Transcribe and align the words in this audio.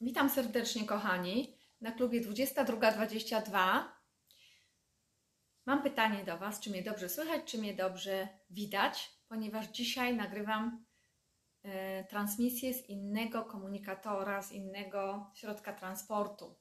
Witam 0.00 0.30
serdecznie, 0.30 0.86
kochani, 0.86 1.56
na 1.80 1.92
klubie 1.92 2.20
22.22. 2.20 3.84
Mam 5.66 5.82
pytanie 5.82 6.24
do 6.24 6.38
Was, 6.38 6.60
czy 6.60 6.70
mnie 6.70 6.82
dobrze 6.82 7.08
słychać, 7.08 7.42
czy 7.44 7.58
mnie 7.58 7.74
dobrze 7.74 8.28
widać, 8.50 9.10
ponieważ 9.28 9.66
dzisiaj 9.66 10.16
nagrywam 10.16 10.84
e, 11.62 12.04
transmisję 12.04 12.74
z 12.74 12.88
innego 12.88 13.44
komunikatora, 13.44 14.42
z 14.42 14.52
innego 14.52 15.30
środka 15.34 15.72
transportu. 15.72 16.54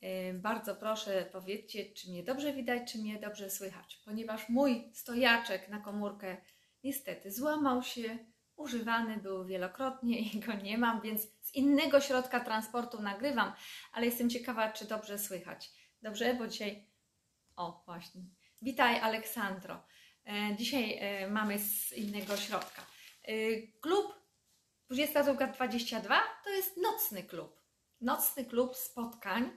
E, 0.00 0.34
bardzo 0.34 0.76
proszę, 0.76 1.28
powiedzcie, 1.32 1.92
czy 1.92 2.10
mnie 2.10 2.22
dobrze 2.22 2.52
widać, 2.52 2.92
czy 2.92 2.98
mnie 2.98 3.20
dobrze 3.20 3.50
słychać, 3.50 4.02
ponieważ 4.04 4.48
mój 4.48 4.90
stojaczek 4.92 5.68
na 5.68 5.80
komórkę 5.80 6.36
niestety 6.84 7.32
złamał 7.32 7.82
się, 7.82 8.18
używany 8.56 9.16
był 9.16 9.44
wielokrotnie 9.44 10.20
i 10.20 10.40
go 10.40 10.52
nie 10.52 10.78
mam, 10.78 11.00
więc 11.00 11.22
z 11.40 11.54
innego 11.54 12.00
środka 12.00 12.40
transportu 12.40 13.02
nagrywam, 13.02 13.52
ale 13.92 14.06
jestem 14.06 14.30
ciekawa, 14.30 14.72
czy 14.72 14.84
dobrze 14.84 15.18
słychać. 15.18 15.70
Dobrze, 16.02 16.34
bo 16.34 16.48
dzisiaj. 16.48 16.86
O, 17.56 17.82
właśnie. 17.86 18.20
Witaj, 18.62 19.00
Aleksandro. 19.00 19.82
E, 20.26 20.56
Dzisiaj 20.56 20.98
e, 21.00 21.30
mamy 21.30 21.58
z 21.58 21.92
innego 21.92 22.36
środka. 22.36 22.86
E, 23.22 23.32
Klub 23.80 24.14
22.22 24.90 26.14
to 26.44 26.50
jest 26.50 26.76
nocny 26.76 27.22
klub. 27.22 27.60
Nocny 28.00 28.44
klub 28.44 28.76
spotkań, 28.76 29.50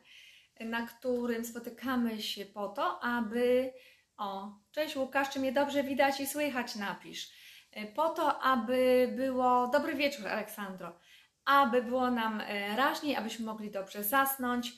na 0.60 0.88
którym 0.88 1.46
spotykamy 1.46 2.22
się 2.22 2.46
po 2.46 2.68
to, 2.68 3.00
aby. 3.04 3.74
O, 4.18 4.60
cześć 4.72 4.96
Łukasz, 4.96 5.30
czy 5.30 5.40
mnie 5.40 5.52
dobrze 5.52 5.84
widać 5.84 6.20
i 6.20 6.28
słychać? 6.28 6.76
Napisz. 6.76 7.32
E, 7.72 7.86
Po 7.86 8.10
to, 8.10 8.42
aby 8.42 9.14
było. 9.16 9.68
Dobry 9.68 9.96
wieczór, 9.96 10.28
Aleksandro. 10.28 11.00
Aby 11.46 11.84
było 11.84 12.12
nam 12.12 12.42
e, 12.42 12.76
raźniej, 12.76 13.16
abyśmy 13.16 13.46
mogli 13.46 13.72
dobrze 13.72 14.04
zasnąć, 14.04 14.72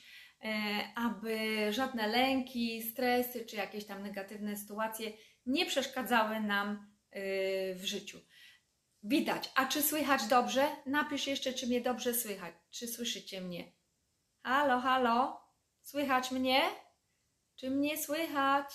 e, 0.44 0.48
aby 0.94 1.66
żadne 1.72 2.06
lęki, 2.06 2.82
stresy 2.82 3.46
czy 3.46 3.56
jakieś 3.56 3.86
tam 3.86 4.02
negatywne 4.02 4.56
sytuacje 4.56 5.12
nie 5.46 5.66
przeszkadzały 5.66 6.40
nam 6.40 6.90
w 7.74 7.80
życiu. 7.84 8.18
Widać. 9.02 9.50
A 9.54 9.66
czy 9.66 9.82
słychać 9.82 10.26
dobrze? 10.26 10.68
Napisz 10.86 11.26
jeszcze, 11.26 11.52
czy 11.52 11.66
mnie 11.66 11.80
dobrze 11.80 12.14
słychać. 12.14 12.54
Czy 12.70 12.88
słyszycie 12.88 13.40
mnie? 13.40 13.72
Halo, 14.42 14.80
halo? 14.80 15.40
Słychać 15.82 16.30
mnie? 16.30 16.60
Czy 17.56 17.70
mnie 17.70 17.98
słychać? 17.98 18.66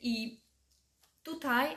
I 0.00 0.44
tutaj 1.22 1.76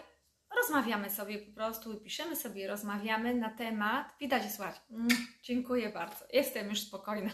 rozmawiamy 0.55 1.09
sobie 1.09 1.39
po 1.39 1.51
prostu 1.51 2.01
piszemy 2.01 2.35
sobie, 2.35 2.67
rozmawiamy 2.67 3.35
na 3.35 3.49
temat. 3.49 4.15
Widać 4.19 4.51
i. 4.51 4.81
Mm, 4.91 5.07
dziękuję 5.43 5.89
bardzo. 5.89 6.25
Jestem 6.33 6.69
już 6.69 6.79
spokojna. 6.79 7.29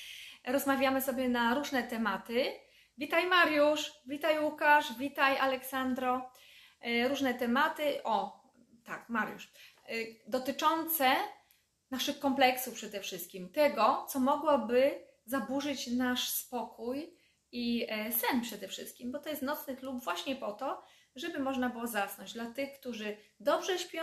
rozmawiamy 0.46 1.02
sobie 1.02 1.28
na 1.28 1.54
różne 1.54 1.82
tematy. 1.82 2.52
Witaj 2.98 3.26
Mariusz, 3.26 3.92
witaj 4.06 4.40
Łukasz, 4.44 4.98
witaj 4.98 5.38
Aleksandro. 5.38 6.30
E, 6.80 7.08
Różne 7.08 7.34
tematy. 7.34 8.02
O, 8.04 8.44
tak, 8.84 9.08
Mariusz. 9.08 9.52
E, 9.88 9.94
Dotyczące 10.26 11.14
naszych 11.90 12.18
kompleksów 12.18 12.74
przede 12.74 13.00
wszystkim. 13.00 13.52
Tego, 13.52 14.06
co 14.08 14.20
mogłoby 14.20 15.04
zaburzyć 15.26 15.86
nasz 15.86 16.28
spokój 16.28 17.16
i 17.52 17.86
e, 17.88 18.12
sen 18.12 18.40
przede 18.40 18.68
wszystkim, 18.68 19.12
bo 19.12 19.18
to 19.18 19.28
jest 19.28 19.42
nocny 19.42 19.76
klub 19.76 20.04
właśnie 20.04 20.36
po 20.36 20.52
to, 20.52 20.82
żeby 21.16 21.38
można 21.38 21.68
było 21.68 21.86
zasnąć. 21.86 22.32
Dla 22.32 22.46
tych, 22.46 22.80
którzy 22.80 23.16
dobrze 23.40 23.78
śpią 23.78 24.02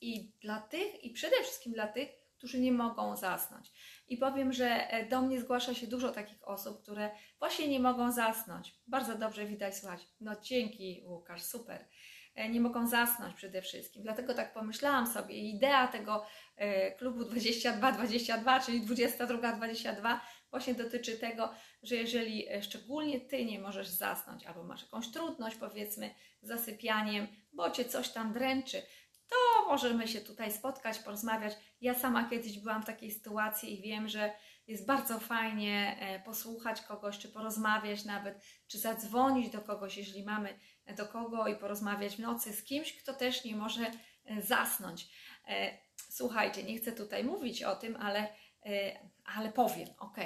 i 0.00 0.32
dla 0.40 0.60
tych, 0.60 1.04
i 1.04 1.10
przede 1.10 1.42
wszystkim 1.42 1.72
dla 1.72 1.86
tych, 1.86 2.08
którzy 2.38 2.60
nie 2.60 2.72
mogą 2.72 3.16
zasnąć. 3.16 3.72
I 4.08 4.16
powiem, 4.16 4.52
że 4.52 4.90
e, 4.90 5.06
do 5.08 5.22
mnie 5.22 5.40
zgłasza 5.40 5.74
się 5.74 5.86
dużo 5.86 6.12
takich 6.12 6.48
osób, 6.48 6.82
które 6.82 7.10
właśnie 7.38 7.68
nie 7.68 7.80
mogą 7.80 8.12
zasnąć. 8.12 8.74
Bardzo 8.86 9.14
dobrze 9.14 9.46
widać, 9.46 9.76
słuchać. 9.76 10.00
No 10.20 10.32
dzięki 10.42 11.02
Łukasz, 11.06 11.42
super. 11.42 11.88
E, 12.34 12.48
Nie 12.48 12.60
mogą 12.60 12.86
zasnąć 12.86 13.34
przede 13.34 13.62
wszystkim. 13.62 14.02
Dlatego 14.02 14.34
tak 14.34 14.54
pomyślałam 14.54 15.06
sobie, 15.06 15.34
idea 15.34 15.88
tego 15.88 16.26
e, 16.56 16.92
klubu 16.92 17.22
22-22, 17.24 18.66
czyli 18.66 18.82
22-22, 18.82 20.18
właśnie 20.50 20.74
dotyczy 20.74 21.18
tego, 21.18 21.54
że 21.82 21.96
jeżeli 21.96 22.48
e, 22.48 22.62
szczególnie 22.62 23.20
Ty 23.20 23.44
nie 23.44 23.58
możesz 23.58 23.88
zasnąć, 23.88 24.46
albo 24.46 24.64
masz 24.64 24.82
jakąś 24.82 25.10
trudność, 25.10 25.56
powiedzmy, 25.56 26.14
z 26.42 26.48
zasypianiem, 26.48 27.28
bo 27.52 27.70
Cię 27.70 27.84
coś 27.84 28.08
tam 28.08 28.32
dręczy, 28.32 28.82
to 29.28 29.66
możemy 29.66 30.08
się 30.08 30.20
tutaj 30.20 30.52
spotkać, 30.52 30.98
porozmawiać. 30.98 31.52
Ja 31.80 31.94
sama 31.94 32.30
kiedyś 32.30 32.58
byłam 32.58 32.82
w 32.82 32.86
takiej 32.86 33.10
sytuacji 33.10 33.78
i 33.78 33.82
wiem, 33.82 34.08
że 34.08 34.32
jest 34.66 34.86
bardzo 34.86 35.20
fajnie 35.20 35.96
e, 36.00 36.20
posłuchać 36.20 36.80
kogoś, 36.80 37.18
czy 37.18 37.28
porozmawiać 37.28 38.04
nawet, 38.04 38.44
czy 38.66 38.78
zadzwonić 38.78 39.50
do 39.50 39.60
kogoś, 39.60 39.96
jeżeli 39.96 40.24
mamy 40.24 40.58
do 40.96 41.06
kogo 41.06 41.46
i 41.46 41.56
porozmawiać 41.56 42.16
w 42.16 42.18
nocy 42.18 42.52
z 42.52 42.64
kimś, 42.64 43.02
kto 43.02 43.14
też 43.14 43.44
nie 43.44 43.56
może 43.56 43.90
e, 44.24 44.42
zasnąć. 44.42 45.08
E, 45.48 45.88
Słuchajcie, 46.10 46.62
nie 46.62 46.78
chcę 46.78 46.92
tutaj 46.92 47.24
mówić 47.24 47.62
o 47.62 47.76
tym, 47.76 47.96
ale, 47.96 48.28
e, 48.66 49.07
ale 49.36 49.52
powiem, 49.52 49.88
ok, 49.98 50.16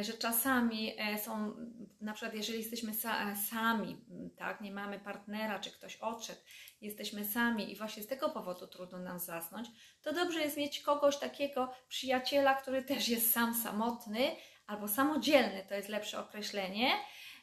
że 0.00 0.12
czasami 0.12 0.94
e, 0.98 1.18
są, 1.18 1.54
na 2.00 2.12
przykład 2.12 2.34
jeżeli 2.34 2.58
jesteśmy 2.58 2.92
sa, 2.94 3.36
sami, 3.50 3.96
tak, 4.36 4.60
nie 4.60 4.72
mamy 4.72 4.98
partnera, 4.98 5.58
czy 5.58 5.70
ktoś 5.70 5.96
odszedł, 5.96 6.40
jesteśmy 6.80 7.24
sami 7.24 7.72
i 7.72 7.76
właśnie 7.76 8.02
z 8.02 8.06
tego 8.06 8.28
powodu 8.28 8.66
trudno 8.66 8.98
nam 8.98 9.18
zasnąć, 9.18 9.68
to 10.02 10.12
dobrze 10.12 10.40
jest 10.40 10.56
mieć 10.56 10.80
kogoś 10.80 11.16
takiego 11.16 11.72
przyjaciela, 11.88 12.54
który 12.54 12.82
też 12.82 13.08
jest 13.08 13.32
sam 13.32 13.54
samotny 13.54 14.36
albo 14.66 14.88
samodzielny, 14.88 15.64
to 15.68 15.74
jest 15.74 15.88
lepsze 15.88 16.18
określenie, 16.18 16.90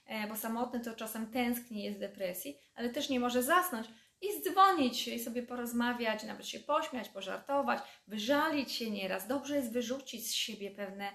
e, 0.06 0.28
bo 0.28 0.36
samotny 0.36 0.80
to 0.80 0.96
czasem 0.96 1.32
tęskni, 1.32 1.84
jest 1.84 1.98
w 1.98 2.02
depresji, 2.02 2.58
ale 2.76 2.90
też 2.90 3.10
nie 3.10 3.20
może 3.20 3.44
zasnąć 3.44 3.88
i 4.22 4.42
zdzwonić 4.42 4.98
się 4.98 5.12
i 5.12 5.20
sobie 5.20 5.44
porozmawiać, 5.44 6.24
nawet 6.24 6.48
się 6.48 6.60
pośmiać, 6.60 7.10
pożartować, 7.10 7.82
wyżalić 8.08 8.72
się 8.72 8.92
nieraz. 8.92 9.28
Dobrze 9.28 9.56
jest 9.56 9.74
wyrzucić 9.74 10.30
z 10.30 10.34
siebie 10.34 10.72
pewne 10.72 11.12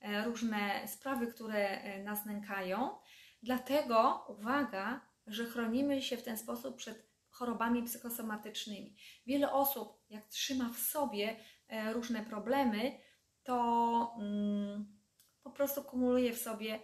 e, 0.00 0.24
różne 0.24 0.88
sprawy, 0.88 1.26
które 1.26 1.68
e, 1.68 2.02
nas 2.02 2.26
nękają. 2.26 2.98
Dlatego 3.42 4.26
uwaga, 4.28 5.00
że 5.26 5.44
chronimy 5.44 6.02
się 6.02 6.16
w 6.16 6.22
ten 6.22 6.38
sposób 6.38 6.76
przed 6.76 7.06
chorobami 7.30 7.82
psychosomatycznymi. 7.82 8.96
Wiele 9.26 9.52
osób, 9.52 10.04
jak 10.10 10.26
trzyma 10.26 10.68
w 10.68 10.78
sobie 10.78 11.36
e, 11.68 11.92
różne 11.92 12.24
problemy, 12.24 12.98
to 13.42 14.16
mm, 14.18 14.96
po 15.42 15.50
prostu 15.50 15.82
kumuluje 15.84 16.32
w 16.32 16.38
sobie 16.38 16.80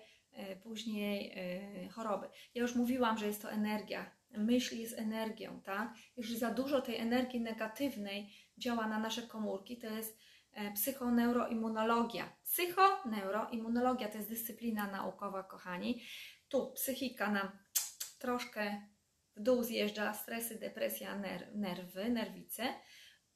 później 0.62 1.34
choroby. 1.90 2.28
Ja 2.54 2.62
już 2.62 2.74
mówiłam, 2.74 3.18
że 3.18 3.26
jest 3.26 3.42
to 3.42 3.50
energia. 3.50 4.21
Myśl 4.36 4.76
jest 4.76 4.98
energią, 4.98 5.60
tak? 5.64 5.94
Jeżeli 6.16 6.38
za 6.38 6.50
dużo 6.50 6.80
tej 6.80 6.96
energii 6.96 7.40
negatywnej 7.40 8.34
działa 8.58 8.86
na 8.86 8.98
nasze 8.98 9.22
komórki, 9.22 9.78
to 9.78 9.86
jest 9.86 10.18
e, 10.52 10.72
psychoneuroimmunologia. 10.72 12.32
Psychoneuroimmunologia 12.44 14.08
to 14.08 14.16
jest 14.16 14.28
dyscyplina 14.28 14.86
naukowa, 14.86 15.42
kochani. 15.42 16.02
Tu 16.48 16.72
psychika 16.72 17.30
nam 17.30 17.48
troszkę 18.18 18.82
w 19.36 19.42
dół 19.42 19.62
zjeżdża, 19.62 20.14
stresy, 20.14 20.58
depresja, 20.58 21.18
ner- 21.18 21.54
nerwy, 21.54 22.10
nerwice. 22.10 22.64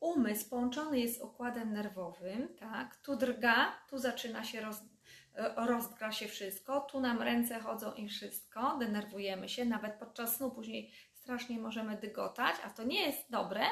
Umysł 0.00 0.50
połączony 0.50 1.00
jest 1.00 1.18
z 1.18 1.22
układem 1.22 1.72
nerwowym, 1.72 2.56
tak? 2.58 2.96
Tu 2.96 3.16
drga, 3.16 3.72
tu 3.88 3.98
zaczyna 3.98 4.44
się 4.44 4.60
roz, 4.60 4.76
e, 5.36 5.66
rozdgra 5.66 6.12
się 6.12 6.28
wszystko, 6.28 6.80
tu 6.80 7.00
nam 7.00 7.22
ręce 7.22 7.60
chodzą 7.60 7.92
i 7.92 8.08
wszystko, 8.08 8.76
denerwujemy 8.78 9.48
się, 9.48 9.64
nawet 9.64 9.94
podczas 9.94 10.36
snu 10.36 10.50
później 10.50 10.92
strasznie 11.12 11.58
możemy 11.58 11.96
dygotać, 11.96 12.56
a 12.64 12.70
to 12.70 12.84
nie 12.84 13.06
jest 13.06 13.30
dobre, 13.30 13.64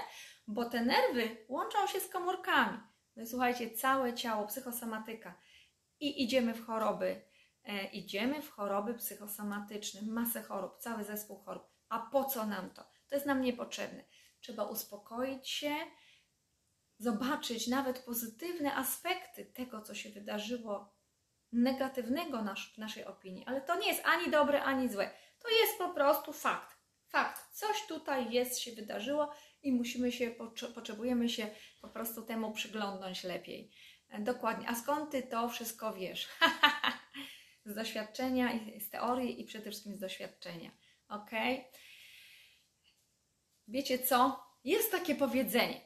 bo 0.47 0.65
te 0.65 0.85
nerwy 0.85 1.37
łączą 1.49 1.87
się 1.87 2.01
z 2.01 2.09
komórkami. 2.09 2.79
No 3.17 3.23
i 3.23 3.27
słuchajcie, 3.27 3.71
całe 3.71 4.15
ciało, 4.15 4.47
psychosomatyka 4.47 5.35
i 6.01 6.25
idziemy 6.25 6.55
w 6.55 6.67
choroby, 6.67 7.23
e, 7.65 7.85
idziemy 7.85 8.43
w 8.43 8.51
choroby 8.51 8.95
psychosomatyczne, 8.95 10.03
masę 10.03 10.43
chorób, 10.43 10.79
cały 10.79 11.05
zespół 11.05 11.39
chorób. 11.39 11.63
A 11.89 11.99
po 11.99 12.25
co 12.25 12.47
nam 12.47 12.71
to? 12.71 12.83
To 13.09 13.15
jest 13.15 13.27
nam 13.27 13.41
niepotrzebne. 13.41 14.05
Trzeba 14.41 14.65
uspokoić 14.65 15.49
się, 15.49 15.75
zobaczyć 16.99 17.67
nawet 17.67 17.99
pozytywne 17.99 18.75
aspekty 18.75 19.45
tego, 19.45 19.83
co 19.83 19.95
się 19.95 20.11
wydarzyło, 20.11 20.94
negatywnego 21.55 22.43
nasz, 22.43 22.79
naszej 22.79 23.05
opinii, 23.05 23.45
ale 23.47 23.61
to 23.61 23.79
nie 23.79 23.89
jest 23.89 24.03
ani 24.05 24.31
dobre, 24.31 24.63
ani 24.63 24.89
złe. 24.89 25.11
To 25.39 25.49
jest 25.49 25.79
po 25.79 25.89
prostu 25.89 26.33
fakt. 26.33 26.79
Fakt. 27.09 27.53
Coś 27.53 27.87
tutaj 27.87 28.33
jest, 28.33 28.61
się 28.61 28.73
wydarzyło 28.73 29.33
i 29.63 29.73
musimy 29.73 30.13
się, 30.13 30.31
potrze- 30.31 30.73
potrzebujemy 30.75 31.29
się 31.29 31.51
po 31.81 31.89
prostu 31.89 32.23
temu 32.23 32.53
przyglądnąć 32.53 33.25
lepiej. 33.25 33.71
E, 34.09 34.21
Dokładnie. 34.21 34.69
A 34.69 34.75
skąd 34.75 35.11
ty 35.11 35.23
to 35.23 35.49
wszystko 35.49 35.93
wiesz? 35.93 36.29
z 37.65 37.75
doświadczenia, 37.75 38.51
z 38.81 38.91
teorii 38.91 39.41
i 39.41 39.45
przede 39.45 39.71
wszystkim 39.71 39.97
z 39.97 40.01
doświadczenia. 40.01 40.71
Ok? 41.09 41.31
Wiecie 43.69 43.99
co? 43.99 44.45
Jest 44.65 44.91
takie 44.91 45.15
powiedzenie, 45.15 45.81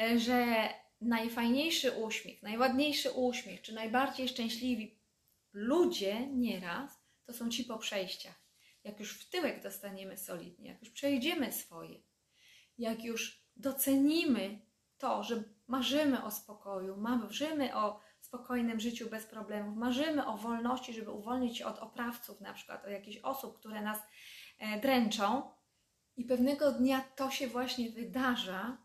e, 0.00 0.18
że 0.18 0.68
najfajniejszy 1.00 1.92
uśmiech, 1.92 2.42
najładniejszy 2.42 3.10
uśmiech, 3.10 3.62
czy 3.62 3.74
najbardziej 3.74 4.28
szczęśliwi 4.28 5.03
ludzie 5.54 6.26
nieraz 6.26 7.04
to 7.24 7.32
są 7.32 7.50
ci 7.50 7.64
po 7.64 7.78
przejściach. 7.78 8.44
Jak 8.84 9.00
już 9.00 9.20
w 9.20 9.30
tyłek 9.30 9.62
dostaniemy 9.62 10.16
solidnie, 10.16 10.70
jak 10.70 10.80
już 10.80 10.90
przejdziemy 10.90 11.52
swoje, 11.52 12.02
jak 12.78 13.04
już 13.04 13.44
docenimy 13.56 14.60
to, 14.98 15.22
że 15.22 15.42
marzymy 15.66 16.24
o 16.24 16.30
spokoju, 16.30 16.96
marzymy 16.96 17.76
o 17.76 18.00
spokojnym 18.20 18.80
życiu 18.80 19.10
bez 19.10 19.26
problemów, 19.26 19.76
marzymy 19.76 20.26
o 20.26 20.36
wolności, 20.36 20.94
żeby 20.94 21.10
uwolnić 21.10 21.58
się 21.58 21.66
od 21.66 21.78
oprawców, 21.78 22.40
na 22.40 22.54
przykład, 22.54 22.84
o 22.84 22.88
jakichś 22.88 23.18
osób, 23.22 23.58
które 23.58 23.82
nas 23.82 23.98
e, 24.58 24.80
dręczą, 24.80 25.54
i 26.16 26.24
pewnego 26.24 26.72
dnia 26.72 27.00
to 27.16 27.30
się 27.30 27.46
właśnie 27.48 27.90
wydarza, 27.90 28.78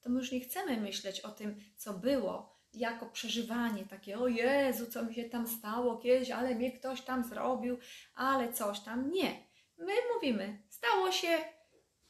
to 0.00 0.10
my 0.10 0.20
już 0.20 0.32
nie 0.32 0.40
chcemy 0.40 0.80
myśleć 0.80 1.20
o 1.20 1.30
tym, 1.30 1.60
co 1.76 1.94
było, 1.94 2.51
jako 2.74 3.06
przeżywanie 3.06 3.86
takie, 3.86 4.18
o 4.18 4.28
Jezu, 4.28 4.86
co 4.86 5.04
mi 5.04 5.14
się 5.14 5.24
tam 5.24 5.46
stało 5.46 5.96
kiedyś, 5.96 6.30
ale 6.30 6.54
mnie 6.54 6.72
ktoś 6.72 7.00
tam 7.00 7.24
zrobił, 7.24 7.78
ale 8.14 8.52
coś 8.52 8.80
tam. 8.80 9.10
Nie. 9.10 9.46
My 9.78 9.92
mówimy, 10.14 10.62
stało 10.68 11.12
się, 11.12 11.38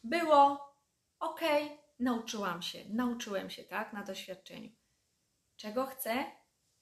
było, 0.04 0.74
okay, 1.18 1.68
nauczyłam 1.98 2.62
się, 2.62 2.78
nauczyłem 2.88 3.50
się, 3.50 3.64
tak, 3.64 3.92
na 3.92 4.02
doświadczeniu. 4.02 4.70
Czego 5.56 5.86
chcę? 5.86 6.24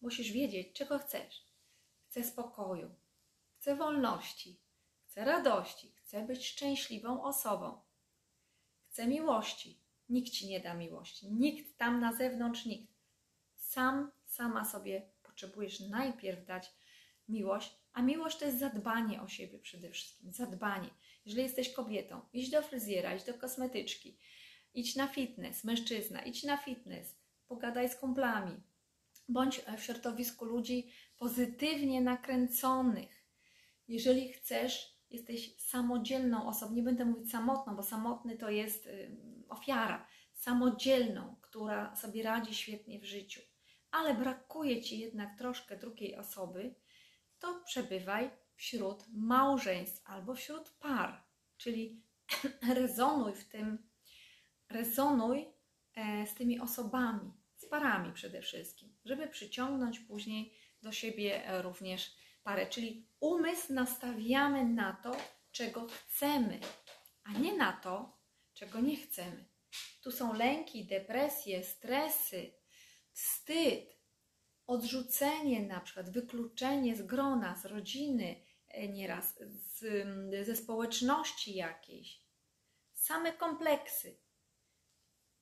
Musisz 0.00 0.32
wiedzieć, 0.32 0.76
czego 0.76 0.98
chcesz. 0.98 1.46
Chcę 2.06 2.24
spokoju, 2.24 2.94
chcę 3.56 3.76
wolności, 3.76 4.60
chcę 5.04 5.24
radości, 5.24 5.92
chcę 5.96 6.22
być 6.22 6.46
szczęśliwą 6.46 7.22
osobą. 7.22 7.80
Chcę 8.90 9.06
miłości. 9.06 9.80
Nikt 10.08 10.32
ci 10.32 10.48
nie 10.48 10.60
da 10.60 10.74
miłości. 10.74 11.32
Nikt 11.32 11.78
tam 11.78 12.00
na 12.00 12.12
zewnątrz, 12.12 12.66
nikt. 12.66 12.89
Sam, 13.70 14.10
sama 14.26 14.64
sobie 14.64 15.02
potrzebujesz 15.22 15.80
najpierw 15.80 16.44
dać 16.46 16.72
miłość, 17.28 17.76
a 17.92 18.02
miłość 18.02 18.38
to 18.38 18.44
jest 18.44 18.58
zadbanie 18.58 19.22
o 19.22 19.28
siebie 19.28 19.58
przede 19.58 19.90
wszystkim. 19.90 20.32
Zadbanie. 20.32 20.90
Jeżeli 21.24 21.42
jesteś 21.42 21.72
kobietą, 21.72 22.20
idź 22.32 22.50
do 22.50 22.62
fryzjera, 22.62 23.14
idź 23.14 23.24
do 23.24 23.34
kosmetyczki, 23.34 24.18
idź 24.74 24.96
na 24.96 25.06
fitness, 25.06 25.64
mężczyzna, 25.64 26.22
idź 26.22 26.44
na 26.44 26.56
fitness, 26.56 27.18
pogadaj 27.48 27.88
z 27.88 27.96
kumplami, 27.96 28.60
bądź 29.28 29.60
w 29.78 29.82
środowisku 29.82 30.44
ludzi 30.44 30.90
pozytywnie 31.18 32.00
nakręconych. 32.00 33.24
Jeżeli 33.88 34.32
chcesz, 34.32 34.96
jesteś 35.10 35.56
samodzielną 35.58 36.48
osobą, 36.48 36.74
nie 36.74 36.82
będę 36.82 37.04
mówić 37.04 37.30
samotną, 37.30 37.76
bo 37.76 37.82
samotny 37.82 38.36
to 38.36 38.50
jest 38.50 38.88
ofiara, 39.48 40.06
samodzielną, 40.32 41.36
która 41.40 41.96
sobie 41.96 42.22
radzi 42.22 42.54
świetnie 42.54 43.00
w 43.00 43.04
życiu, 43.04 43.40
ale 43.92 44.14
brakuje 44.14 44.82
ci 44.82 44.98
jednak 44.98 45.38
troszkę 45.38 45.76
drugiej 45.76 46.16
osoby, 46.16 46.74
to 47.38 47.62
przebywaj 47.64 48.30
wśród 48.56 49.04
małżeństw 49.12 50.02
albo 50.04 50.34
wśród 50.34 50.70
par, 50.70 51.24
czyli 51.56 52.02
rezonuj 52.74 53.34
w 53.34 53.48
tym, 53.48 53.88
rezonuj 54.68 55.48
e, 55.94 56.26
z 56.26 56.34
tymi 56.34 56.60
osobami, 56.60 57.32
z 57.56 57.66
parami 57.66 58.12
przede 58.12 58.42
wszystkim, 58.42 58.96
żeby 59.04 59.28
przyciągnąć 59.28 60.00
później 60.00 60.54
do 60.82 60.92
siebie 60.92 61.46
e, 61.46 61.62
również 61.62 62.14
parę, 62.42 62.66
czyli 62.66 63.06
umysł 63.20 63.72
nastawiamy 63.72 64.64
na 64.64 64.92
to, 64.92 65.16
czego 65.52 65.86
chcemy, 65.86 66.60
a 67.24 67.32
nie 67.32 67.56
na 67.56 67.72
to, 67.72 68.18
czego 68.54 68.80
nie 68.80 68.96
chcemy. 68.96 69.44
Tu 70.02 70.12
są 70.12 70.32
lęki, 70.32 70.84
depresje, 70.84 71.64
stresy, 71.64 72.52
wstyd, 73.12 73.96
odrzucenie 74.66 75.62
na 75.62 75.80
przykład, 75.80 76.10
wykluczenie 76.10 76.96
z 76.96 77.02
grona, 77.02 77.56
z 77.56 77.64
rodziny, 77.64 78.42
e, 78.68 78.88
nieraz 78.88 79.38
z, 79.38 79.82
ze 80.46 80.56
społeczności 80.56 81.54
jakiejś. 81.54 82.20
Same 82.92 83.32
kompleksy. 83.32 84.16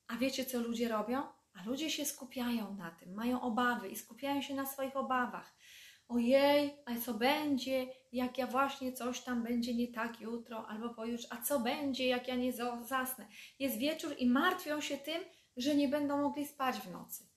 A 0.07 0.17
wiecie, 0.17 0.45
co 0.45 0.59
ludzie 0.59 0.89
robią? 0.89 1.23
A 1.53 1.63
ludzie 1.65 1.91
się 1.91 2.05
skupiają 2.05 2.75
na 2.75 2.91
tym, 2.91 3.13
mają 3.13 3.41
obawy 3.41 3.89
i 3.89 3.95
skupiają 3.95 4.41
się 4.41 4.55
na 4.55 4.65
swoich 4.65 4.95
obawach 4.95 5.55
ojej, 6.09 6.83
a 6.85 6.99
co 6.99 7.13
będzie, 7.13 7.87
jak 8.11 8.37
ja 8.37 8.47
właśnie 8.47 8.93
coś 8.93 9.21
tam 9.21 9.43
będzie 9.43 9.73
nie 9.73 9.87
tak 9.87 10.21
jutro 10.21 10.67
albo 10.67 10.89
pojutrze, 10.89 11.27
a 11.31 11.41
co 11.41 11.59
będzie, 11.59 12.07
jak 12.07 12.27
ja 12.27 12.35
nie 12.35 12.53
zasnę. 12.81 13.27
Jest 13.59 13.77
wieczór 13.77 14.15
i 14.17 14.29
martwią 14.29 14.81
się 14.81 14.97
tym, 14.97 15.23
że 15.57 15.75
nie 15.75 15.87
będą 15.87 16.21
mogli 16.21 16.47
spać 16.47 16.75
w 16.75 16.91
nocy. 16.91 17.28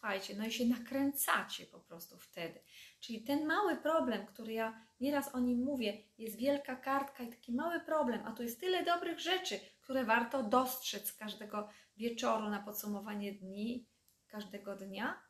Słuchajcie, 0.00 0.34
no 0.38 0.46
i 0.46 0.52
się 0.52 0.66
nakręcacie 0.66 1.66
po 1.66 1.80
prostu 1.80 2.18
wtedy. 2.18 2.60
Czyli 3.00 3.22
ten 3.22 3.46
mały 3.46 3.76
problem, 3.76 4.26
który 4.26 4.52
ja 4.52 4.86
nieraz 5.00 5.34
o 5.34 5.40
nim 5.40 5.64
mówię, 5.64 6.02
jest 6.18 6.36
wielka 6.36 6.76
kartka 6.76 7.22
i 7.22 7.28
taki 7.28 7.52
mały 7.52 7.80
problem, 7.80 8.26
a 8.26 8.32
tu 8.32 8.42
jest 8.42 8.60
tyle 8.60 8.84
dobrych 8.84 9.20
rzeczy, 9.20 9.60
które 9.80 10.04
warto 10.04 10.42
dostrzec 10.42 11.12
każdego 11.12 11.68
wieczoru 11.96 12.48
na 12.48 12.62
podsumowanie 12.62 13.32
dni, 13.32 13.86
każdego 14.28 14.76
dnia. 14.76 15.22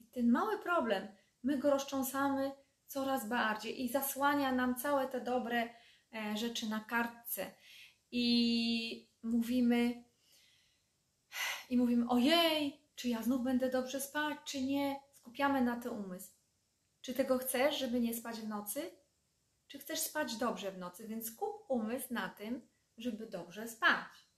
I 0.00 0.06
ten 0.06 0.30
mały 0.30 0.58
problem, 0.58 1.08
my 1.42 1.58
go 1.58 1.70
rozcząsamy 1.70 2.52
coraz 2.86 3.28
bardziej 3.28 3.84
i 3.84 3.88
zasłania 3.88 4.52
nam 4.52 4.74
całe 4.74 5.06
te 5.06 5.20
dobre 5.20 5.74
e, 6.14 6.36
rzeczy 6.36 6.68
na 6.68 6.80
kartce. 6.80 7.54
I 8.10 9.08
mówimy, 9.22 10.04
i 11.70 11.76
mówimy, 11.76 12.08
ojej, 12.08 12.87
czy 12.98 13.08
ja 13.08 13.22
znów 13.22 13.42
będę 13.42 13.70
dobrze 13.70 14.00
spać, 14.00 14.38
czy 14.44 14.62
nie? 14.62 15.00
Skupiamy 15.12 15.60
na 15.60 15.80
ten 15.80 15.92
umysł. 15.92 16.32
Czy 17.00 17.14
tego 17.14 17.38
chcesz, 17.38 17.78
żeby 17.78 18.00
nie 18.00 18.14
spać 18.14 18.40
w 18.40 18.48
nocy? 18.48 18.90
Czy 19.66 19.78
chcesz 19.78 20.00
spać 20.00 20.36
dobrze 20.36 20.72
w 20.72 20.78
nocy? 20.78 21.08
Więc 21.08 21.26
skup 21.26 21.64
umysł 21.68 22.14
na 22.14 22.28
tym, 22.28 22.68
żeby 22.96 23.26
dobrze 23.26 23.68
spać. 23.68 24.28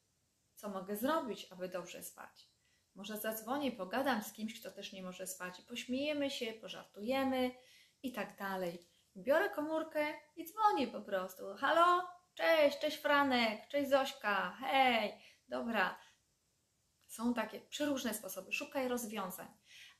Co 0.55 0.69
mogę 0.69 0.97
zrobić, 0.97 1.47
aby 1.53 1.69
dobrze 1.69 2.03
spać? 2.03 2.51
Może 2.95 3.19
zadzwonię, 3.19 3.73
pogadam 3.73 4.23
z 4.23 4.33
kimś, 4.33 4.61
kto 4.61 4.71
też 4.71 4.93
nie 4.93 5.03
może 5.03 5.27
spać 5.27 5.61
i 5.61 5.63
pośmiejemy 5.63 6.31
się, 6.31 6.53
pożartujemy 6.53 7.51
i 8.03 8.13
tak 8.13 8.37
dalej. 8.37 8.87
Biorę 9.17 9.51
komórkę 9.51 10.15
i 10.37 10.45
dzwonię 10.45 10.87
po 10.87 11.01
prostu. 11.01 11.55
Halo? 11.55 12.09
Cześć, 12.35 12.79
cześć 12.79 12.97
Franek, 12.97 13.69
cześć 13.69 13.91
Zośka, 13.91 14.57
hej, 14.61 15.13
dobra. 15.49 16.10
Są 17.11 17.35
takie 17.35 17.61
przeróżne 17.61 18.15
sposoby, 18.15 18.53
szukaj 18.53 18.89
rozwiązań. 18.89 19.47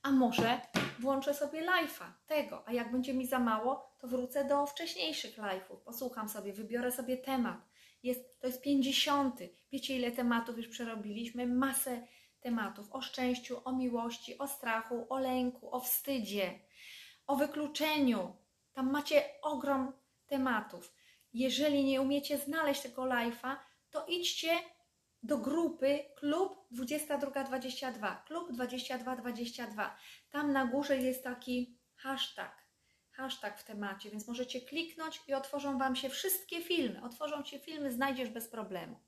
A 0.01 0.11
może 0.11 0.61
włączę 0.99 1.33
sobie 1.33 1.61
live'a 1.61 2.11
tego, 2.27 2.67
a 2.67 2.73
jak 2.73 2.91
będzie 2.91 3.13
mi 3.13 3.27
za 3.27 3.39
mało, 3.39 3.95
to 3.99 4.07
wrócę 4.07 4.45
do 4.45 4.65
wcześniejszych 4.65 5.37
live'ów, 5.37 5.77
posłucham 5.85 6.29
sobie, 6.29 6.53
wybiorę 6.53 6.91
sobie 6.91 7.17
temat. 7.17 7.57
Jest, 8.03 8.39
to 8.39 8.47
jest 8.47 8.61
50. 8.61 9.39
Wiecie, 9.71 9.95
ile 9.95 10.11
tematów 10.11 10.57
już 10.57 10.67
przerobiliśmy? 10.67 11.47
Masę 11.47 12.07
tematów 12.39 12.91
o 12.91 13.01
szczęściu, 13.01 13.61
o 13.65 13.71
miłości, 13.71 14.37
o 14.37 14.47
strachu, 14.47 15.05
o 15.09 15.19
lęku, 15.19 15.75
o 15.75 15.79
wstydzie, 15.79 16.59
o 17.27 17.35
wykluczeniu. 17.35 18.35
Tam 18.73 18.91
macie 18.91 19.23
ogrom 19.41 19.93
tematów. 20.27 20.93
Jeżeli 21.33 21.83
nie 21.83 22.01
umiecie 22.01 22.37
znaleźć 22.37 22.81
tego 22.81 23.01
live'a, 23.01 23.55
to 23.89 24.05
idźcie 24.05 24.49
do 25.23 25.37
grupy 25.37 25.99
Klub 26.15 26.67
2222. 26.71 28.23
Klub 28.27 28.51
2222. 28.51 29.97
Tam 30.29 30.51
na 30.51 30.65
górze 30.65 30.97
jest 30.97 31.23
taki 31.23 31.77
hashtag. 31.95 32.61
Hashtag 33.11 33.59
w 33.59 33.63
temacie, 33.63 34.09
więc 34.09 34.27
możecie 34.27 34.61
kliknąć 34.61 35.21
i 35.27 35.33
otworzą 35.33 35.77
Wam 35.77 35.95
się 35.95 36.09
wszystkie 36.09 36.61
filmy. 36.61 37.03
Otworzą 37.03 37.43
Ci 37.43 37.59
filmy, 37.59 37.91
znajdziesz 37.91 38.29
bez 38.29 38.47
problemu. 38.47 38.99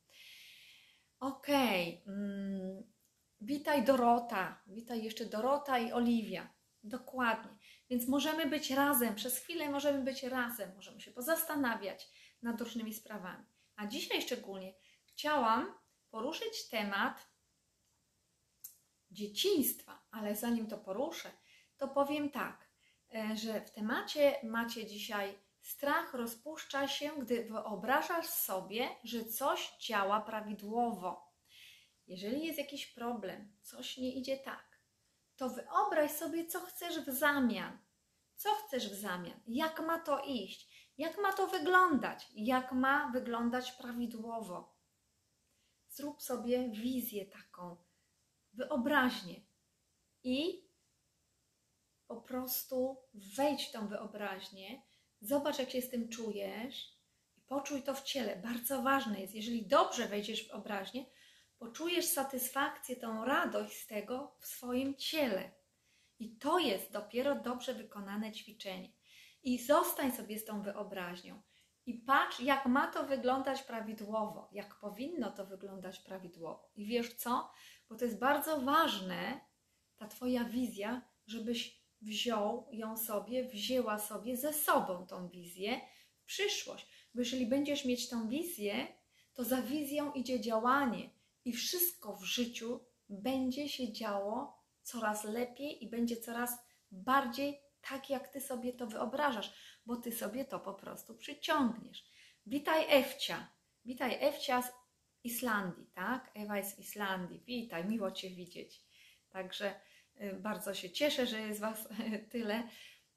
Okay. 1.19 2.01
Mm, 2.07 2.93
Witaj 3.45 3.83
Dorota, 3.83 4.61
witaj 4.67 5.03
jeszcze 5.03 5.25
Dorota 5.25 5.79
i 5.79 5.91
Oliwia. 5.91 6.53
Dokładnie. 6.83 7.57
Więc 7.89 8.07
możemy 8.07 8.45
być 8.45 8.71
razem, 8.71 9.15
przez 9.15 9.37
chwilę 9.37 9.69
możemy 9.69 10.03
być 10.03 10.23
razem, 10.23 10.75
możemy 10.75 11.01
się 11.01 11.11
pozastanawiać 11.11 12.09
nad 12.41 12.61
różnymi 12.61 12.93
sprawami. 12.93 13.45
A 13.75 13.87
dzisiaj 13.87 14.21
szczególnie 14.21 14.73
chciałam 15.05 15.73
poruszyć 16.13 16.69
temat 16.69 17.27
dzieciństwa, 19.11 20.05
ale 20.11 20.35
zanim 20.35 20.67
to 20.67 20.77
poruszę, 20.77 21.31
to 21.77 21.87
powiem 21.87 22.29
tak, 22.29 22.69
e, 23.15 23.37
że 23.37 23.61
w 23.61 23.71
temacie 23.71 24.35
macie 24.43 24.85
dzisiaj 24.85 25.39
strach 25.61 26.13
rozpuszcza 26.13 26.87
się, 26.87 27.11
gdy 27.19 27.43
wyobrażasz 27.43 28.25
sobie, 28.25 28.89
że 29.03 29.25
coś 29.25 29.77
działa 29.79 30.21
prawidłowo. 30.21 31.33
Jeżeli 32.07 32.45
jest 32.45 32.59
jakiś 32.59 32.87
problem, 32.87 33.57
coś 33.61 33.97
nie 33.97 34.15
idzie 34.15 34.37
tak, 34.37 34.79
to 35.35 35.49
wyobraź 35.49 36.11
sobie, 36.11 36.45
co 36.45 36.59
chcesz 36.59 36.99
w 36.99 37.09
zamian. 37.09 37.77
Co 38.35 38.49
chcesz 38.55 38.89
w 38.89 38.95
zamian? 38.95 39.39
Jak 39.47 39.79
ma 39.79 39.99
to 39.99 40.23
iść? 40.25 40.89
Jak 40.97 41.17
ma 41.17 41.33
to 41.33 41.47
wyglądać? 41.47 42.27
Jak 42.35 42.71
ma 42.71 43.11
wyglądać 43.13 43.71
prawidłowo? 43.71 44.72
Zrób 45.93 46.21
sobie 46.21 46.69
wizję 46.69 47.25
taką, 47.25 47.77
wyobraźnię. 48.53 49.41
i 50.23 50.63
po 52.07 52.21
prostu 52.21 52.97
wejdź 53.13 53.63
w 53.63 53.71
tą 53.71 53.87
wyobraźnię, 53.87 54.81
zobacz, 55.21 55.59
jak 55.59 55.69
się 55.69 55.81
z 55.81 55.89
tym 55.89 56.09
czujesz 56.09 56.97
i 57.37 57.41
poczuj 57.41 57.83
to 57.83 57.95
w 57.95 58.03
ciele. 58.03 58.35
Bardzo 58.35 58.81
ważne 58.81 59.21
jest, 59.21 59.35
jeżeli 59.35 59.67
dobrze 59.67 60.07
wejdziesz 60.07 60.45
w 60.45 60.51
wyobraźnię, 60.51 61.05
poczujesz 61.57 62.05
satysfakcję, 62.05 62.95
tą 62.95 63.25
radość 63.25 63.77
z 63.77 63.87
tego 63.87 64.37
w 64.39 64.45
swoim 64.45 64.95
ciele. 64.95 65.51
I 66.19 66.37
to 66.37 66.59
jest 66.59 66.91
dopiero 66.91 67.41
dobrze 67.41 67.73
wykonane 67.73 68.31
ćwiczenie. 68.31 68.91
I 69.43 69.59
zostań 69.59 70.11
sobie 70.11 70.39
z 70.39 70.45
tą 70.45 70.61
wyobraźnią. 70.61 71.41
I 71.85 71.93
patrz, 71.93 72.39
jak 72.39 72.65
ma 72.65 72.87
to 72.87 73.03
wyglądać 73.03 73.63
prawidłowo, 73.63 74.49
jak 74.51 74.79
powinno 74.79 75.31
to 75.31 75.45
wyglądać 75.45 75.99
prawidłowo. 75.99 76.71
I 76.75 76.85
wiesz 76.85 77.13
co? 77.13 77.51
Bo 77.89 77.95
to 77.95 78.05
jest 78.05 78.19
bardzo 78.19 78.61
ważne, 78.61 79.39
ta 79.97 80.07
Twoja 80.07 80.43
wizja, 80.43 81.01
żebyś 81.25 81.83
wziął 82.01 82.67
ją 82.71 82.97
sobie, 82.97 83.43
wzięła 83.43 83.99
sobie 83.99 84.37
ze 84.37 84.53
sobą 84.53 85.07
tą 85.07 85.29
wizję 85.29 85.81
w 86.15 86.25
przyszłość. 86.25 86.87
Bo 87.13 87.21
jeżeli 87.21 87.45
będziesz 87.45 87.85
mieć 87.85 88.09
tą 88.09 88.29
wizję, 88.29 88.87
to 89.33 89.43
za 89.43 89.61
wizją 89.61 90.11
idzie 90.11 90.41
działanie 90.41 91.09
i 91.45 91.53
wszystko 91.53 92.15
w 92.15 92.23
życiu 92.23 92.79
będzie 93.09 93.69
się 93.69 93.93
działo 93.93 94.63
coraz 94.81 95.23
lepiej 95.23 95.83
i 95.83 95.89
będzie 95.89 96.17
coraz 96.17 96.57
bardziej 96.91 97.59
tak, 97.89 98.09
jak 98.09 98.27
ty 98.27 98.41
sobie 98.41 98.73
to 98.73 98.87
wyobrażasz, 98.87 99.53
bo 99.85 99.95
ty 99.95 100.11
sobie 100.11 100.45
to 100.45 100.59
po 100.59 100.73
prostu 100.73 101.15
przyciągniesz. 101.15 102.05
Witaj 102.45 102.85
Ewcia. 102.89 103.47
Witaj 103.85 104.17
Ewcia 104.19 104.61
z 104.61 104.71
Islandii, 105.23 105.87
tak? 105.93 106.31
Ewa 106.35 106.57
jest 106.57 106.75
z 106.75 106.79
Islandii. 106.79 107.43
Witaj, 107.45 107.85
miło 107.85 108.11
Cię 108.11 108.29
widzieć. 108.29 108.81
Także 109.29 109.75
y, 110.21 110.33
bardzo 110.33 110.73
się 110.73 110.89
cieszę, 110.89 111.27
że 111.27 111.41
jest 111.41 111.59
Was 111.59 111.87
tyle 112.31 112.63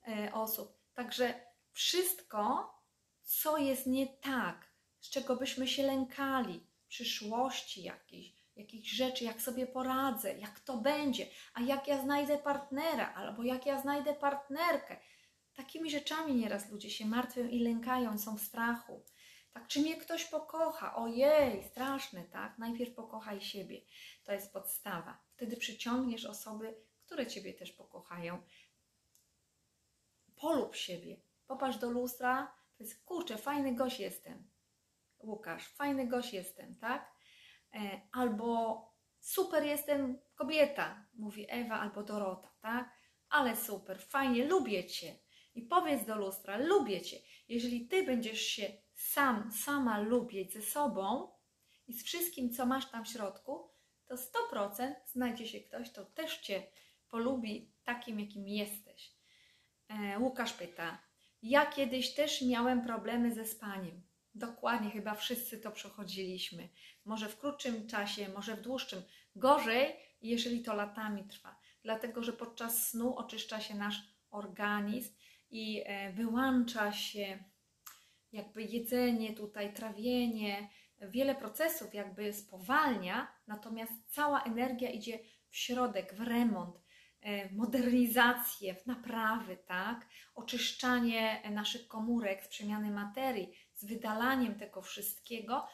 y, 0.08 0.32
osób. 0.32 0.78
Także 0.94 1.34
wszystko, 1.72 2.74
co 3.22 3.58
jest 3.58 3.86
nie 3.86 4.06
tak, 4.06 4.70
z 5.00 5.10
czego 5.10 5.36
byśmy 5.36 5.68
się 5.68 5.82
lękali, 5.82 6.66
przyszłości 6.88 7.82
jakiejś, 7.82 8.32
jakichś 8.56 8.90
rzeczy, 8.90 9.24
jak 9.24 9.40
sobie 9.40 9.66
poradzę, 9.66 10.38
jak 10.38 10.60
to 10.60 10.76
będzie, 10.76 11.26
a 11.54 11.60
jak 11.60 11.88
ja 11.88 12.02
znajdę 12.02 12.38
partnera, 12.38 13.14
albo 13.14 13.42
jak 13.42 13.66
ja 13.66 13.80
znajdę 13.80 14.14
partnerkę. 14.14 14.96
Takimi 15.56 15.90
rzeczami 15.90 16.34
nieraz 16.34 16.70
ludzie 16.70 16.90
się 16.90 17.06
martwią 17.06 17.48
i 17.48 17.60
lękają, 17.60 18.18
są 18.18 18.38
w 18.38 18.40
strachu. 18.40 19.04
Tak, 19.52 19.66
czy 19.68 19.80
mnie 19.80 19.96
ktoś 19.96 20.24
pokocha? 20.24 20.96
Ojej, 20.96 21.64
straszne, 21.64 22.24
tak? 22.24 22.58
Najpierw 22.58 22.94
pokochaj 22.94 23.40
siebie. 23.40 23.80
To 24.24 24.32
jest 24.32 24.52
podstawa. 24.52 25.18
Wtedy 25.32 25.56
przyciągniesz 25.56 26.24
osoby, 26.24 26.74
które 27.06 27.26
ciebie 27.26 27.54
też 27.54 27.72
pokochają. 27.72 28.42
Polub 30.36 30.76
siebie. 30.76 31.16
Popatrz 31.46 31.78
do 31.78 31.90
lustra, 31.90 32.54
to 32.78 32.84
jest 32.84 33.04
kurczę, 33.04 33.38
fajny 33.38 33.74
gość 33.74 34.00
jestem. 34.00 34.50
Łukasz, 35.18 35.68
fajny 35.68 36.06
gość 36.06 36.32
jestem, 36.32 36.74
tak? 36.74 37.12
E, 37.74 38.00
albo 38.12 38.80
super 39.20 39.64
jestem 39.64 40.18
kobieta, 40.34 41.06
mówi 41.14 41.46
Ewa 41.48 41.80
albo 41.80 42.02
Dorota, 42.02 42.52
tak? 42.60 42.90
Ale 43.28 43.56
super, 43.56 44.02
fajnie, 44.02 44.44
lubię 44.44 44.86
cię. 44.86 45.25
I 45.56 45.62
powiedz 45.62 46.06
do 46.06 46.16
lustra, 46.16 46.56
lubię 46.56 47.00
cię. 47.00 47.16
Jeżeli 47.48 47.88
ty 47.88 48.02
będziesz 48.02 48.40
się 48.40 48.72
sam, 48.94 49.52
sama 49.52 49.98
lubić 49.98 50.52
ze 50.52 50.62
sobą 50.62 51.32
i 51.86 51.92
z 51.92 52.04
wszystkim, 52.04 52.50
co 52.50 52.66
masz 52.66 52.90
tam 52.90 53.04
w 53.04 53.08
środku, 53.08 53.70
to 54.06 54.14
100% 54.52 54.94
znajdzie 55.06 55.46
się 55.46 55.60
ktoś, 55.60 55.90
kto 55.90 56.04
też 56.04 56.38
cię 56.38 56.62
polubi 57.08 57.72
takim, 57.84 58.20
jakim 58.20 58.48
jesteś. 58.48 59.12
E, 59.88 60.18
Łukasz 60.18 60.52
pyta, 60.52 60.98
ja 61.42 61.66
kiedyś 61.66 62.14
też 62.14 62.42
miałem 62.42 62.82
problemy 62.82 63.34
ze 63.34 63.46
spaniem. 63.46 64.02
Dokładnie, 64.34 64.90
chyba 64.90 65.14
wszyscy 65.14 65.58
to 65.58 65.70
przechodziliśmy. 65.70 66.68
Może 67.04 67.28
w 67.28 67.38
krótszym 67.38 67.86
czasie, 67.86 68.28
może 68.28 68.56
w 68.56 68.60
dłuższym. 68.60 69.02
Gorzej, 69.36 69.96
jeżeli 70.22 70.62
to 70.62 70.74
latami 70.74 71.24
trwa. 71.24 71.56
Dlatego, 71.82 72.22
że 72.22 72.32
podczas 72.32 72.88
snu 72.88 73.16
oczyszcza 73.16 73.60
się 73.60 73.74
nasz 73.74 74.02
organizm 74.30 75.14
i 75.56 75.82
e, 75.84 76.12
wyłącza 76.12 76.92
się 76.92 77.44
jakby 78.32 78.62
jedzenie 78.62 79.34
tutaj, 79.34 79.74
trawienie, 79.74 80.68
wiele 81.00 81.34
procesów 81.34 81.94
jakby 81.94 82.32
spowalnia, 82.32 83.32
natomiast 83.46 83.92
cała 84.08 84.42
energia 84.42 84.90
idzie 84.90 85.18
w 85.48 85.56
środek, 85.56 86.14
w 86.14 86.20
remont, 86.20 86.76
e, 87.20 87.52
modernizację, 87.52 88.74
w 88.74 88.86
naprawy, 88.86 89.56
tak? 89.66 90.08
Oczyszczanie 90.34 91.42
naszych 91.50 91.88
komórek 91.88 92.44
z 92.44 92.48
przemiany 92.48 92.90
materii, 92.90 93.52
z 93.74 93.84
wydalaniem 93.84 94.54
tego 94.54 94.82
wszystkiego 94.82 95.66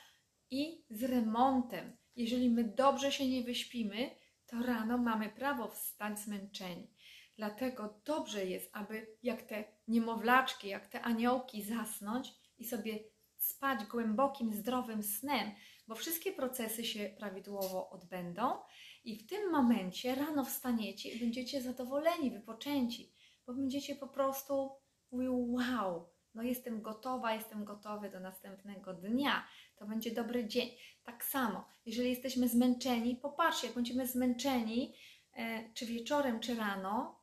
i 0.51 0.85
z 0.91 1.03
remontem. 1.03 1.97
Jeżeli 2.17 2.51
my 2.51 2.65
dobrze 2.65 3.13
się 3.13 3.29
nie 3.29 3.43
wyśpimy, 3.43 4.11
to 4.47 4.63
rano 4.63 4.99
mamy 4.99 5.29
prawo 5.29 5.69
wstać 5.69 6.19
zmęczeni. 6.19 6.91
Dlatego 7.37 8.01
dobrze 8.05 8.47
jest, 8.47 8.71
aby 8.73 9.17
jak 9.23 9.43
te 9.43 9.65
niemowlaczki, 9.89 10.69
jak 10.69 10.87
te 10.87 11.03
aniołki 11.03 11.63
zasnąć 11.63 12.33
i 12.59 12.65
sobie 12.65 12.99
spać 13.37 13.85
głębokim, 13.85 14.55
zdrowym 14.55 15.03
snem, 15.03 15.51
bo 15.89 15.95
wszystkie 15.95 16.33
procesy 16.33 16.85
się 16.85 17.15
prawidłowo 17.19 17.91
odbędą 17.91 18.59
i 19.05 19.17
w 19.17 19.27
tym 19.27 19.51
momencie 19.51 20.15
rano 20.15 20.45
wstaniecie 20.45 21.09
i 21.11 21.21
będziecie 21.21 21.63
zadowoleni, 21.63 22.31
wypoczęci, 22.31 23.13
bo 23.47 23.55
będziecie 23.55 23.97
po 23.97 24.09
prostu 24.09 24.71
mówić: 25.11 25.29
Wow, 25.31 26.09
no 26.35 26.43
jestem 26.43 26.83
gotowa, 26.83 27.35
jestem 27.35 27.65
gotowy 27.65 28.11
do 28.11 28.21
następnego 28.21 28.95
dnia. 28.95 29.47
To 29.77 29.87
będzie 29.87 30.11
dobry 30.11 30.49
dzień. 30.49 30.71
Tak 31.05 31.25
samo, 31.25 31.65
jeżeli 31.87 32.11
jesteśmy 32.11 32.49
zmęczeni, 32.49 33.17
popatrzcie, 33.17 33.67
jak 33.67 33.77
będziemy 33.77 34.07
zmęczeni, 34.07 34.95
e, 35.37 35.73
czy 35.75 35.87
wieczorem, 35.87 36.41
czy 36.41 36.55
rano, 36.55 37.22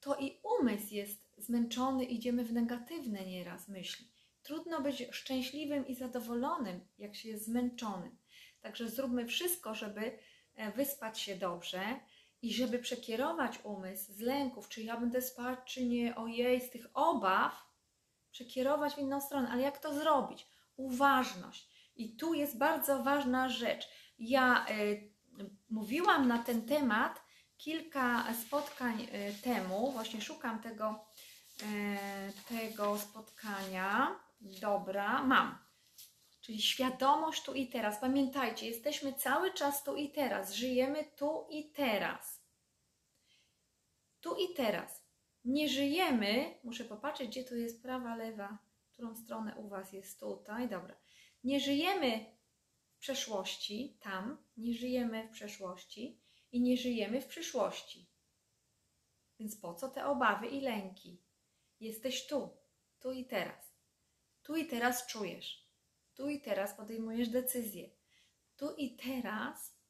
to 0.00 0.16
i 0.16 0.40
umysł 0.60 0.94
jest 0.94 1.30
zmęczony, 1.38 2.04
idziemy 2.04 2.44
w 2.44 2.52
negatywne 2.52 3.26
nieraz 3.26 3.68
myśli. 3.68 4.10
Trudno 4.42 4.80
być 4.80 5.08
szczęśliwym 5.10 5.86
i 5.86 5.94
zadowolonym, 5.94 6.80
jak 6.98 7.14
się 7.16 7.28
jest 7.28 7.44
zmęczonym. 7.44 8.16
Także 8.60 8.88
zróbmy 8.88 9.26
wszystko, 9.26 9.74
żeby 9.74 10.18
e, 10.54 10.72
wyspać 10.72 11.20
się 11.20 11.36
dobrze 11.36 12.00
i 12.42 12.54
żeby 12.54 12.78
przekierować 12.78 13.58
umysł 13.64 14.12
z 14.12 14.20
lęków, 14.20 14.68
czy 14.68 14.82
ja 14.82 14.96
będę 14.96 15.22
spać, 15.22 15.58
czy 15.64 15.84
nie, 15.84 16.16
ojej, 16.16 16.60
z 16.60 16.70
tych 16.70 16.86
obaw, 16.94 17.70
przekierować 18.32 18.94
w 18.94 18.98
inną 18.98 19.20
stronę. 19.20 19.48
Ale 19.48 19.62
jak 19.62 19.78
to 19.78 19.94
zrobić? 19.94 20.46
Uważność. 20.76 21.70
I 21.96 22.16
tu 22.16 22.34
jest 22.34 22.58
bardzo 22.58 23.02
ważna 23.02 23.48
rzecz. 23.48 23.88
Ja 24.18 24.66
y, 24.70 25.10
mówiłam 25.70 26.28
na 26.28 26.38
ten 26.38 26.66
temat 26.66 27.22
kilka 27.60 28.34
spotkań 28.46 29.02
y, 29.02 29.42
temu, 29.42 29.92
właśnie 29.92 30.20
szukam 30.20 30.62
tego, 30.62 31.04
y, 31.62 31.64
tego 32.48 32.98
spotkania. 32.98 34.20
Dobra, 34.40 35.22
mam. 35.22 35.58
Czyli 36.40 36.62
świadomość 36.62 37.42
tu 37.42 37.54
i 37.54 37.68
teraz. 37.68 38.00
Pamiętajcie, 38.00 38.66
jesteśmy 38.66 39.14
cały 39.14 39.54
czas 39.54 39.84
tu 39.84 39.96
i 39.96 40.10
teraz. 40.10 40.52
Żyjemy 40.52 41.04
tu 41.16 41.46
i 41.50 41.70
teraz. 41.70 42.42
Tu 44.20 44.36
i 44.36 44.54
teraz. 44.54 45.04
Nie 45.44 45.68
żyjemy, 45.68 46.58
muszę 46.64 46.84
popatrzeć, 46.84 47.28
gdzie 47.28 47.44
tu 47.44 47.56
jest 47.56 47.82
prawa, 47.82 48.16
lewa, 48.16 48.58
którą 48.92 49.16
stronę 49.16 49.54
u 49.56 49.68
Was 49.68 49.92
jest 49.92 50.20
tutaj. 50.20 50.68
Dobra. 50.68 50.96
Nie 51.44 51.60
żyjemy 51.60 52.36
w 52.96 52.98
przeszłości, 52.98 53.98
tam, 54.00 54.44
nie 54.56 54.74
żyjemy 54.74 55.28
w 55.28 55.30
przeszłości 55.30 56.19
i 56.52 56.60
nie 56.60 56.76
żyjemy 56.76 57.20
w 57.20 57.26
przyszłości. 57.26 58.10
Więc 59.38 59.56
po 59.56 59.74
co 59.74 59.88
te 59.88 60.06
obawy 60.06 60.46
i 60.46 60.60
lęki? 60.60 61.22
Jesteś 61.80 62.26
tu, 62.26 62.56
tu 62.98 63.12
i 63.12 63.26
teraz. 63.26 63.74
Tu 64.42 64.56
i 64.56 64.66
teraz 64.66 65.06
czujesz. 65.06 65.70
Tu 66.14 66.28
i 66.28 66.40
teraz 66.40 66.74
podejmujesz 66.74 67.28
decyzję. 67.28 67.90
Tu 68.56 68.74
i 68.74 68.96
teraz 68.96 69.80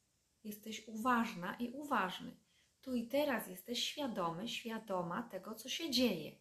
jesteś 0.44 0.88
uważna 0.88 1.56
i 1.56 1.70
uważny. 1.70 2.36
Tu 2.80 2.94
i 2.94 3.08
teraz 3.08 3.48
jesteś 3.48 3.84
świadomy, 3.84 4.48
świadoma 4.48 5.22
tego, 5.22 5.54
co 5.54 5.68
się 5.68 5.90
dzieje. 5.90 6.36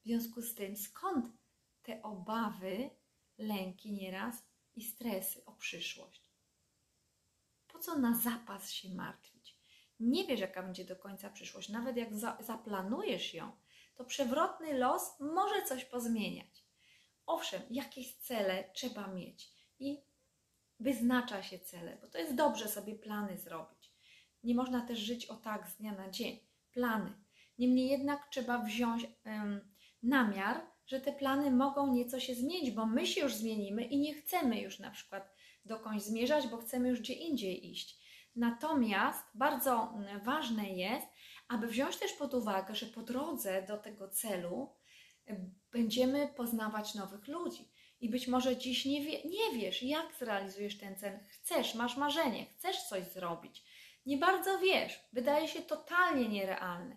W 0.00 0.04
związku 0.04 0.42
z 0.42 0.54
tym, 0.54 0.76
skąd 0.76 1.26
te 1.82 2.02
obawy, 2.02 2.90
lęki 3.38 3.92
nieraz 3.92 4.44
i 4.74 4.84
stresy 4.84 5.44
o 5.44 5.52
przyszłość? 5.52 6.23
Po 7.74 7.80
co 7.80 7.98
na 7.98 8.18
zapas 8.18 8.70
się 8.70 8.88
martwić? 8.88 9.56
Nie 10.00 10.26
wiesz, 10.26 10.40
jaka 10.40 10.62
będzie 10.62 10.84
do 10.84 10.96
końca 10.96 11.30
przyszłość. 11.30 11.68
Nawet 11.68 11.96
jak 11.96 12.14
za, 12.14 12.36
zaplanujesz 12.40 13.34
ją, 13.34 13.52
to 13.94 14.04
przewrotny 14.04 14.78
los 14.78 15.20
może 15.20 15.62
coś 15.62 15.84
pozmieniać. 15.84 16.64
Owszem, 17.26 17.62
jakieś 17.70 18.16
cele 18.16 18.70
trzeba 18.72 19.06
mieć 19.06 19.50
i 19.78 20.02
wyznacza 20.80 21.42
się 21.42 21.58
cele, 21.58 21.98
bo 22.00 22.08
to 22.08 22.18
jest 22.18 22.34
dobrze 22.34 22.68
sobie 22.68 22.94
plany 22.94 23.38
zrobić. 23.38 23.92
Nie 24.44 24.54
można 24.54 24.86
też 24.86 24.98
żyć 24.98 25.26
o 25.26 25.36
tak 25.36 25.68
z 25.68 25.76
dnia 25.76 25.92
na 25.92 26.10
dzień. 26.10 26.40
Plany. 26.72 27.12
Niemniej 27.58 27.88
jednak 27.88 28.28
trzeba 28.30 28.58
wziąć 28.58 29.06
um, 29.26 29.72
namiar, 30.02 30.60
że 30.86 31.00
te 31.00 31.12
plany 31.12 31.50
mogą 31.50 31.92
nieco 31.92 32.20
się 32.20 32.34
zmienić, 32.34 32.70
bo 32.70 32.86
my 32.86 33.06
się 33.06 33.20
już 33.20 33.34
zmienimy 33.34 33.84
i 33.84 33.98
nie 33.98 34.14
chcemy 34.14 34.60
już 34.60 34.78
na 34.78 34.90
przykład 34.90 35.33
dokądś 35.64 36.04
zmierzać, 36.04 36.48
bo 36.48 36.56
chcemy 36.56 36.88
już 36.88 37.00
gdzie 37.00 37.14
indziej 37.14 37.70
iść. 37.70 38.04
Natomiast 38.36 39.24
bardzo 39.34 39.94
ważne 40.24 40.70
jest, 40.70 41.06
aby 41.48 41.66
wziąć 41.66 41.96
też 41.96 42.12
pod 42.12 42.34
uwagę, 42.34 42.74
że 42.74 42.86
po 42.86 43.02
drodze 43.02 43.62
do 43.62 43.78
tego 43.78 44.08
celu 44.08 44.74
będziemy 45.72 46.28
poznawać 46.28 46.94
nowych 46.94 47.28
ludzi. 47.28 47.68
I 48.00 48.08
być 48.08 48.28
może 48.28 48.56
dziś 48.56 48.84
nie, 48.84 49.04
wie, 49.04 49.22
nie 49.24 49.60
wiesz, 49.60 49.82
jak 49.82 50.14
zrealizujesz 50.18 50.78
ten 50.78 50.96
cel. 50.96 51.18
Chcesz, 51.28 51.74
masz 51.74 51.96
marzenie, 51.96 52.46
chcesz 52.46 52.82
coś 52.82 53.04
zrobić. 53.04 53.64
Nie 54.06 54.18
bardzo 54.18 54.58
wiesz, 54.58 55.00
wydaje 55.12 55.48
się 55.48 55.62
totalnie 55.62 56.28
nierealne. 56.28 56.96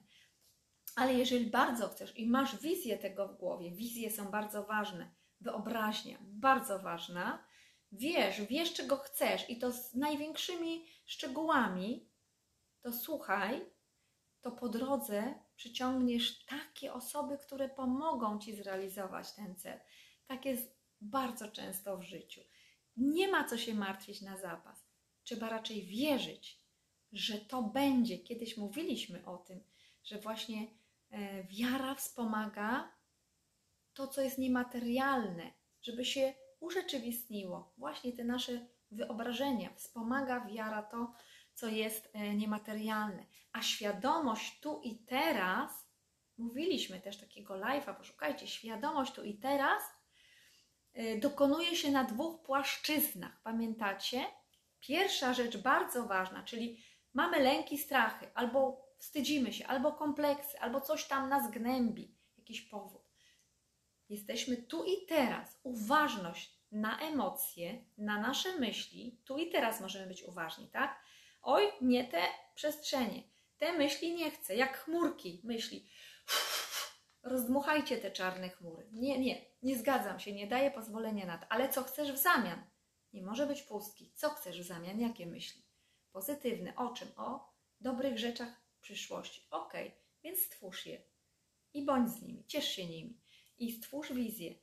Ale 0.95 1.13
jeżeli 1.13 1.45
bardzo 1.45 1.89
chcesz 1.89 2.17
i 2.17 2.27
masz 2.27 2.61
wizję 2.61 2.97
tego 2.97 3.27
w 3.27 3.37
głowie, 3.37 3.71
wizje 3.71 4.11
są 4.11 4.25
bardzo 4.25 4.63
ważne, 4.63 5.11
wyobraźnia 5.41 6.17
bardzo 6.21 6.79
ważna, 6.79 7.43
wiesz, 7.91 8.41
wiesz 8.41 8.73
czego 8.73 8.97
chcesz 8.97 9.49
i 9.49 9.59
to 9.59 9.71
z 9.71 9.93
największymi 9.93 10.85
szczegółami, 11.05 12.09
to 12.81 12.93
słuchaj, 12.93 13.65
to 14.41 14.51
po 14.51 14.69
drodze 14.69 15.33
przyciągniesz 15.55 16.45
takie 16.45 16.93
osoby, 16.93 17.37
które 17.37 17.69
pomogą 17.69 18.39
ci 18.39 18.55
zrealizować 18.55 19.33
ten 19.33 19.55
cel. 19.55 19.79
Tak 20.27 20.45
jest 20.45 20.77
bardzo 21.01 21.51
często 21.51 21.97
w 21.97 22.03
życiu. 22.03 22.41
Nie 22.97 23.27
ma 23.27 23.43
co 23.43 23.57
się 23.57 23.73
martwić 23.73 24.21
na 24.21 24.37
zapas. 24.37 24.87
Trzeba 25.23 25.49
raczej 25.49 25.85
wierzyć, 25.85 26.59
że 27.11 27.37
to 27.37 27.63
będzie. 27.63 28.17
Kiedyś 28.17 28.57
mówiliśmy 28.57 29.25
o 29.25 29.37
tym, 29.37 29.63
że 30.03 30.19
właśnie 30.19 30.67
e, 31.11 31.43
wiara 31.43 31.95
wspomaga 31.95 32.91
to, 33.93 34.07
co 34.07 34.21
jest 34.21 34.37
niematerialne, 34.37 35.51
żeby 35.81 36.05
się 36.05 36.33
urzeczywistniło. 36.59 37.73
Właśnie 37.77 38.13
te 38.13 38.23
nasze 38.23 38.67
wyobrażenia. 38.91 39.69
Wspomaga 39.75 40.45
wiara 40.45 40.83
to, 40.83 41.13
co 41.53 41.67
jest 41.67 42.09
e, 42.13 42.35
niematerialne. 42.35 43.25
A 43.51 43.61
świadomość 43.61 44.59
tu 44.59 44.81
i 44.83 44.97
teraz, 45.05 45.87
mówiliśmy 46.37 46.99
też 46.99 47.17
takiego 47.17 47.53
live'a, 47.53 47.95
poszukajcie, 47.95 48.47
świadomość 48.47 49.13
tu 49.13 49.23
i 49.23 49.37
teraz 49.37 49.83
e, 50.93 51.19
dokonuje 51.19 51.75
się 51.75 51.91
na 51.91 52.03
dwóch 52.03 52.41
płaszczyznach. 52.41 53.41
Pamiętacie? 53.43 54.25
Pierwsza 54.79 55.33
rzecz 55.33 55.57
bardzo 55.57 56.07
ważna, 56.07 56.43
czyli 56.43 56.83
mamy 57.13 57.39
lęki, 57.39 57.77
strachy, 57.77 58.31
albo 58.35 58.87
wstydzimy 58.97 59.53
się, 59.53 59.67
albo 59.67 59.91
kompleksy, 59.91 60.59
albo 60.59 60.81
coś 60.81 61.07
tam 61.07 61.29
nas 61.29 61.51
gnębi, 61.51 62.15
jakiś 62.37 62.61
powód. 62.61 63.06
Jesteśmy 64.09 64.57
tu 64.57 64.83
i 64.83 65.05
teraz. 65.05 65.59
Uważność 65.63 66.57
na 66.71 66.99
emocje, 66.99 67.85
na 67.97 68.21
nasze 68.21 68.59
myśli. 68.59 69.21
Tu 69.25 69.37
i 69.37 69.49
teraz 69.49 69.81
możemy 69.81 70.07
być 70.07 70.23
uważni, 70.23 70.67
tak? 70.67 70.99
Oj, 71.41 71.63
nie 71.81 72.07
te 72.07 72.21
przestrzenie. 72.55 73.23
Te 73.57 73.73
myśli 73.73 74.15
nie 74.15 74.31
chcę, 74.31 74.55
jak 74.55 74.77
chmurki 74.77 75.41
myśli. 75.43 75.89
Rozdmuchajcie 77.23 77.97
te 77.97 78.11
czarne 78.11 78.49
chmury. 78.49 78.87
Nie, 78.91 79.19
nie, 79.19 79.45
nie 79.63 79.77
zgadzam 79.77 80.19
się, 80.19 80.33
nie 80.33 80.47
daję 80.47 80.71
pozwolenia 80.71 81.25
na 81.25 81.37
to. 81.37 81.47
Ale 81.49 81.69
co 81.69 81.83
chcesz 81.83 82.11
w 82.11 82.17
zamian? 82.17 82.63
Nie 83.13 83.23
może 83.23 83.47
być 83.47 83.61
pustki. 83.61 84.11
Co 84.15 84.29
chcesz 84.29 84.61
w 84.61 84.67
zamian? 84.67 84.99
Jakie 84.99 85.25
myśli? 85.25 85.63
Pozytywne. 86.11 86.75
O 86.75 86.89
czym? 86.89 87.07
O 87.17 87.53
dobrych 87.81 88.19
rzeczach 88.19 88.61
przyszłości. 88.81 89.47
Ok, 89.51 89.73
więc 90.23 90.39
stwórz 90.39 90.85
je 90.85 91.01
i 91.73 91.85
bądź 91.85 92.09
z 92.09 92.21
nimi, 92.21 92.45
ciesz 92.47 92.69
się 92.69 92.85
nimi 92.85 93.19
i 93.59 93.71
stwórz 93.71 94.13
wizję. 94.13 94.55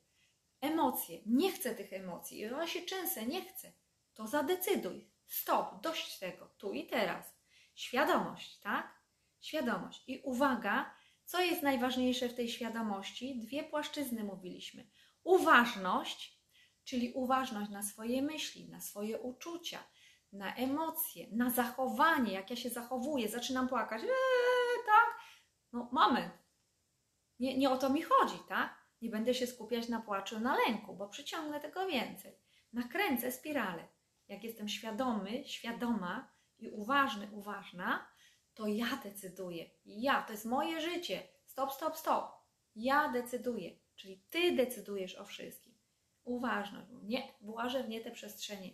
Emocje. 0.61 1.19
Nie 1.27 1.53
chcę 1.53 1.75
tych 1.75 1.93
emocji. 1.93 2.47
One 2.47 2.69
się 2.69 2.83
często 2.83 3.25
nie 3.25 3.45
chcę. 3.45 3.73
To 4.15 4.27
zadecyduj. 4.27 5.11
Stop, 5.27 5.81
dość 5.83 6.19
tego, 6.19 6.47
tu 6.59 6.73
i 6.73 6.87
teraz. 6.87 7.35
Świadomość, 7.75 8.59
tak? 8.59 9.01
Świadomość. 9.41 10.05
I 10.07 10.21
uwaga, 10.25 10.95
co 11.25 11.41
jest 11.41 11.63
najważniejsze 11.63 12.29
w 12.29 12.35
tej 12.35 12.49
świadomości? 12.49 13.41
Dwie 13.41 13.65
płaszczyzny 13.65 14.25
mówiliśmy. 14.25 14.87
Uważność, 15.23 16.41
czyli 16.85 17.13
uważność 17.13 17.71
na 17.71 17.83
swoje 17.83 18.23
myśli, 18.23 18.69
na 18.69 18.81
swoje 18.81 19.19
uczucia, 19.19 19.85
na 20.33 20.55
emocje, 20.55 21.27
na 21.33 21.51
zachowanie, 21.51 22.33
jak 22.33 22.51
ja 22.51 22.57
się 22.57 22.71
zachowuję, 22.71 23.29
zaczynam 23.29 23.69
płakać, 23.69 24.03
eee, 24.03 24.87
tak? 24.87 25.19
No, 25.73 25.89
moment. 25.93 26.33
Nie, 27.39 27.59
nie 27.59 27.71
o 27.71 27.77
to 27.77 27.91
mi 27.91 28.03
chodzi, 28.03 28.39
tak? 28.49 28.84
Nie 29.03 29.11
będę 29.11 29.35
się 29.35 29.47
skupiać 29.47 29.89
na 29.89 30.01
płaczu, 30.01 30.41
na 30.41 30.57
lęku, 30.57 30.95
bo 30.95 31.09
przyciągnę 31.09 31.61
tego 31.61 31.87
więcej. 31.87 32.39
Nakręcę 32.73 33.33
spiralę 33.33 33.89
jak 34.29 34.45
jestem 34.45 34.69
świadomy, 34.69 35.45
świadoma 35.47 36.33
i 36.59 36.71
uważny, 36.71 37.29
uważna, 37.33 38.07
to 38.55 38.67
ja 38.67 38.87
decyduję. 39.05 39.71
Ja, 39.85 40.23
to 40.23 40.33
jest 40.33 40.45
moje 40.45 40.81
życie. 40.81 41.23
Stop, 41.47 41.73
stop, 41.73 41.97
stop. 41.97 42.33
Ja 42.75 43.09
decyduję. 43.09 43.79
Czyli 43.97 44.25
ty 44.31 44.57
decydujesz 44.57 45.15
o 45.15 45.25
wszystkim. 45.25 45.75
Uważność. 46.25 46.89
Nie, 47.03 47.35
włażę 47.41 47.83
w 47.83 47.89
nie 47.89 48.01
te 48.01 48.11
przestrzenie. 48.11 48.71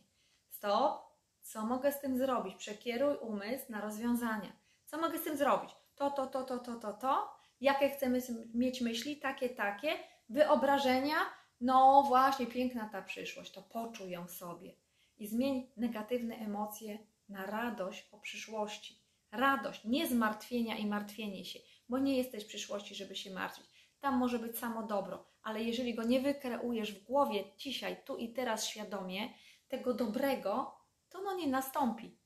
Stop. 0.49 1.11
Co 1.43 1.67
mogę 1.67 1.93
z 1.93 2.01
tym 2.01 2.19
zrobić? 2.19 2.55
Przekieruj 2.55 3.17
umysł 3.17 3.73
na 3.73 3.81
rozwiązania. 3.81 4.53
Co 4.87 4.99
mogę 4.99 5.19
z 5.19 5.25
tym 5.25 5.37
zrobić? 5.37 5.71
To, 5.95 6.11
to, 6.11 6.27
to, 6.27 6.45
to, 6.45 6.59
to, 6.59 6.75
to, 6.75 6.93
to. 6.93 7.40
Jakie 7.61 7.91
chcemy 7.91 8.23
mieć 8.55 8.81
myśli? 8.81 9.17
Takie, 9.17 9.49
takie. 9.49 9.89
Wyobrażenia? 10.29 11.17
No 11.61 12.05
właśnie, 12.09 12.47
piękna 12.47 12.89
ta 12.89 13.03
przyszłość. 13.03 13.53
To 13.53 13.63
poczuj 13.63 14.11
ją 14.11 14.29
sobie 14.29 14.75
i 15.19 15.27
zmień 15.27 15.71
negatywne 15.77 16.37
emocje 16.37 16.99
na 17.29 17.47
radość 17.47 18.09
o 18.13 18.19
przyszłości. 18.19 19.01
Radość, 19.33 19.85
nie 19.85 20.09
zmartwienia 20.09 20.77
i 20.77 20.87
martwienie 20.87 21.45
się, 21.45 21.59
bo 21.89 21.99
nie 21.99 22.17
jesteś 22.17 22.45
w 22.45 22.49
przyszłości, 22.49 22.95
żeby 22.95 23.17
się 23.17 23.31
martwić. 23.31 23.67
Tam 24.01 24.19
może 24.19 24.39
być 24.39 24.59
samo 24.59 24.83
dobro, 24.83 25.27
ale 25.43 25.63
jeżeli 25.63 25.95
go 25.95 26.03
nie 26.03 26.21
wykreujesz 26.21 26.93
w 26.95 27.05
głowie 27.05 27.45
dzisiaj, 27.57 27.97
tu 28.05 28.17
i 28.17 28.33
teraz 28.33 28.67
świadomie, 28.67 29.35
tego 29.69 29.95
dobrego, 29.95 30.79
to 31.09 31.23
no 31.23 31.35
nie 31.35 31.47
nastąpi, 31.47 32.19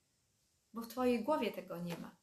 bo 0.73 0.83
w 0.83 0.88
Twojej 0.88 1.25
głowie 1.25 1.53
tego 1.53 1.79
nie 1.79 1.97
ma. 1.97 2.16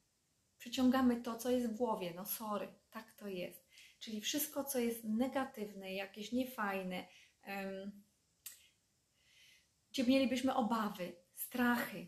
Przyciągamy 0.57 1.21
to, 1.21 1.35
co 1.35 1.49
jest 1.49 1.69
w 1.69 1.77
głowie, 1.77 2.13
no 2.15 2.25
sorry, 2.25 2.73
tak 2.91 3.13
to 3.13 3.27
jest. 3.27 3.67
Czyli 3.99 4.21
wszystko, 4.21 4.63
co 4.63 4.79
jest 4.79 5.03
negatywne, 5.03 5.93
jakieś 5.93 6.31
niefajne, 6.31 7.07
um, 7.47 8.03
gdzie 9.91 10.03
mielibyśmy 10.03 10.55
obawy, 10.55 11.15
strachy, 11.33 12.07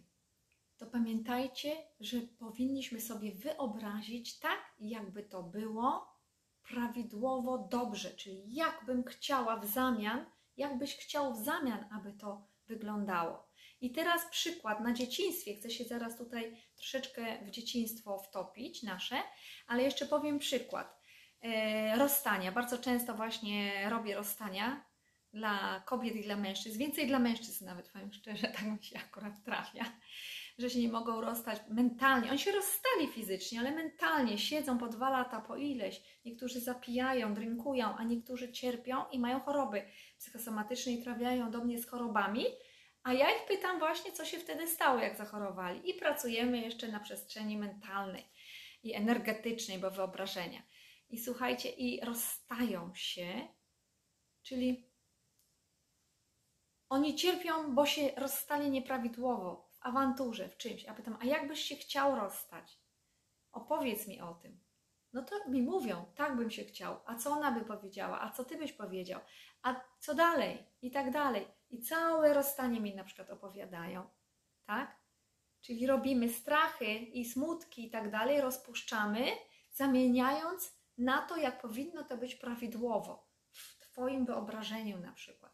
to 0.78 0.86
pamiętajcie, 0.88 1.76
że 2.00 2.18
powinniśmy 2.22 3.02
sobie 3.02 3.32
wyobrazić 3.32 4.40
tak, 4.40 4.60
jakby 4.80 5.24
to 5.24 5.44
było 5.44 6.14
prawidłowo 6.64 7.58
dobrze, 7.58 8.14
czyli 8.14 8.54
jakbym 8.56 9.04
chciała 9.04 9.60
w 9.60 9.66
zamian, 9.66 10.26
jakbyś 10.58 10.96
chciał 10.98 11.34
w 11.34 11.44
zamian, 11.44 11.86
aby 11.92 12.14
to 12.14 12.48
wyglądało. 12.68 13.53
I 13.84 13.92
teraz 13.92 14.26
przykład 14.26 14.80
na 14.80 14.94
dzieciństwie. 14.94 15.56
Chcę 15.56 15.70
się 15.70 15.84
zaraz 15.84 16.18
tutaj 16.18 16.58
troszeczkę 16.76 17.46
w 17.46 17.50
dzieciństwo 17.50 18.20
wtopić 18.20 18.84
nasze, 18.84 19.16
ale 19.68 19.84
jeszcze 19.84 20.06
powiem 20.06 20.40
przykład. 20.40 21.00
E, 21.42 21.96
rozstania. 21.98 22.52
Bardzo 22.52 22.78
często 22.78 23.14
właśnie 23.14 23.90
robię 23.90 24.16
rozstania 24.16 24.86
dla 25.34 25.84
kobiet 25.86 26.16
i 26.16 26.24
dla 26.24 26.36
mężczyzn, 26.36 26.80
więcej 26.80 27.08
dla 27.08 27.20
mężczyzn 27.20 27.66
nawet, 27.66 27.92
powiem 27.92 28.14
szczerze, 28.14 28.48
tak 28.48 28.64
mi 28.64 28.84
się 28.84 29.00
akurat 29.00 29.34
trafia, 29.46 29.86
że 30.58 30.70
się 30.70 30.80
nie 30.80 30.90
mogą 30.90 31.22
rozstać 31.22 31.62
mentalnie. 31.70 32.30
Oni 32.30 32.40
się 32.40 32.52
rozstali 32.52 33.08
fizycznie, 33.14 33.60
ale 33.60 33.72
mentalnie 33.72 34.38
siedzą 34.38 34.78
po 34.78 34.88
dwa 34.88 35.10
lata, 35.10 35.42
po 35.42 35.56
ileś. 35.56 36.02
Niektórzy 36.26 36.60
zapijają, 36.60 37.34
drinkują, 37.34 37.96
a 37.98 38.04
niektórzy 38.04 38.52
cierpią 38.52 39.06
i 39.12 39.20
mają 39.20 39.40
choroby 39.40 39.86
psychosomatyczne 40.18 40.92
i 40.92 41.04
trafiają 41.04 41.52
do 41.52 41.64
mnie 41.64 41.80
z 41.80 41.88
chorobami. 41.88 42.46
A 43.04 43.14
ja 43.14 43.32
ich 43.36 43.46
pytam 43.46 43.80
właśnie, 43.80 44.12
co 44.12 44.26
się 44.26 44.40
wtedy 44.40 44.68
stało, 44.68 45.00
jak 45.00 45.18
zachorowali. 45.18 45.90
I 45.90 45.94
pracujemy 45.94 46.58
jeszcze 46.62 46.88
na 46.88 47.00
przestrzeni 47.00 47.58
mentalnej 47.58 48.30
i 48.84 48.94
energetycznej, 48.94 49.80
bo 49.80 49.92
wyobrażenia. 49.92 50.64
I 51.10 51.20
słuchajcie, 51.20 51.70
i 51.70 52.02
rozstają 52.06 52.92
się, 52.96 53.48
czyli 54.42 54.90
oni 56.90 57.16
cierpią, 57.16 57.76
bo 57.76 57.86
się 57.86 58.12
rozstali 58.18 58.72
nieprawidłowo, 58.72 59.70
w 59.72 59.86
awanturze, 59.86 60.50
w 60.50 60.58
czymś. 60.58 60.86
A 60.86 60.94
pytam, 60.94 61.18
a 61.22 61.26
jak 61.26 61.48
byś 61.48 61.60
się 61.60 61.76
chciał 61.76 62.16
rozstać? 62.16 62.80
Opowiedz 63.52 64.08
mi 64.08 64.22
o 64.22 64.34
tym. 64.34 64.63
No 65.14 65.24
to 65.24 65.50
mi 65.50 65.62
mówią, 65.62 66.06
tak 66.16 66.36
bym 66.36 66.52
się 66.52 66.64
chciał. 66.64 67.00
A 67.06 67.16
co 67.16 67.32
ona 67.32 67.52
by 67.52 67.66
powiedziała? 67.66 68.22
A 68.22 68.32
co 68.32 68.44
ty 68.44 68.58
byś 68.58 68.74
powiedział? 68.74 69.20
A 69.62 69.76
co 70.00 70.14
dalej? 70.14 70.64
I 70.82 70.92
tak 70.92 71.12
dalej. 71.12 71.48
I 71.70 71.82
całe 71.82 72.34
rozstanie 72.34 72.80
mi 72.80 72.96
na 72.96 73.04
przykład 73.04 73.30
opowiadają. 73.30 74.10
Tak? 74.66 75.04
Czyli 75.62 75.88
robimy 75.88 76.30
strachy 76.30 76.94
i 76.94 77.26
smutki 77.26 77.88
i 77.88 77.90
tak 77.90 78.12
dalej, 78.12 78.42
rozpuszczamy, 78.42 79.26
zamieniając 79.72 80.78
na 80.98 81.22
to, 81.22 81.38
jak 81.38 81.62
powinno 81.62 82.04
to 82.04 82.18
być 82.18 82.36
prawidłowo, 82.36 83.28
w 83.52 83.80
Twoim 83.80 84.26
wyobrażeniu 84.26 85.00
na 85.00 85.12
przykład. 85.12 85.54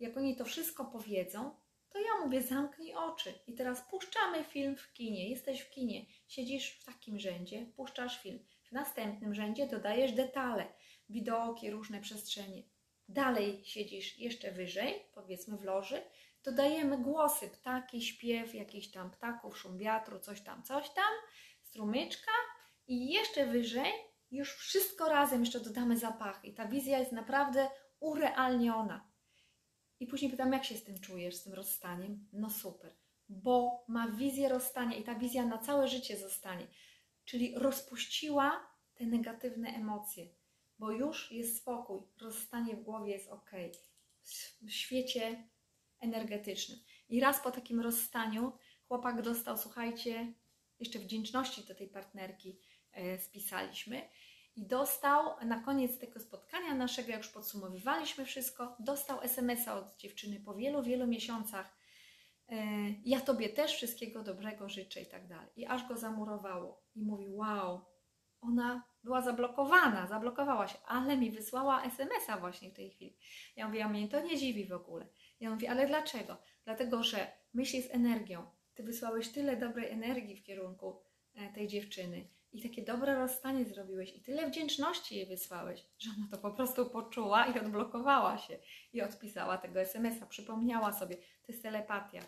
Jak 0.00 0.16
oni 0.16 0.36
to 0.36 0.44
wszystko 0.44 0.84
powiedzą, 0.84 1.54
to 1.88 1.98
ja 1.98 2.24
mówię, 2.24 2.42
zamknij 2.42 2.94
oczy. 2.94 3.34
I 3.46 3.54
teraz 3.54 3.82
puszczamy 3.90 4.44
film 4.44 4.76
w 4.76 4.92
kinie. 4.92 5.30
Jesteś 5.30 5.60
w 5.60 5.70
kinie, 5.70 6.06
siedzisz 6.28 6.70
w 6.70 6.84
takim 6.84 7.18
rzędzie, 7.18 7.66
puszczasz 7.76 8.22
film. 8.22 8.46
W 8.68 8.72
następnym 8.72 9.34
rzędzie 9.34 9.66
dodajesz 9.66 10.12
detale, 10.12 10.66
widoki, 11.08 11.70
różne 11.70 12.00
przestrzenie. 12.00 12.62
Dalej 13.08 13.64
siedzisz 13.64 14.18
jeszcze 14.18 14.52
wyżej, 14.52 15.02
powiedzmy 15.14 15.56
w 15.56 15.64
loży, 15.64 16.02
dodajemy 16.44 16.98
głosy, 16.98 17.48
ptaki, 17.48 18.02
śpiew, 18.02 18.54
jakichś 18.54 18.88
tam 18.88 19.10
ptaków, 19.10 19.58
szum 19.58 19.78
wiatru, 19.78 20.20
coś 20.20 20.40
tam, 20.40 20.62
coś 20.62 20.90
tam, 20.90 21.12
strumyczka 21.62 22.32
i 22.86 23.12
jeszcze 23.12 23.46
wyżej 23.46 23.92
już 24.30 24.54
wszystko 24.54 25.08
razem 25.08 25.40
jeszcze 25.40 25.60
dodamy 25.60 25.96
zapachy. 25.96 26.46
I 26.46 26.54
ta 26.54 26.66
wizja 26.66 26.98
jest 26.98 27.12
naprawdę 27.12 27.68
urealniona. 28.00 29.08
I 30.00 30.06
później 30.06 30.30
pytam, 30.30 30.52
jak 30.52 30.64
się 30.64 30.76
z 30.76 30.84
tym 30.84 31.00
czujesz, 31.00 31.34
z 31.34 31.42
tym 31.42 31.54
rozstaniem? 31.54 32.28
No 32.32 32.50
super, 32.50 32.96
bo 33.28 33.84
ma 33.88 34.08
wizję 34.08 34.48
rozstania 34.48 34.96
i 34.96 35.04
ta 35.04 35.14
wizja 35.14 35.46
na 35.46 35.58
całe 35.58 35.88
życie 35.88 36.16
zostanie. 36.16 36.66
Czyli 37.26 37.54
rozpuściła 37.56 38.66
te 38.94 39.06
negatywne 39.06 39.68
emocje, 39.68 40.26
bo 40.78 40.90
już 40.90 41.32
jest 41.32 41.56
spokój, 41.56 42.02
rozstanie 42.20 42.76
w 42.76 42.82
głowie 42.82 43.12
jest 43.12 43.28
ok. 43.30 43.50
W 44.62 44.70
świecie 44.70 45.48
energetycznym. 46.00 46.78
I 47.08 47.20
raz 47.20 47.40
po 47.40 47.50
takim 47.50 47.80
rozstaniu 47.80 48.52
chłopak 48.88 49.22
dostał, 49.22 49.58
słuchajcie, 49.58 50.32
jeszcze 50.80 50.98
wdzięczności 50.98 51.62
do 51.62 51.74
tej 51.74 51.88
partnerki 51.88 52.58
e, 52.92 53.18
spisaliśmy. 53.18 54.08
I 54.56 54.66
dostał 54.66 55.46
na 55.46 55.60
koniec 55.60 55.98
tego 55.98 56.20
spotkania 56.20 56.74
naszego, 56.74 57.10
jak 57.10 57.18
już 57.18 57.28
podsumowywaliśmy 57.28 58.24
wszystko, 58.24 58.76
dostał 58.80 59.22
SMS-a 59.22 59.78
od 59.78 59.96
dziewczyny 59.96 60.40
po 60.40 60.54
wielu, 60.54 60.82
wielu 60.82 61.06
miesiącach. 61.06 61.76
E, 62.48 62.56
ja 63.04 63.20
Tobie 63.20 63.48
też 63.48 63.74
wszystkiego 63.74 64.22
dobrego 64.22 64.68
życzę 64.68 65.00
i 65.00 65.06
tak 65.06 65.26
dalej. 65.26 65.48
I 65.56 65.66
aż 65.66 65.88
go 65.88 65.96
zamurowało. 65.96 66.82
I 66.94 67.02
mówi, 67.02 67.26
wow, 67.28 67.84
ona 68.40 68.82
była 69.04 69.20
zablokowana, 69.20 70.06
zablokowała 70.06 70.68
się, 70.68 70.78
ale 70.86 71.16
mi 71.16 71.30
wysłała 71.30 71.82
SMS-a 71.82 72.36
właśnie 72.36 72.70
w 72.70 72.74
tej 72.74 72.90
chwili. 72.90 73.16
Ja 73.56 73.68
mówię, 73.68 73.84
a 73.84 73.88
mnie 73.88 74.08
to 74.08 74.20
nie 74.20 74.36
dziwi 74.36 74.66
w 74.66 74.72
ogóle. 74.72 75.06
Ja 75.40 75.50
mówię, 75.50 75.70
ale 75.70 75.86
dlaczego? 75.86 76.36
Dlatego, 76.64 77.02
że 77.02 77.32
myśl 77.54 77.76
jest 77.76 77.94
energią. 77.94 78.46
Ty 78.74 78.82
wysłałeś 78.82 79.28
tyle 79.28 79.56
dobrej 79.56 79.90
energii 79.90 80.36
w 80.36 80.44
kierunku 80.44 81.02
e, 81.34 81.52
tej 81.52 81.68
dziewczyny 81.68 82.28
i 82.52 82.62
takie 82.62 82.82
dobre 82.82 83.14
rozstanie 83.14 83.64
zrobiłeś 83.64 84.16
i 84.16 84.22
tyle 84.22 84.50
wdzięczności 84.50 85.16
jej 85.16 85.26
wysłałeś, 85.26 85.86
że 85.98 86.10
ona 86.18 86.28
to 86.30 86.38
po 86.38 86.50
prostu 86.50 86.90
poczuła 86.90 87.46
i 87.46 87.58
odblokowała 87.58 88.38
się 88.38 88.58
i 88.92 89.02
odpisała 89.02 89.58
tego 89.58 89.80
SMS-a, 89.80 90.26
przypomniała 90.26 90.92
sobie. 90.92 91.16
To 91.16 91.52
jest 91.52 91.62
telepatia. 91.62 92.20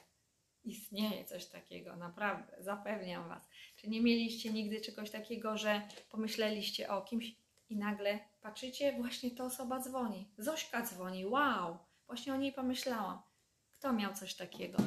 Istnieje 0.68 1.24
coś 1.24 1.46
takiego, 1.46 1.96
naprawdę, 1.96 2.56
zapewniam 2.62 3.28
Was. 3.28 3.42
Czy 3.76 3.88
nie 3.88 4.00
mieliście 4.00 4.52
nigdy 4.52 4.80
czegoś 4.80 5.10
takiego, 5.10 5.56
że 5.56 5.82
pomyśleliście 6.10 6.90
o 6.90 7.02
kimś 7.02 7.36
i 7.68 7.76
nagle 7.76 8.18
patrzycie, 8.40 8.92
właśnie 8.92 9.30
ta 9.30 9.44
osoba 9.44 9.80
dzwoni. 9.80 10.28
Zośka 10.38 10.82
dzwoni, 10.82 11.26
wow, 11.26 11.78
właśnie 12.06 12.34
o 12.34 12.36
niej 12.36 12.52
pomyślałam. 12.52 13.22
Kto 13.70 13.92
miał 13.92 14.14
coś 14.14 14.34
takiego? 14.34 14.78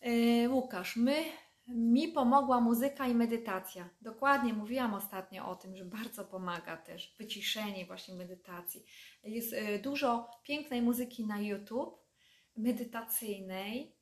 Yy, 0.00 0.48
Łukasz, 0.48 0.96
my 0.96 1.24
mi 1.68 2.08
pomogła 2.08 2.60
muzyka 2.60 3.06
i 3.06 3.14
medytacja. 3.14 3.88
Dokładnie 4.00 4.52
mówiłam 4.52 4.94
ostatnio 4.94 5.48
o 5.48 5.56
tym, 5.56 5.76
że 5.76 5.84
bardzo 5.84 6.24
pomaga 6.24 6.76
też 6.76 7.14
wyciszenie 7.18 7.86
właśnie 7.86 8.14
medytacji. 8.14 8.84
Jest 9.24 9.52
y, 9.52 9.78
dużo 9.82 10.30
pięknej 10.44 10.82
muzyki 10.82 11.26
na 11.26 11.40
YouTube, 11.40 12.00
medytacyjnej, 12.56 13.96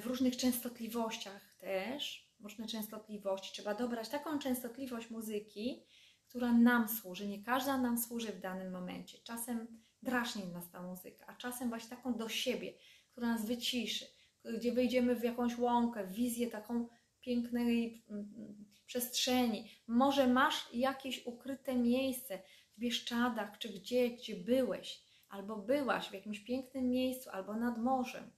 w 0.00 0.06
różnych 0.06 0.36
częstotliwościach 0.36 1.54
też, 1.58 2.34
różne 2.40 2.66
częstotliwości. 2.66 3.52
Trzeba 3.52 3.74
dobrać 3.74 4.08
taką 4.08 4.38
częstotliwość 4.38 5.10
muzyki, 5.10 5.86
która 6.28 6.52
nam 6.52 6.88
służy. 6.88 7.28
Nie 7.28 7.42
każda 7.42 7.78
nam 7.78 7.98
służy 7.98 8.32
w 8.32 8.40
danym 8.40 8.72
momencie. 8.72 9.18
Czasem 9.18 9.82
drażni 10.02 10.46
nas 10.46 10.70
ta 10.70 10.82
muzyka, 10.82 11.26
a 11.26 11.34
czasem 11.34 11.68
właśnie 11.68 11.96
taką 11.96 12.14
do 12.14 12.28
siebie, 12.28 12.74
która 13.12 13.28
nas 13.28 13.46
wyciszy 13.46 14.06
gdzie 14.44 14.72
wejdziemy 14.72 15.16
w 15.16 15.24
jakąś 15.24 15.58
łąkę, 15.58 16.06
wizję 16.06 16.50
taką 16.50 16.88
pięknej 17.20 18.04
mm, 18.10 18.64
przestrzeni. 18.86 19.70
Może 19.86 20.26
masz 20.26 20.68
jakieś 20.72 21.26
ukryte 21.26 21.74
miejsce 21.76 22.38
w 22.76 22.80
Bieszczadach, 22.80 23.58
czy 23.58 23.68
gdzie, 23.68 24.10
gdzie 24.10 24.36
byłeś, 24.36 25.04
albo 25.28 25.56
byłaś 25.56 26.08
w 26.08 26.12
jakimś 26.12 26.40
pięknym 26.40 26.90
miejscu, 26.90 27.30
albo 27.30 27.54
nad 27.54 27.78
morzem, 27.78 28.30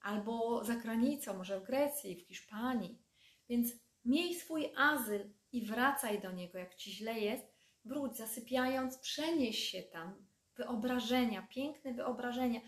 albo 0.00 0.64
za 0.64 0.74
granicą, 0.74 1.36
może 1.36 1.60
w 1.60 1.64
Grecji, 1.64 2.16
w 2.16 2.20
Hiszpanii. 2.20 3.02
Więc 3.48 3.72
miej 4.04 4.34
swój 4.34 4.72
azyl 4.76 5.30
i 5.52 5.66
wracaj 5.66 6.20
do 6.20 6.32
niego, 6.32 6.58
jak 6.58 6.74
ci 6.74 6.92
źle 6.92 7.20
jest. 7.20 7.44
Wróć, 7.84 8.16
zasypiając, 8.16 8.98
przenieś 8.98 9.58
się 9.58 9.82
tam. 9.82 10.26
Wyobrażenia, 10.56 11.46
piękne 11.50 11.94
wyobrażenia. 11.94 12.60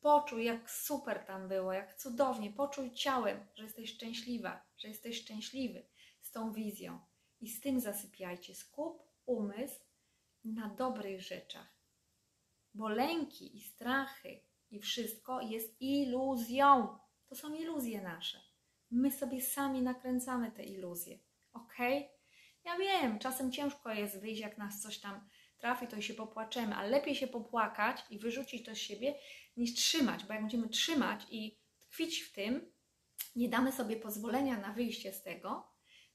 Poczuj, 0.00 0.44
jak 0.44 0.70
super 0.70 1.24
tam 1.26 1.48
było, 1.48 1.72
jak 1.72 1.94
cudownie. 1.94 2.52
Poczuj 2.52 2.94
ciałem, 2.94 3.46
że 3.54 3.64
jesteś 3.64 3.94
szczęśliwa, 3.94 4.62
że 4.76 4.88
jesteś 4.88 5.20
szczęśliwy 5.20 5.86
z 6.20 6.30
tą 6.30 6.52
wizją. 6.52 7.00
I 7.40 7.48
z 7.48 7.60
tym 7.60 7.80
zasypiajcie. 7.80 8.54
Skup 8.54 9.02
umysł 9.26 9.80
na 10.44 10.68
dobrych 10.68 11.22
rzeczach. 11.22 11.74
Bo 12.74 12.88
lęki 12.88 13.56
i 13.56 13.60
strachy 13.60 14.40
i 14.74 14.80
wszystko 14.80 15.40
jest 15.40 15.80
iluzją. 15.80 16.98
To 17.26 17.34
są 17.34 17.54
iluzje 17.54 18.02
nasze. 18.02 18.40
My 18.90 19.12
sobie 19.12 19.40
sami 19.42 19.82
nakręcamy 19.82 20.52
te 20.52 20.64
iluzje. 20.64 21.18
Ok? 21.52 21.76
Ja 22.64 22.76
wiem, 22.78 23.18
czasem 23.18 23.52
ciężko 23.52 23.92
jest 23.92 24.20
wyjść, 24.20 24.40
jak 24.40 24.58
nas 24.58 24.82
coś 24.82 24.98
tam 24.98 25.28
trafi, 25.58 25.86
to 25.86 25.96
i 25.96 26.02
się 26.02 26.14
popłaczemy, 26.14 26.74
ale 26.74 26.88
lepiej 26.88 27.14
się 27.14 27.26
popłakać 27.26 28.04
i 28.10 28.18
wyrzucić 28.18 28.66
to 28.66 28.74
z 28.74 28.78
siebie, 28.78 29.14
niż 29.56 29.74
trzymać, 29.74 30.24
bo 30.24 30.32
jak 30.32 30.42
będziemy 30.42 30.68
trzymać 30.68 31.26
i 31.30 31.58
tkwić 31.80 32.20
w 32.20 32.32
tym, 32.32 32.72
nie 33.36 33.48
damy 33.48 33.72
sobie 33.72 33.96
pozwolenia 33.96 34.60
na 34.60 34.72
wyjście 34.72 35.12
z 35.12 35.22
tego, 35.22 35.74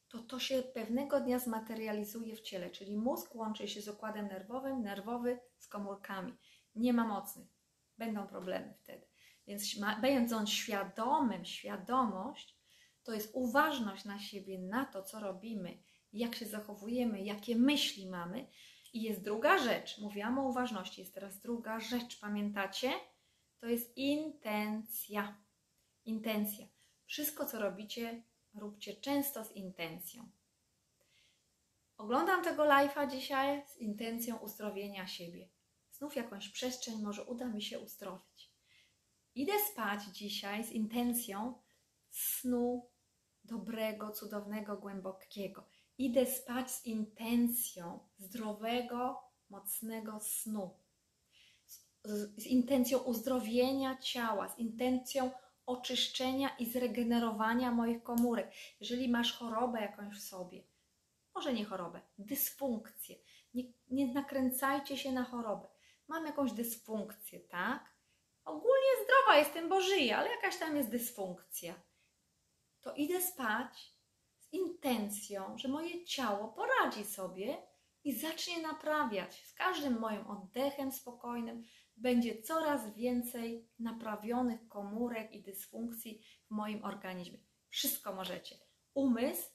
to 0.09 0.19
to 0.19 0.39
się 0.39 0.63
pewnego 0.63 1.19
dnia 1.19 1.39
zmaterializuje 1.39 2.35
w 2.35 2.41
ciele, 2.41 2.69
czyli 2.69 2.97
mózg 2.97 3.35
łączy 3.35 3.67
się 3.67 3.81
z 3.81 3.87
układem 3.87 4.27
nerwowym, 4.27 4.81
nerwowy 4.81 5.39
z 5.57 5.67
komórkami. 5.67 6.33
Nie 6.75 6.93
ma 6.93 7.07
mocnych, 7.07 7.58
będą 7.99 8.27
problemy 8.27 8.73
wtedy. 8.79 9.07
Więc 9.47 9.79
będąc 10.01 10.49
świadomym, 10.49 11.45
świadomość 11.45 12.59
to 13.03 13.13
jest 13.13 13.31
uważność 13.33 14.05
na 14.05 14.19
siebie, 14.19 14.59
na 14.59 14.85
to, 14.85 15.03
co 15.03 15.19
robimy, 15.19 15.77
jak 16.13 16.35
się 16.35 16.45
zachowujemy, 16.45 17.21
jakie 17.21 17.55
myśli 17.55 18.09
mamy, 18.09 18.47
i 18.93 19.01
jest 19.01 19.21
druga 19.21 19.57
rzecz, 19.57 19.97
mówiłam 19.97 20.39
o 20.39 20.49
uważności, 20.49 21.01
jest 21.01 21.13
teraz 21.13 21.39
druga 21.39 21.79
rzecz, 21.79 22.19
pamiętacie? 22.19 22.91
To 23.59 23.67
jest 23.67 23.97
intencja. 23.97 25.37
Intencja. 26.05 26.67
Wszystko, 27.05 27.45
co 27.45 27.59
robicie, 27.59 28.23
róbcie 28.53 28.93
często 28.93 29.45
z 29.45 29.51
intencją. 29.51 30.29
Oglądam 31.97 32.43
tego 32.43 32.63
live'a 32.63 33.11
dzisiaj 33.11 33.63
z 33.67 33.77
intencją 33.77 34.37
uzdrowienia 34.37 35.07
siebie. 35.07 35.49
Znów 35.99 36.15
jakąś 36.15 36.49
przestrzeń 36.49 37.01
może 37.01 37.23
uda 37.23 37.45
mi 37.45 37.61
się 37.61 37.79
uzdrowić. 37.79 38.51
Idę 39.35 39.53
spać 39.71 40.03
dzisiaj 40.03 40.63
z 40.63 40.71
intencją 40.71 41.53
snu 42.09 42.89
dobrego, 43.43 44.11
cudownego, 44.11 44.77
głębokiego. 44.77 45.67
Idę 45.97 46.25
spać 46.25 46.71
z 46.71 46.85
intencją 46.85 47.99
zdrowego, 48.17 49.21
mocnego 49.49 50.19
snu, 50.19 50.77
z, 51.65 52.41
z, 52.41 52.47
intencją 52.47 52.99
uzdrowienia 52.99 53.97
ciała, 53.97 54.49
z 54.49 54.59
intencją 54.59 55.31
oczyszczenia 55.65 56.49
i 56.57 56.65
zregenerowania 56.65 57.71
moich 57.71 58.03
komórek. 58.03 58.51
Jeżeli 58.79 59.09
masz 59.09 59.33
chorobę 59.33 59.81
jakąś 59.81 60.17
w 60.17 60.23
sobie, 60.23 60.63
może 61.35 61.53
nie 61.53 61.65
chorobę, 61.65 62.01
dysfunkcję, 62.17 63.15
nie, 63.53 63.63
nie 63.89 64.13
nakręcajcie 64.13 64.97
się 64.97 65.11
na 65.11 65.23
chorobę. 65.23 65.67
Mam 66.09 66.25
jakąś 66.25 66.51
dysfunkcję, 66.51 67.39
tak? 67.39 67.95
Ogólnie 68.45 69.03
zdrowa 69.03 69.37
jestem, 69.37 69.69
bo 69.69 69.81
żyję, 69.81 70.17
ale 70.17 70.29
jakaś 70.29 70.57
tam 70.57 70.77
jest 70.77 70.89
dysfunkcja. 70.89 71.81
To 72.81 72.93
idę 72.93 73.21
spać 73.21 73.93
intencją, 74.51 75.57
że 75.57 75.67
moje 75.67 76.05
ciało 76.05 76.47
poradzi 76.47 77.05
sobie 77.05 77.57
i 78.03 78.13
zacznie 78.13 78.61
naprawiać. 78.61 79.45
Z 79.45 79.53
każdym 79.53 79.99
moim 79.99 80.27
oddechem 80.27 80.91
spokojnym 80.91 81.63
będzie 81.97 82.41
coraz 82.41 82.93
więcej 82.93 83.69
naprawionych 83.79 84.67
komórek 84.67 85.31
i 85.31 85.41
dysfunkcji 85.41 86.21
w 86.47 86.51
moim 86.51 86.85
organizmie. 86.85 87.39
Wszystko 87.69 88.13
możecie. 88.13 88.55
Umysł 88.93 89.49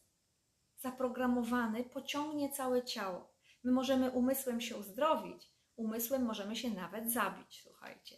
zaprogramowany 0.76 1.84
pociągnie 1.84 2.50
całe 2.50 2.84
ciało. 2.84 3.34
My 3.64 3.72
możemy 3.72 4.10
umysłem 4.10 4.60
się 4.60 4.76
uzdrowić, 4.76 5.53
umysłem 5.76 6.24
możemy 6.24 6.56
się 6.56 6.70
nawet 6.70 7.12
zabić, 7.12 7.60
słuchajcie. 7.62 8.16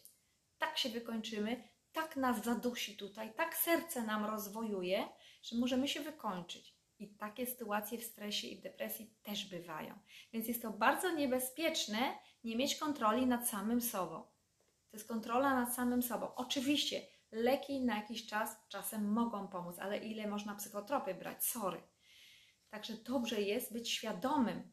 Tak 0.59 0.79
się 0.79 0.89
wykończymy, 0.89 1.69
tak 1.93 2.17
nas 2.17 2.45
zadusi 2.45 2.97
tutaj, 2.97 3.35
tak 3.35 3.57
serce 3.57 4.03
nam 4.03 4.25
rozwojuje, 4.25 5.09
że 5.43 5.57
możemy 5.57 5.89
się 5.89 6.01
wykończyć. 6.01 6.77
I 6.99 7.09
takie 7.09 7.47
sytuacje 7.47 7.99
w 7.99 8.05
stresie 8.05 8.47
i 8.47 8.57
w 8.57 8.63
depresji 8.63 9.15
też 9.23 9.51
bywają. 9.51 9.99
Więc 10.33 10.49
jest 10.49 10.63
to 10.63 10.71
bardzo 10.71 11.11
niebezpieczne 11.11 12.19
nie 12.45 12.57
mieć 12.57 12.77
kontroli 12.77 13.27
nad 13.27 13.49
samym 13.49 13.81
sobą. 13.81 14.23
To 14.91 14.97
jest 14.97 15.09
kontrola 15.09 15.55
nad 15.55 15.75
samym 15.75 16.03
sobą. 16.03 16.35
Oczywiście 16.35 17.07
leki 17.33 17.81
na 17.81 17.97
jakiś 17.97 18.27
czas 18.27 18.57
czasem 18.69 19.13
mogą 19.13 19.49
pomóc, 19.49 19.79
ale 19.79 19.99
ile 19.99 20.27
można 20.27 20.55
psychotropy 20.55 21.15
brać? 21.15 21.45
Sorry. 21.45 21.83
Także 22.71 22.95
dobrze 22.95 23.41
jest 23.41 23.73
być 23.73 23.91
świadomym 23.91 24.73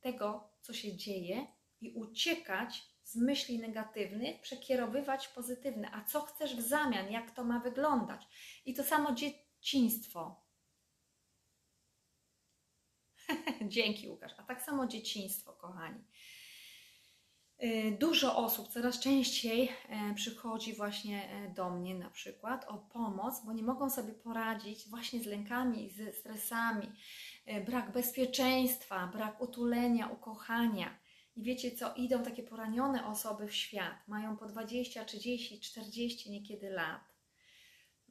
tego, 0.00 0.50
co 0.60 0.72
się 0.72 0.96
dzieje 0.96 1.46
i 1.82 1.92
uciekać 1.94 2.92
z 3.04 3.16
myśli 3.16 3.58
negatywnych, 3.58 4.40
przekierowywać 4.40 5.28
pozytywne. 5.28 5.90
A 5.92 6.04
co 6.04 6.20
chcesz 6.20 6.56
w 6.56 6.60
zamian? 6.60 7.12
Jak 7.12 7.30
to 7.30 7.44
ma 7.44 7.60
wyglądać? 7.60 8.22
I 8.64 8.74
to 8.74 8.84
samo 8.84 9.12
dzieciństwo. 9.12 10.42
Dzięki, 13.68 14.08
Łukasz. 14.08 14.32
A 14.38 14.42
tak 14.42 14.62
samo 14.62 14.86
dzieciństwo, 14.86 15.52
kochani. 15.52 16.04
Y, 17.62 17.96
dużo 18.00 18.36
osób 18.36 18.68
coraz 18.68 19.00
częściej 19.00 19.72
e, 19.88 20.14
przychodzi 20.14 20.74
właśnie 20.74 21.30
e, 21.30 21.54
do 21.54 21.70
mnie 21.70 21.94
na 21.94 22.10
przykład 22.10 22.64
o 22.68 22.78
pomoc, 22.78 23.44
bo 23.44 23.52
nie 23.52 23.62
mogą 23.62 23.90
sobie 23.90 24.12
poradzić 24.12 24.88
właśnie 24.88 25.20
z 25.20 25.26
lękami, 25.26 25.90
ze 25.90 26.12
stresami, 26.12 26.92
brak 27.66 27.92
bezpieczeństwa, 27.92 29.06
brak 29.06 29.40
utulenia, 29.40 30.08
ukochania. 30.08 31.01
I 31.36 31.42
wiecie 31.42 31.76
co, 31.76 31.94
idą 31.94 32.22
takie 32.22 32.42
poranione 32.42 33.06
osoby 33.06 33.46
w 33.46 33.54
świat, 33.54 34.08
mają 34.08 34.36
po 34.36 34.46
20, 34.46 35.04
30, 35.04 35.60
40 35.60 36.30
niekiedy 36.30 36.70
lat. 36.70 37.14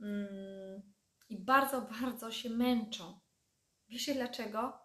Mm, 0.01 0.93
I 1.29 1.37
bardzo, 1.37 1.81
bardzo 2.01 2.31
się 2.31 2.49
męczą. 2.49 3.19
Wiecie 3.89 4.13
dlaczego? 4.13 4.79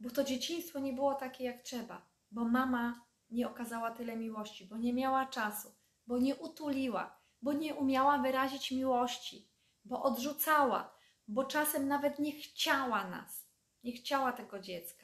Bo 0.00 0.10
to 0.10 0.24
dzieciństwo 0.24 0.78
nie 0.78 0.92
było 0.92 1.14
takie 1.14 1.44
jak 1.44 1.62
trzeba, 1.62 2.06
bo 2.30 2.44
mama 2.44 3.06
nie 3.30 3.48
okazała 3.48 3.90
tyle 3.90 4.16
miłości, 4.16 4.66
bo 4.66 4.76
nie 4.76 4.92
miała 4.92 5.26
czasu, 5.26 5.74
bo 6.06 6.18
nie 6.18 6.36
utuliła, 6.36 7.18
bo 7.42 7.52
nie 7.52 7.74
umiała 7.74 8.18
wyrazić 8.18 8.70
miłości, 8.70 9.48
bo 9.84 10.02
odrzucała, 10.02 10.94
bo 11.28 11.44
czasem 11.44 11.88
nawet 11.88 12.18
nie 12.18 12.32
chciała 12.32 13.10
nas, 13.10 13.48
nie 13.84 13.92
chciała 13.92 14.32
tego 14.32 14.58
dziecka. 14.58 15.01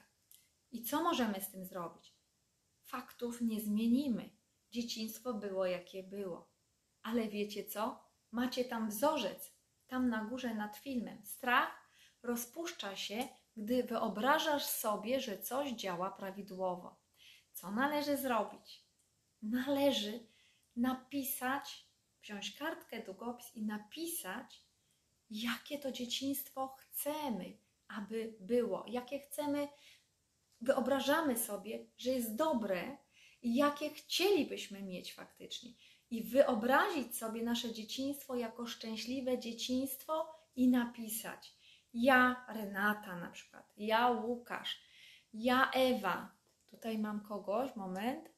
I 0.72 0.82
co 0.82 1.02
możemy 1.02 1.40
z 1.40 1.50
tym 1.50 1.64
zrobić? 1.64 2.14
Faktów 2.82 3.40
nie 3.40 3.60
zmienimy. 3.60 4.30
Dzieciństwo 4.70 5.34
było 5.34 5.66
jakie 5.66 6.02
było. 6.02 6.50
Ale 7.02 7.28
wiecie 7.28 7.64
co? 7.64 8.04
Macie 8.30 8.64
tam 8.64 8.88
wzorzec, 8.88 9.52
tam 9.86 10.08
na 10.08 10.24
górze 10.24 10.54
nad 10.54 10.76
filmem. 10.76 11.26
Strach 11.26 11.90
rozpuszcza 12.22 12.96
się, 12.96 13.28
gdy 13.56 13.84
wyobrażasz 13.84 14.64
sobie, 14.64 15.20
że 15.20 15.38
coś 15.38 15.70
działa 15.70 16.10
prawidłowo. 16.10 17.00
Co 17.52 17.70
należy 17.70 18.16
zrobić? 18.16 18.84
Należy 19.42 20.26
napisać, 20.76 21.88
wziąć 22.22 22.56
kartkę, 22.56 23.02
długopis 23.02 23.54
i 23.54 23.62
napisać, 23.62 24.62
jakie 25.30 25.78
to 25.78 25.92
dzieciństwo 25.92 26.76
chcemy, 26.78 27.58
aby 27.88 28.36
było, 28.40 28.84
jakie 28.88 29.20
chcemy, 29.20 29.68
wyobrażamy 30.60 31.38
sobie, 31.38 31.86
że 31.96 32.10
jest 32.10 32.36
dobre 32.36 32.96
i 33.42 33.54
jakie 33.54 33.90
chcielibyśmy 33.90 34.82
mieć 34.82 35.14
faktycznie. 35.14 35.70
I 36.10 36.24
wyobrazić 36.24 37.16
sobie 37.16 37.42
nasze 37.42 37.72
dzieciństwo 37.72 38.34
jako 38.34 38.66
szczęśliwe 38.66 39.38
dzieciństwo 39.38 40.34
i 40.56 40.68
napisać. 40.68 41.54
Ja, 41.94 42.46
Renata 42.48 43.16
na 43.16 43.30
przykład, 43.30 43.72
ja, 43.76 44.10
Łukasz, 44.10 44.80
ja, 45.32 45.70
Ewa, 45.70 46.38
Tutaj 46.70 46.98
mam 46.98 47.20
kogoś, 47.20 47.76
moment. 47.76 48.28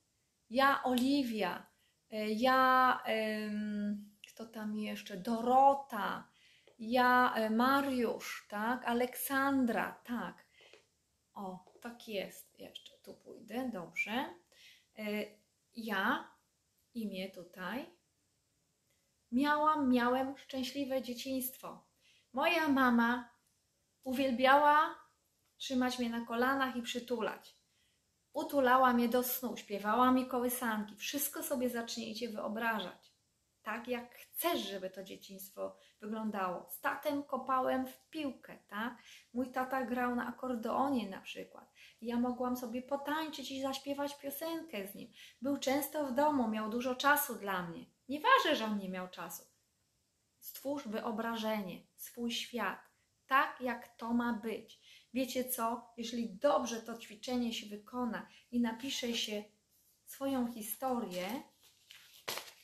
Ja, 0.50 0.83
Oliwia, 0.85 1.66
e, 2.11 2.30
ja, 2.30 3.02
kto 4.28 4.46
tam 4.46 4.76
jeszcze? 4.76 5.16
Dorota, 5.16 6.28
ja, 6.78 7.35
e, 7.35 7.50
Mariusz, 7.50 8.46
tak? 8.48 8.85
Aleksandra, 8.85 10.00
tak. 10.04 10.46
O, 11.35 11.69
tak 11.80 12.08
jest. 12.08 12.58
Jeszcze 12.58 12.98
tu 12.98 13.14
pójdę, 13.14 13.70
dobrze. 13.72 14.34
E, 14.98 15.04
ja, 15.76 16.30
imię 16.94 17.30
tutaj. 17.30 17.86
Miałam, 19.32 19.90
miałem 19.90 20.38
szczęśliwe 20.38 21.02
dzieciństwo. 21.02 21.84
Moja 22.32 22.68
mama 22.68 23.30
uwielbiała 24.04 24.94
trzymać 25.56 25.98
mnie 25.98 26.10
na 26.10 26.26
kolanach 26.26 26.76
i 26.76 26.82
przytulać. 26.82 27.56
Utulała 28.32 28.92
mnie 28.92 29.08
do 29.08 29.22
snu, 29.22 29.56
śpiewała 29.56 30.12
mi 30.12 30.26
kołysanki. 30.26 30.96
Wszystko 30.96 31.42
sobie 31.42 31.70
zacznijcie 31.70 32.28
wyobrażać. 32.28 33.12
Tak 33.62 33.88
jak 33.88 34.14
chcesz, 34.14 34.60
żeby 34.60 34.90
to 34.90 35.04
dzieciństwo 35.04 35.76
wyglądało. 36.00 36.66
Z 36.70 36.80
tatem 36.80 37.22
kopałem 37.22 37.86
w 37.86 38.08
piłkę, 38.10 38.58
tak? 38.68 38.98
Mój 39.32 39.52
tata 39.52 39.84
grał 39.84 40.14
na 40.14 40.26
akordeonie 40.26 41.10
na 41.10 41.20
przykład. 41.20 41.69
Ja 42.02 42.20
mogłam 42.20 42.56
sobie 42.56 42.82
potańczyć 42.82 43.50
i 43.50 43.62
zaśpiewać 43.62 44.18
piosenkę 44.18 44.88
z 44.88 44.94
nim. 44.94 45.12
Był 45.42 45.58
często 45.58 46.06
w 46.06 46.14
domu, 46.14 46.48
miał 46.48 46.70
dużo 46.70 46.94
czasu 46.94 47.34
dla 47.34 47.62
mnie. 47.62 47.84
Nieważne, 48.08 48.56
że 48.56 48.64
on 48.64 48.78
nie 48.78 48.88
miał 48.88 49.08
czasu. 49.08 49.42
Stwórz 50.38 50.88
wyobrażenie, 50.88 51.86
swój 51.96 52.32
świat, 52.32 52.80
tak 53.26 53.60
jak 53.60 53.96
to 53.96 54.12
ma 54.12 54.32
być. 54.32 54.80
Wiecie 55.14 55.44
co? 55.44 55.92
Jeśli 55.96 56.30
dobrze 56.30 56.82
to 56.82 56.98
ćwiczenie 56.98 57.54
się 57.54 57.66
wykona 57.66 58.26
i 58.50 58.60
napisze 58.60 59.14
się 59.14 59.44
swoją 60.06 60.52
historię, 60.52 61.42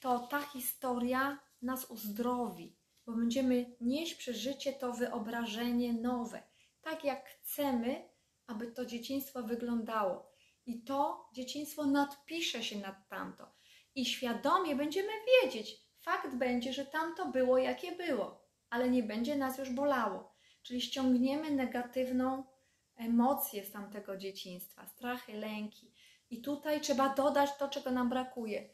to 0.00 0.18
ta 0.18 0.42
historia 0.42 1.38
nas 1.62 1.90
uzdrowi, 1.90 2.76
bo 3.06 3.12
będziemy 3.12 3.76
nieść 3.80 4.14
przez 4.14 4.36
życie 4.36 4.72
to 4.72 4.92
wyobrażenie 4.92 5.92
nowe, 5.92 6.42
tak 6.82 7.04
jak 7.04 7.28
chcemy, 7.28 8.08
aby 8.46 8.72
to 8.72 8.86
dzieciństwo 8.86 9.42
wyglądało. 9.42 10.32
I 10.66 10.82
to 10.82 11.28
dzieciństwo 11.32 11.86
nadpisze 11.86 12.62
się 12.62 12.78
nad 12.78 13.08
tamto. 13.08 13.52
I 13.94 14.04
świadomie 14.06 14.76
będziemy 14.76 15.12
wiedzieć, 15.42 15.76
fakt 15.98 16.34
będzie, 16.34 16.72
że 16.72 16.86
tamto 16.86 17.26
było 17.26 17.58
jakie 17.58 17.92
było, 17.92 18.46
ale 18.70 18.90
nie 18.90 19.02
będzie 19.02 19.36
nas 19.36 19.58
już 19.58 19.70
bolało. 19.70 20.36
Czyli 20.62 20.80
ściągniemy 20.80 21.50
negatywną 21.50 22.44
emocję 22.96 23.64
z 23.64 23.72
tamtego 23.72 24.16
dzieciństwa, 24.16 24.86
strachy, 24.86 25.32
lęki. 25.32 25.92
I 26.30 26.42
tutaj 26.42 26.80
trzeba 26.80 27.14
dodać 27.14 27.50
to, 27.58 27.68
czego 27.68 27.90
nam 27.90 28.08
brakuje. 28.08 28.68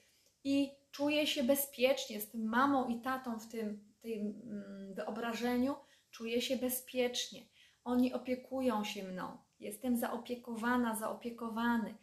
I 0.44 0.70
czuję 0.90 1.26
się 1.26 1.42
bezpiecznie 1.42 2.20
z 2.20 2.30
tym 2.30 2.48
mamą 2.48 2.88
i 2.88 3.00
tatą 3.00 3.40
w 3.40 3.48
tym, 3.48 3.94
tym 4.00 4.42
mm, 4.44 4.94
wyobrażeniu, 4.94 5.74
czuję 6.10 6.42
się 6.42 6.56
bezpiecznie. 6.56 7.46
Oni 7.84 8.12
opiekują 8.12 8.84
się 8.84 9.02
mną. 9.02 9.38
Jestem 9.62 9.96
zaopiekowana, 9.96 10.94
zaopiekowany. 10.94 11.94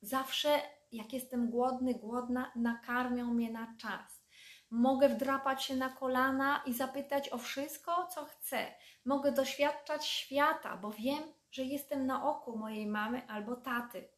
Zawsze, 0.00 0.60
jak 0.92 1.12
jestem 1.12 1.50
głodny, 1.50 1.94
głodna, 1.94 2.52
nakarmią 2.56 3.34
mnie 3.34 3.50
na 3.50 3.74
czas. 3.78 4.24
Mogę 4.70 5.08
wdrapać 5.08 5.64
się 5.64 5.76
na 5.76 5.88
kolana 5.88 6.62
i 6.66 6.72
zapytać 6.72 7.28
o 7.28 7.38
wszystko, 7.38 8.06
co 8.06 8.24
chcę. 8.24 8.66
Mogę 9.04 9.32
doświadczać 9.32 10.06
świata, 10.06 10.76
bo 10.76 10.90
wiem, 10.90 11.22
że 11.50 11.62
jestem 11.62 12.06
na 12.06 12.30
oku 12.30 12.58
mojej 12.58 12.86
mamy 12.86 13.28
albo 13.28 13.56
taty, 13.56 14.08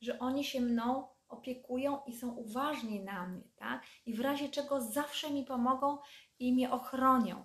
że 0.00 0.18
oni 0.18 0.44
się 0.44 0.60
mną 0.60 1.08
opiekują 1.28 2.00
i 2.06 2.16
są 2.16 2.30
uważni 2.30 3.00
na 3.00 3.26
mnie, 3.26 3.42
tak? 3.56 3.82
I 4.06 4.14
w 4.14 4.20
razie 4.20 4.48
czego 4.48 4.80
zawsze 4.80 5.30
mi 5.30 5.44
pomogą 5.44 5.98
i 6.38 6.52
mnie 6.52 6.70
ochronią. 6.70 7.44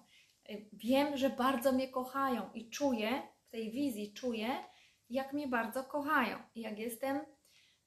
Wiem, 0.73 1.17
że 1.17 1.29
bardzo 1.29 1.71
mnie 1.71 1.87
kochają 1.87 2.49
i 2.53 2.69
czuję, 2.69 3.21
w 3.47 3.49
tej 3.49 3.71
wizji 3.71 4.13
czuję, 4.13 4.63
jak 5.09 5.33
mnie 5.33 5.47
bardzo 5.47 5.83
kochają 5.83 6.37
jak 6.55 6.79
jestem 6.79 7.21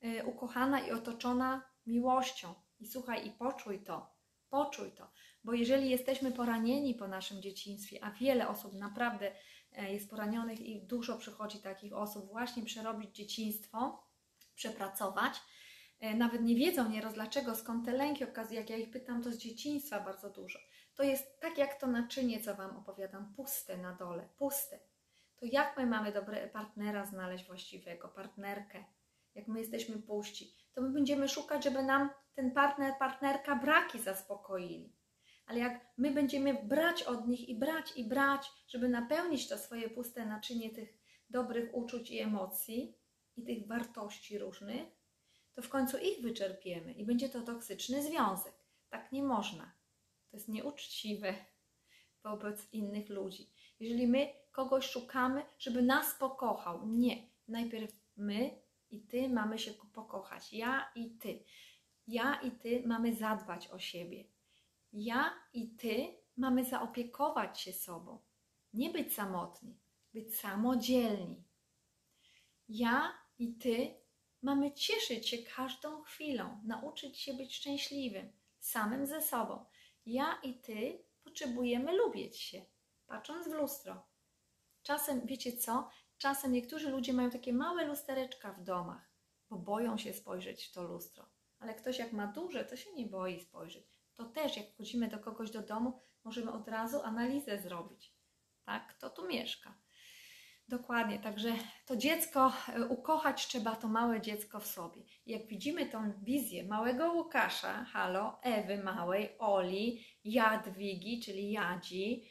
y, 0.04 0.24
ukochana 0.24 0.80
i 0.80 0.90
otoczona 0.90 1.62
miłością. 1.86 2.54
I 2.78 2.86
słuchaj, 2.86 3.26
i 3.26 3.30
poczuj 3.30 3.84
to, 3.84 4.16
Poczuj 4.50 4.92
to, 4.92 5.10
bo 5.44 5.52
jeżeli 5.52 5.90
jesteśmy 5.90 6.32
poranieni 6.32 6.94
po 6.94 7.08
naszym 7.08 7.42
dzieciństwie, 7.42 8.04
a 8.04 8.10
wiele 8.10 8.48
osób 8.48 8.74
naprawdę 8.74 9.32
e, 9.72 9.92
jest 9.92 10.10
poranionych 10.10 10.60
i 10.60 10.86
dużo 10.86 11.18
przychodzi 11.18 11.58
takich 11.58 11.92
osób, 11.92 12.28
właśnie 12.28 12.62
przerobić 12.62 13.16
dzieciństwo, 13.16 14.06
przepracować, 14.54 15.40
e, 16.00 16.14
nawet 16.14 16.42
nie 16.42 16.54
wiedzą 16.54 16.88
nieraz 16.88 17.14
dlaczego, 17.14 17.54
skąd 17.54 17.84
te 17.86 17.92
lęki, 17.92 18.24
jak 18.50 18.70
ja 18.70 18.76
ich 18.76 18.90
pytam, 18.90 19.22
to 19.22 19.32
z 19.32 19.38
dzieciństwa 19.38 20.00
bardzo 20.00 20.30
dużo. 20.30 20.58
to 20.94 21.02
jest 21.02 21.40
tak 21.40 21.58
jak 21.58 21.80
to 21.80 21.86
naczynie, 21.86 22.40
co 22.40 22.54
Wam 22.54 22.76
opowiadam, 22.76 23.34
puste 23.34 23.76
na 23.76 23.92
dole, 23.92 24.28
puste. 24.36 24.80
To 25.40 25.46
jak 25.46 25.76
my 25.76 25.86
mamy 25.86 26.12
dobre 26.12 26.48
partnera 26.48 27.06
znaleźć 27.06 27.46
właściwego, 27.46 28.08
partnerkę? 28.08 28.84
Jak 29.34 29.48
my 29.48 29.58
jesteśmy 29.58 29.98
puści, 29.98 30.54
to 30.74 30.82
my 30.82 30.90
będziemy 30.90 31.28
szukać, 31.28 31.64
żeby 31.64 31.82
nam 31.82 32.10
ten 32.34 32.50
partner, 32.50 32.94
partnerka 32.98 33.56
braki 33.56 33.98
zaspokoili. 33.98 34.92
Ale 35.46 35.58
jak 35.58 35.86
my 35.98 36.10
będziemy 36.10 36.54
brać 36.54 37.02
od 37.02 37.28
nich 37.28 37.48
i 37.48 37.58
brać 37.58 37.92
i 37.96 38.04
brać, 38.04 38.50
żeby 38.68 38.88
napełnić 38.88 39.48
to 39.48 39.58
swoje 39.58 39.90
puste 39.90 40.26
naczynie 40.26 40.70
tych 40.70 40.98
dobrych 41.30 41.74
uczuć 41.74 42.10
i 42.10 42.18
emocji 42.18 42.98
i 43.36 43.44
tych 43.44 43.66
wartości 43.66 44.38
różnych, 44.38 44.86
to 45.54 45.62
w 45.62 45.68
końcu 45.68 45.98
ich 45.98 46.22
wyczerpiemy 46.22 46.92
i 46.92 47.04
będzie 47.04 47.28
to 47.28 47.40
toksyczny 47.40 48.02
związek. 48.02 48.54
Tak 48.90 49.12
nie 49.12 49.22
można. 49.22 49.72
To 50.30 50.36
jest 50.36 50.48
nieuczciwe 50.48 51.34
wobec 52.22 52.72
innych 52.72 53.08
ludzi. 53.08 53.50
Jeżeli 53.80 54.06
my 54.06 54.28
kogoś 54.56 54.90
szukamy, 54.90 55.42
żeby 55.58 55.82
nas 55.82 56.14
pokochał, 56.14 56.86
nie. 56.86 57.28
Najpierw 57.48 57.92
my 58.16 58.58
i 58.90 59.00
ty 59.00 59.28
mamy 59.28 59.58
się 59.58 59.72
pokochać. 59.72 60.52
Ja 60.52 60.92
i 60.94 61.10
ty. 61.10 61.44
Ja 62.06 62.40
i 62.40 62.50
ty 62.50 62.82
mamy 62.86 63.14
zadbać 63.14 63.68
o 63.68 63.78
siebie. 63.78 64.24
Ja 64.92 65.34
i 65.52 65.68
ty 65.68 66.14
mamy 66.36 66.64
zaopiekować 66.64 67.60
się 67.60 67.72
sobą. 67.72 68.18
Nie 68.74 68.90
być 68.90 69.14
samotni, 69.14 69.78
być 70.14 70.36
samodzielni. 70.38 71.44
Ja 72.68 73.12
i 73.38 73.54
ty 73.54 73.94
mamy 74.42 74.72
cieszyć 74.72 75.28
się 75.28 75.38
każdą 75.38 76.02
chwilą, 76.02 76.60
nauczyć 76.64 77.18
się 77.18 77.34
być 77.34 77.56
szczęśliwym, 77.56 78.32
samym 78.58 79.06
ze 79.06 79.22
sobą. 79.22 79.64
Ja 80.06 80.40
i 80.42 80.54
ty 80.54 81.04
potrzebujemy 81.24 81.96
lubić 81.96 82.36
się, 82.36 82.64
patrząc 83.06 83.48
w 83.48 83.52
lustro. 83.52 84.15
Czasem, 84.86 85.26
wiecie 85.26 85.56
co? 85.56 85.90
Czasem 86.18 86.52
niektórzy 86.52 86.90
ludzie 86.90 87.12
mają 87.12 87.30
takie 87.30 87.52
małe 87.52 87.84
lustereczka 87.84 88.52
w 88.52 88.62
domach, 88.62 89.10
bo 89.50 89.58
boją 89.58 89.98
się 89.98 90.12
spojrzeć 90.12 90.66
w 90.66 90.72
to 90.72 90.82
lustro. 90.82 91.26
Ale 91.58 91.74
ktoś 91.74 91.98
jak 91.98 92.12
ma 92.12 92.26
duże, 92.26 92.64
to 92.64 92.76
się 92.76 92.92
nie 92.92 93.06
boi 93.06 93.40
spojrzeć. 93.40 93.84
To 94.14 94.24
też, 94.24 94.56
jak 94.56 94.70
wchodzimy 94.70 95.08
do 95.08 95.18
kogoś 95.18 95.50
do 95.50 95.62
domu, 95.62 95.98
możemy 96.24 96.52
od 96.52 96.68
razu 96.68 97.00
analizę 97.02 97.58
zrobić. 97.58 98.14
Tak, 98.64 98.96
kto 98.96 99.10
tu 99.10 99.26
mieszka. 99.26 99.78
Dokładnie, 100.68 101.18
także 101.18 101.52
to 101.86 101.96
dziecko, 101.96 102.52
e, 102.68 102.86
ukochać 102.86 103.46
trzeba 103.46 103.76
to 103.76 103.88
małe 103.88 104.20
dziecko 104.20 104.60
w 104.60 104.66
sobie. 104.66 105.02
Jak 105.26 105.46
widzimy 105.46 105.86
tą 105.86 106.12
wizję 106.22 106.64
małego 106.64 107.12
Łukasza, 107.12 107.84
halo, 107.84 108.38
Ewy 108.42 108.84
małej, 108.84 109.38
Oli, 109.38 110.04
Jadwigi, 110.24 111.20
czyli 111.20 111.50
Jadzi, 111.50 112.30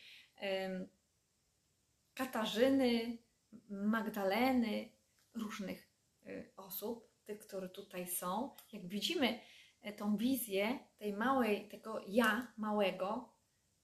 Katarzyny, 2.16 3.18
Magdaleny, 3.70 4.90
różnych 5.34 5.90
y, 6.28 6.54
osób, 6.58 7.10
tych, 7.26 7.40
które 7.40 7.70
tutaj 7.70 8.08
są, 8.08 8.56
jak 8.72 8.88
widzimy 8.88 9.40
e, 9.82 9.94
tą 9.94 10.18
wizję 10.18 10.80
tej 10.98 11.14
małej, 11.14 11.68
tego 11.70 12.02
ja 12.08 12.54
małego, 12.58 13.34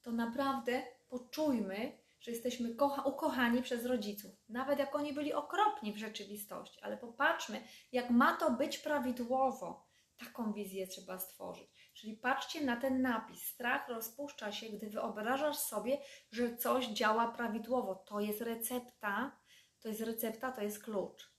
to 0.01 0.11
naprawdę 0.11 0.83
poczujmy, 1.09 1.97
że 2.21 2.31
jesteśmy 2.31 2.75
kocha, 2.75 3.01
ukochani 3.01 3.61
przez 3.61 3.85
rodziców, 3.85 4.31
nawet 4.49 4.79
jak 4.79 4.95
oni 4.95 5.13
byli 5.13 5.33
okropni 5.33 5.93
w 5.93 5.97
rzeczywistości, 5.97 6.81
ale 6.81 6.97
popatrzmy, 6.97 7.63
jak 7.91 8.09
ma 8.09 8.37
to 8.37 8.51
być 8.51 8.77
prawidłowo. 8.77 9.87
Taką 10.17 10.53
wizję 10.53 10.87
trzeba 10.87 11.19
stworzyć. 11.19 11.80
Czyli 12.01 12.17
patrzcie 12.17 12.65
na 12.65 12.77
ten 12.77 13.01
napis. 13.01 13.43
Strach 13.43 13.89
rozpuszcza 13.89 14.51
się, 14.51 14.69
gdy 14.69 14.89
wyobrażasz 14.89 15.57
sobie, 15.57 15.97
że 16.31 16.57
coś 16.57 16.87
działa 16.87 17.27
prawidłowo. 17.27 17.95
To 17.95 18.19
jest 18.19 18.41
recepta 18.41 19.41
to 19.81 19.89
jest 19.89 20.01
recepta, 20.01 20.51
to 20.51 20.61
jest 20.61 20.83
klucz. 20.83 21.31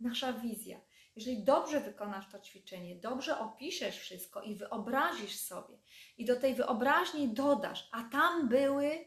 Nasza 0.00 0.32
wizja. 0.32 0.80
Jeżeli 1.16 1.44
dobrze 1.44 1.80
wykonasz 1.80 2.28
to 2.32 2.38
ćwiczenie, 2.38 2.96
dobrze 2.96 3.38
opiszesz 3.38 3.98
wszystko 3.98 4.42
i 4.42 4.56
wyobrazisz 4.56 5.36
sobie, 5.36 5.78
i 6.16 6.24
do 6.24 6.40
tej 6.40 6.54
wyobraźni 6.54 7.28
dodasz, 7.28 7.88
a 7.92 8.02
tam 8.02 8.48
były 8.48 9.04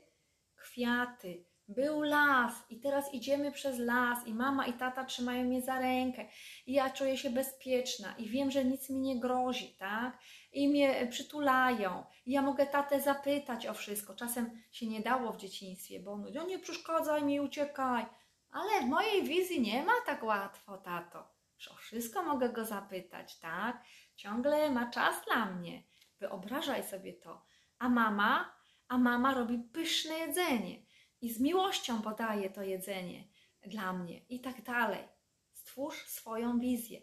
kwiaty, 0.55 1.45
był 1.67 2.01
las, 2.01 2.53
i 2.69 2.79
teraz 2.79 3.13
idziemy 3.13 3.51
przez 3.51 3.79
las, 3.79 4.27
i 4.27 4.33
mama 4.33 4.67
i 4.67 4.73
tata 4.73 5.05
trzymają 5.05 5.43
mnie 5.43 5.61
za 5.61 5.79
rękę, 5.79 6.25
i 6.65 6.73
ja 6.73 6.89
czuję 6.89 7.17
się 7.17 7.29
bezpieczna, 7.29 8.15
i 8.17 8.29
wiem, 8.29 8.51
że 8.51 8.65
nic 8.65 8.89
mi 8.89 8.99
nie 8.99 9.19
grozi, 9.19 9.75
tak? 9.79 10.17
I 10.55 10.67
mnie 10.67 11.07
przytulają, 11.11 12.03
i 12.25 12.31
ja 12.31 12.41
mogę 12.41 12.65
tatę 12.65 13.01
zapytać 13.01 13.67
o 13.67 13.73
wszystko. 13.73 14.15
Czasem 14.15 14.61
się 14.71 14.87
nie 14.87 15.01
dało 15.01 15.33
w 15.33 15.37
dzieciństwie, 15.37 15.99
bo 15.99 16.17
No 16.17 16.45
nie 16.45 16.59
przeszkadzaj 16.59 17.23
mi, 17.23 17.39
uciekaj. 17.39 18.05
Ale 18.51 18.81
w 18.81 18.85
mojej 18.85 19.23
wizji 19.23 19.61
nie 19.61 19.83
ma 19.83 19.93
tak 20.05 20.23
łatwo, 20.23 20.77
tato. 20.77 21.27
Że 21.57 21.71
o 21.71 21.75
wszystko 21.75 22.23
mogę 22.23 22.49
go 22.49 22.65
zapytać, 22.65 23.39
tak? 23.39 23.83
Ciągle 24.15 24.71
ma 24.71 24.89
czas 24.89 25.15
dla 25.25 25.45
mnie. 25.45 25.83
Wyobrażaj 26.19 26.83
sobie 26.83 27.13
to. 27.13 27.45
A 27.79 27.89
mama, 27.89 28.53
a 28.87 28.97
mama 28.97 29.33
robi 29.33 29.59
pyszne 29.59 30.13
jedzenie 30.13 30.85
i 31.21 31.33
z 31.33 31.39
miłością 31.39 32.01
podaje 32.01 32.49
to 32.49 32.63
jedzenie 32.63 33.23
dla 33.63 33.93
mnie 33.93 34.19
i 34.19 34.41
tak 34.41 34.61
dalej. 34.61 35.07
Stwórz 35.53 36.05
swoją 36.07 36.59
wizję. 36.59 37.01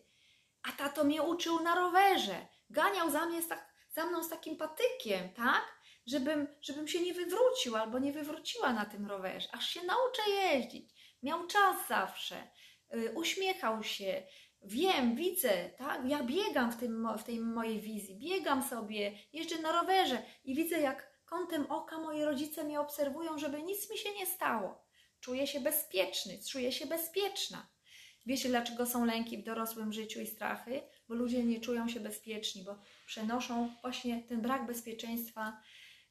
A 0.63 0.73
tato 0.73 1.05
mnie 1.05 1.23
uczył 1.23 1.63
na 1.63 1.75
rowerze. 1.75 2.47
Ganiał 2.73 3.11
za, 3.11 3.27
mnie 3.27 3.43
tak, 3.43 3.75
za 3.91 4.07
mną 4.07 4.25
z 4.25 4.29
takim 4.29 4.57
patykiem, 4.57 5.33
tak? 5.35 5.63
Żebym, 6.07 6.47
żebym 6.61 6.89
się 6.89 7.01
nie 7.01 7.15
wywrócił 7.15 7.77
albo 7.77 7.99
nie 7.99 8.13
wywróciła 8.13 8.73
na 8.73 8.85
tym 8.85 9.07
rowerze, 9.07 9.49
aż 9.53 9.69
się 9.69 9.81
nauczę 9.83 10.23
jeździć 10.31 10.93
miał 11.23 11.47
czas 11.47 11.89
zawsze, 11.89 12.51
y, 12.95 13.13
uśmiechał 13.15 13.83
się. 13.83 14.23
Wiem, 14.65 15.17
widzę, 15.17 15.71
tak? 15.79 16.01
Ja 16.07 16.23
biegam 16.23 16.73
w, 16.73 16.77
tym, 16.77 17.09
w 17.19 17.25
tej 17.25 17.41
mojej 17.41 17.81
wizji, 17.81 18.19
biegam 18.19 18.63
sobie, 18.63 19.19
jeżdżę 19.33 19.59
na 19.59 19.73
rowerze 19.73 20.23
i 20.45 20.55
widzę, 20.55 20.81
jak 20.81 21.13
kątem 21.25 21.67
oka 21.71 21.99
moi 21.99 22.25
rodzice 22.25 22.65
mnie 22.65 22.81
obserwują, 22.81 23.39
żeby 23.39 23.63
nic 23.63 23.91
mi 23.91 23.99
się 23.99 24.15
nie 24.15 24.27
stało. 24.27 24.85
Czuję 25.21 25.47
się 25.47 25.61
bezpieczny, 25.61 26.39
czuję 26.51 26.73
się 26.73 26.87
bezpieczna. 26.87 27.67
Wiecie, 28.27 28.49
dlaczego 28.49 28.87
są 28.87 29.05
lęki 29.05 29.39
w 29.39 29.45
dorosłym 29.45 29.93
życiu 29.93 30.21
i 30.21 30.27
strachy? 30.27 30.83
Bo 31.13 31.17
ludzie 31.17 31.45
nie 31.45 31.61
czują 31.61 31.89
się 31.89 32.01
bezpieczni, 32.01 32.63
bo 32.63 32.79
przenoszą 33.07 33.71
właśnie 33.83 34.23
ten 34.29 34.41
brak 34.41 34.67
bezpieczeństwa 34.67 35.63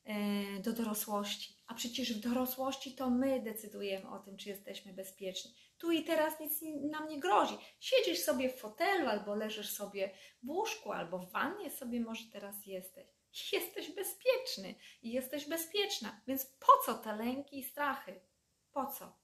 E, 0.03 0.59
do 0.59 0.73
dorosłości. 0.73 1.57
A 1.67 1.73
przecież 1.73 2.13
w 2.13 2.19
dorosłości 2.19 2.95
to 2.95 3.09
my 3.09 3.41
decydujemy 3.41 4.09
o 4.09 4.19
tym, 4.19 4.37
czy 4.37 4.49
jesteśmy 4.49 4.93
bezpieczni. 4.93 5.51
Tu 5.77 5.91
i 5.91 6.03
teraz 6.03 6.39
nic 6.39 6.61
nam 6.91 7.07
nie 7.07 7.19
grozi. 7.19 7.57
Siedzisz 7.79 8.19
sobie 8.19 8.49
w 8.49 8.59
fotelu, 8.59 9.07
albo 9.07 9.35
leżysz 9.35 9.69
sobie 9.69 10.11
w 10.43 10.49
łóżku, 10.49 10.91
albo 10.91 11.19
w 11.19 11.31
wannie 11.31 11.71
sobie 11.71 11.99
może 11.99 12.23
teraz 12.31 12.65
jesteś. 12.65 13.07
Jesteś 13.53 13.91
bezpieczny 13.91 14.75
i 15.01 15.11
jesteś 15.11 15.45
bezpieczna. 15.45 16.21
Więc 16.27 16.45
po 16.45 16.71
co 16.85 16.93
te 16.93 17.15
lęki 17.15 17.59
i 17.59 17.63
strachy? 17.63 18.21
Po 18.71 18.85
co? 18.85 19.21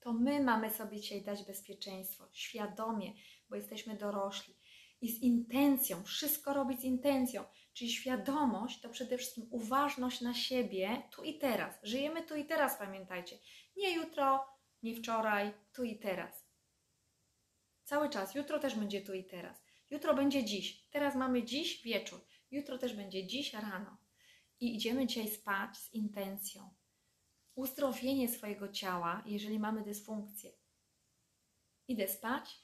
To 0.00 0.12
my 0.12 0.40
mamy 0.40 0.70
sobie 0.70 1.00
dzisiaj 1.00 1.22
dać 1.22 1.44
bezpieczeństwo, 1.44 2.28
świadomie, 2.32 3.12
bo 3.52 3.56
jesteśmy 3.56 3.96
dorośli 3.96 4.54
i 5.00 5.12
z 5.12 5.22
intencją, 5.22 6.04
wszystko 6.04 6.54
robić 6.54 6.80
z 6.80 6.84
intencją. 6.84 7.44
Czyli 7.72 7.90
świadomość 7.90 8.80
to 8.80 8.88
przede 8.88 9.18
wszystkim 9.18 9.46
uważność 9.50 10.20
na 10.20 10.34
siebie 10.34 11.02
tu 11.10 11.22
i 11.24 11.38
teraz. 11.38 11.78
Żyjemy 11.82 12.22
tu 12.22 12.36
i 12.36 12.44
teraz, 12.44 12.78
pamiętajcie. 12.78 13.38
Nie 13.76 13.94
jutro, 13.94 14.46
nie 14.82 14.96
wczoraj, 14.96 15.52
tu 15.72 15.84
i 15.84 15.98
teraz. 15.98 16.46
Cały 17.84 18.10
czas. 18.10 18.34
Jutro 18.34 18.58
też 18.58 18.74
będzie 18.74 19.00
tu 19.00 19.14
i 19.14 19.24
teraz. 19.24 19.64
Jutro 19.90 20.14
będzie 20.14 20.44
dziś. 20.44 20.88
Teraz 20.90 21.14
mamy 21.14 21.42
dziś 21.42 21.82
wieczór. 21.82 22.20
Jutro 22.50 22.78
też 22.78 22.96
będzie 22.96 23.26
dziś 23.26 23.52
rano. 23.52 23.96
I 24.60 24.76
idziemy 24.76 25.06
dzisiaj 25.06 25.28
spać 25.28 25.76
z 25.76 25.94
intencją. 25.94 26.74
Uzdrowienie 27.54 28.28
swojego 28.28 28.68
ciała, 28.68 29.22
jeżeli 29.26 29.58
mamy 29.58 29.82
dysfunkcję. 29.82 30.52
Idę 31.88 32.08
spać 32.08 32.61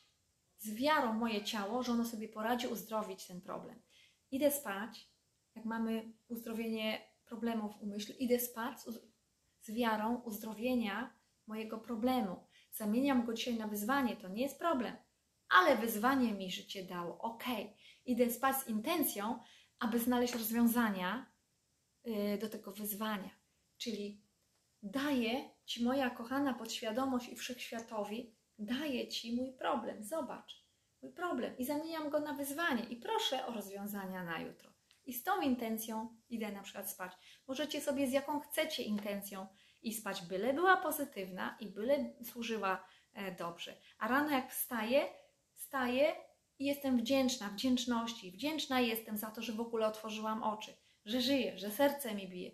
z 0.59 0.75
wiarą 0.75 1.13
moje 1.13 1.45
ciało, 1.45 1.83
że 1.83 1.93
ono 1.93 2.05
sobie 2.05 2.29
poradzi 2.29 2.67
uzdrowić 2.67 3.27
ten 3.27 3.41
problem. 3.41 3.83
Idę 4.31 4.51
spać, 4.51 5.11
jak 5.55 5.65
mamy 5.65 6.13
uzdrowienie 6.29 7.01
problemów 7.25 7.77
w 7.77 7.83
umyśle, 7.83 8.15
idę 8.15 8.41
spać 8.41 8.81
z, 8.81 9.09
z 9.61 9.71
wiarą 9.71 10.17
uzdrowienia 10.17 11.19
mojego 11.47 11.79
problemu. 11.79 12.47
Zamieniam 12.73 13.27
go 13.27 13.35
dzisiaj 13.35 13.55
na 13.55 13.69
wyzwanie, 13.69 14.17
to 14.17 14.29
nie 14.29 14.43
jest 14.43 14.59
problem, 14.59 14.97
ale 15.49 15.77
wyzwanie 15.77 16.33
mi 16.33 16.51
życie 16.51 16.85
dało. 16.85 17.19
Ok, 17.19 17.45
idę 18.05 18.31
spać 18.31 18.57
z 18.57 18.69
intencją, 18.69 19.39
aby 19.79 19.99
znaleźć 19.99 20.35
rozwiązania 20.35 21.33
yy, 22.05 22.39
do 22.39 22.49
tego 22.49 22.73
wyzwania. 22.73 23.31
Czyli 23.77 24.23
daję 24.83 25.51
Ci, 25.65 25.85
moja 25.85 26.11
kochana 26.11 26.55
podświadomość 26.55 27.29
i 27.29 27.37
wszechświatowi, 27.37 28.38
daję 28.59 29.09
Ci 29.09 29.37
mój 29.37 29.53
problem. 29.53 30.03
Zobacz, 30.03 30.65
mój 31.03 31.13
problem 31.13 31.59
i 31.59 31.65
zamieniam 31.65 32.11
go 32.11 32.21
na 32.21 32.33
wyzwanie 32.33 32.83
i 32.83 32.97
proszę 32.97 33.47
o 33.47 33.53
rozwiązania 33.53 34.25
na 34.25 34.39
jutro. 34.41 34.71
I 35.07 35.15
z 35.15 35.23
tą 35.23 35.41
intencją 35.41 36.17
idę 36.29 36.53
na 36.53 36.63
przykład 36.63 36.91
spać. 36.91 37.13
Możecie 37.47 37.81
sobie 37.81 38.07
z 38.07 38.13
jaką 38.13 38.41
chcecie 38.41 38.83
intencją 38.83 39.47
i 39.83 39.95
spać, 39.95 40.23
byle 40.23 40.55
była 40.55 40.77
pozytywna 40.77 41.57
i 41.61 41.67
byle 41.67 42.15
służyła 42.25 42.85
e, 43.15 43.33
dobrze. 43.33 43.77
A 43.99 44.09
rano 44.09 44.31
jak 44.31 44.53
wstaję, 44.53 45.09
wstaję 45.55 46.13
i 46.59 46.65
jestem 46.65 46.99
wdzięczna, 46.99 47.49
wdzięczności. 47.49 48.33
Wdzięczna 48.33 48.81
jestem 48.81 49.17
za 49.17 49.31
to, 49.31 49.43
że 49.43 49.53
w 49.53 49.61
ogóle 49.61 49.87
otworzyłam 49.87 50.43
oczy, 50.43 50.75
że 51.05 51.21
żyję, 51.21 51.59
że 51.59 51.71
serce 51.71 52.15
mi 52.15 52.29
bije, 52.29 52.51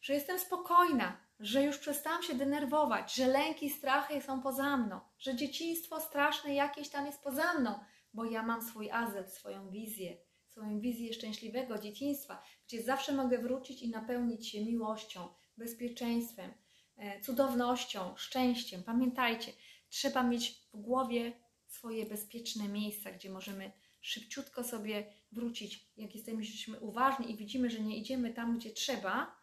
że 0.00 0.14
jestem 0.14 0.38
spokojna, 0.38 1.25
że 1.40 1.62
już 1.62 1.78
przestałam 1.78 2.22
się 2.22 2.34
denerwować, 2.34 3.14
że 3.14 3.26
lęki, 3.26 3.70
strachy 3.70 4.22
są 4.22 4.42
poza 4.42 4.76
mną, 4.76 5.00
że 5.18 5.36
dzieciństwo 5.36 6.00
straszne 6.00 6.54
jakieś 6.54 6.88
tam 6.88 7.06
jest 7.06 7.22
poza 7.22 7.54
mną, 7.54 7.78
bo 8.14 8.24
ja 8.24 8.42
mam 8.42 8.62
swój 8.62 8.90
azyl, 8.90 9.28
swoją 9.28 9.70
wizję, 9.70 10.16
swoją 10.46 10.80
wizję 10.80 11.14
szczęśliwego 11.14 11.78
dzieciństwa, 11.78 12.42
gdzie 12.66 12.82
zawsze 12.82 13.12
mogę 13.12 13.38
wrócić 13.38 13.82
i 13.82 13.90
napełnić 13.90 14.48
się 14.48 14.64
miłością, 14.64 15.28
bezpieczeństwem, 15.56 16.54
e, 16.96 17.20
cudownością, 17.20 18.16
szczęściem. 18.16 18.82
Pamiętajcie, 18.82 19.52
trzeba 19.88 20.22
mieć 20.22 20.68
w 20.72 20.76
głowie 20.76 21.32
swoje 21.66 22.06
bezpieczne 22.06 22.68
miejsca, 22.68 23.12
gdzie 23.12 23.30
możemy 23.30 23.72
szybciutko 24.00 24.64
sobie 24.64 25.12
wrócić, 25.32 25.88
jak 25.96 26.14
jesteśmy 26.14 26.80
uważni 26.80 27.30
i 27.30 27.36
widzimy, 27.36 27.70
że 27.70 27.80
nie 27.80 27.96
idziemy 27.96 28.34
tam, 28.34 28.58
gdzie 28.58 28.70
trzeba, 28.70 29.35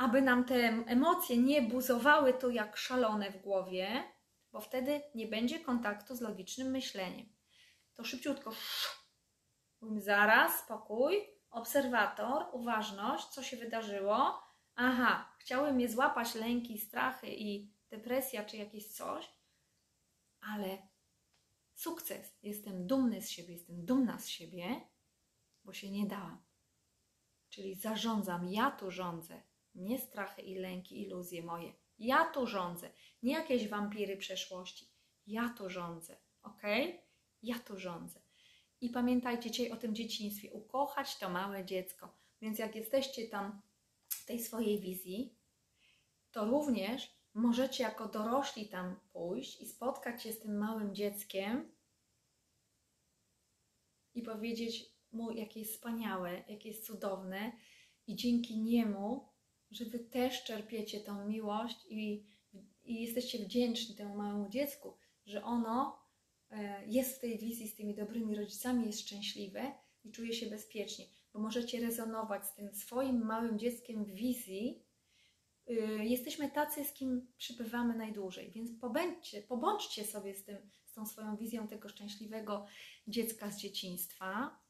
aby 0.00 0.22
nam 0.22 0.44
te 0.44 0.54
emocje 0.86 1.36
nie 1.36 1.62
buzowały 1.62 2.34
tu 2.34 2.50
jak 2.50 2.76
szalone 2.76 3.30
w 3.30 3.42
głowie, 3.42 4.04
bo 4.52 4.60
wtedy 4.60 5.02
nie 5.14 5.26
będzie 5.26 5.60
kontaktu 5.60 6.16
z 6.16 6.20
logicznym 6.20 6.70
myśleniem. 6.70 7.28
To 7.94 8.04
szybciutko. 8.04 8.52
Zaraz, 9.96 10.64
spokój, 10.64 11.20
obserwator, 11.50 12.46
uważność, 12.52 13.26
co 13.26 13.42
się 13.42 13.56
wydarzyło. 13.56 14.42
Aha, 14.74 15.36
chciały 15.38 15.72
mnie 15.72 15.88
złapać 15.88 16.34
lęki, 16.34 16.78
strachy 16.78 17.26
i 17.26 17.74
depresja 17.90 18.44
czy 18.44 18.56
jakieś 18.56 18.92
coś, 18.92 19.30
ale 20.40 20.88
sukces. 21.74 22.38
Jestem 22.42 22.86
dumny 22.86 23.22
z 23.22 23.30
siebie, 23.30 23.52
jestem 23.52 23.84
dumna 23.84 24.18
z 24.18 24.28
siebie, 24.28 24.80
bo 25.64 25.72
się 25.72 25.90
nie 25.90 26.06
dałam. 26.06 26.42
Czyli 27.48 27.74
zarządzam, 27.74 28.48
ja 28.48 28.70
tu 28.70 28.90
rządzę. 28.90 29.49
Nie 29.74 29.98
strachy 29.98 30.42
i 30.42 30.54
lęki, 30.54 31.02
iluzje 31.02 31.42
moje. 31.42 31.72
Ja 31.98 32.24
tu 32.24 32.46
rządzę. 32.46 32.90
Nie 33.22 33.32
jakieś 33.32 33.68
wampiry 33.68 34.16
przeszłości. 34.16 34.90
Ja 35.26 35.54
tu 35.58 35.70
rządzę. 35.70 36.16
Ok? 36.42 36.62
Ja 37.42 37.58
tu 37.58 37.78
rządzę. 37.78 38.20
I 38.80 38.90
pamiętajcie 38.90 39.50
dzisiaj 39.50 39.70
o 39.70 39.76
tym 39.76 39.94
dzieciństwie. 39.94 40.52
Ukochać 40.52 41.18
to 41.18 41.30
małe 41.30 41.64
dziecko. 41.64 42.16
Więc 42.40 42.58
jak 42.58 42.76
jesteście 42.76 43.28
tam 43.28 43.62
w 44.08 44.24
tej 44.24 44.38
swojej 44.38 44.80
wizji, 44.80 45.38
to 46.30 46.44
również 46.44 47.20
możecie 47.34 47.82
jako 47.82 48.08
dorośli 48.08 48.68
tam 48.68 49.00
pójść 49.12 49.60
i 49.60 49.66
spotkać 49.66 50.22
się 50.22 50.32
z 50.32 50.40
tym 50.40 50.58
małym 50.58 50.94
dzieckiem 50.94 51.72
i 54.14 54.22
powiedzieć 54.22 54.84
mu, 55.12 55.30
jakie 55.30 55.60
jest 55.60 55.72
wspaniałe, 55.72 56.44
jakie 56.48 56.68
jest 56.68 56.86
cudowne, 56.86 57.52
i 58.06 58.16
dzięki 58.16 58.58
niemu 58.58 59.29
że 59.70 59.84
Wy 59.84 59.98
też 59.98 60.44
czerpiecie 60.44 61.00
tą 61.00 61.28
miłość 61.28 61.86
i, 61.88 62.24
i 62.84 63.02
jesteście 63.02 63.38
wdzięczni 63.38 63.94
temu 63.94 64.16
małemu 64.16 64.48
dziecku, 64.48 64.96
że 65.26 65.44
ono 65.44 65.98
e, 66.50 66.86
jest 66.86 67.16
w 67.16 67.20
tej 67.20 67.38
wizji 67.38 67.68
z 67.68 67.76
tymi 67.76 67.94
dobrymi 67.94 68.36
rodzicami, 68.36 68.86
jest 68.86 69.00
szczęśliwe 69.00 69.72
i 70.04 70.10
czuje 70.10 70.32
się 70.32 70.46
bezpiecznie, 70.46 71.04
bo 71.32 71.40
możecie 71.40 71.80
rezonować 71.80 72.46
z 72.46 72.54
tym 72.54 72.74
swoim 72.74 73.24
małym 73.26 73.58
dzieckiem 73.58 74.04
w 74.04 74.10
wizji. 74.10 74.82
E, 75.68 75.72
jesteśmy 76.04 76.50
tacy, 76.50 76.84
z 76.84 76.92
kim 76.92 77.26
przybywamy 77.38 77.96
najdłużej, 77.96 78.50
więc 78.50 78.80
pobądźcie, 78.80 79.42
pobądźcie 79.42 80.04
sobie 80.04 80.34
z, 80.34 80.44
tym, 80.44 80.56
z 80.84 80.92
tą 80.92 81.06
swoją 81.06 81.36
wizją 81.36 81.68
tego 81.68 81.88
szczęśliwego 81.88 82.66
dziecka 83.08 83.50
z 83.50 83.58
dzieciństwa 83.58 84.60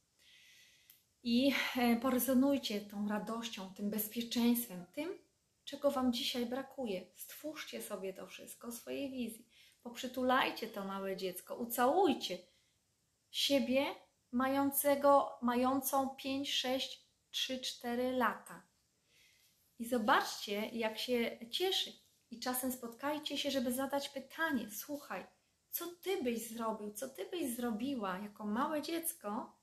i 1.23 1.55
e, 1.77 1.97
porezonujcie 1.97 2.81
tą 2.81 3.09
radością, 3.09 3.75
tym 3.75 3.91
bezpieczeństwem, 3.91 4.87
tym, 4.93 5.19
czego 5.65 5.91
Wam 5.91 6.13
dzisiaj 6.13 6.47
brakuje. 6.47 7.07
Stwórzcie 7.17 7.83
sobie 7.83 8.13
to 8.13 8.27
wszystko 8.27 8.73
swojej 8.73 9.11
wizji. 9.11 9.47
Poprzytulajcie 9.83 10.67
to 10.67 10.85
małe 10.85 11.17
dziecko, 11.17 11.57
ucałujcie 11.57 12.39
siebie 13.31 13.87
mającego, 14.33 15.39
mającą 15.43 16.09
5, 16.09 16.55
6, 16.55 17.07
3, 17.31 17.61
4 17.61 18.13
lata. 18.13 18.63
I 19.79 19.89
zobaczcie, 19.89 20.69
jak 20.69 20.99
się 20.99 21.39
cieszy. 21.51 21.93
I 22.31 22.41
czasem 22.41 22.73
spotkajcie 22.73 23.39
się, 23.39 23.51
żeby 23.51 23.73
zadać 23.73 24.09
pytanie: 24.09 24.71
Słuchaj, 24.71 25.27
co 25.71 25.87
ty 26.03 26.23
byś 26.23 26.49
zrobił, 26.49 26.93
co 26.93 27.09
ty 27.09 27.27
byś 27.31 27.55
zrobiła 27.55 28.19
jako 28.19 28.47
małe 28.47 28.83
dziecko, 28.83 29.60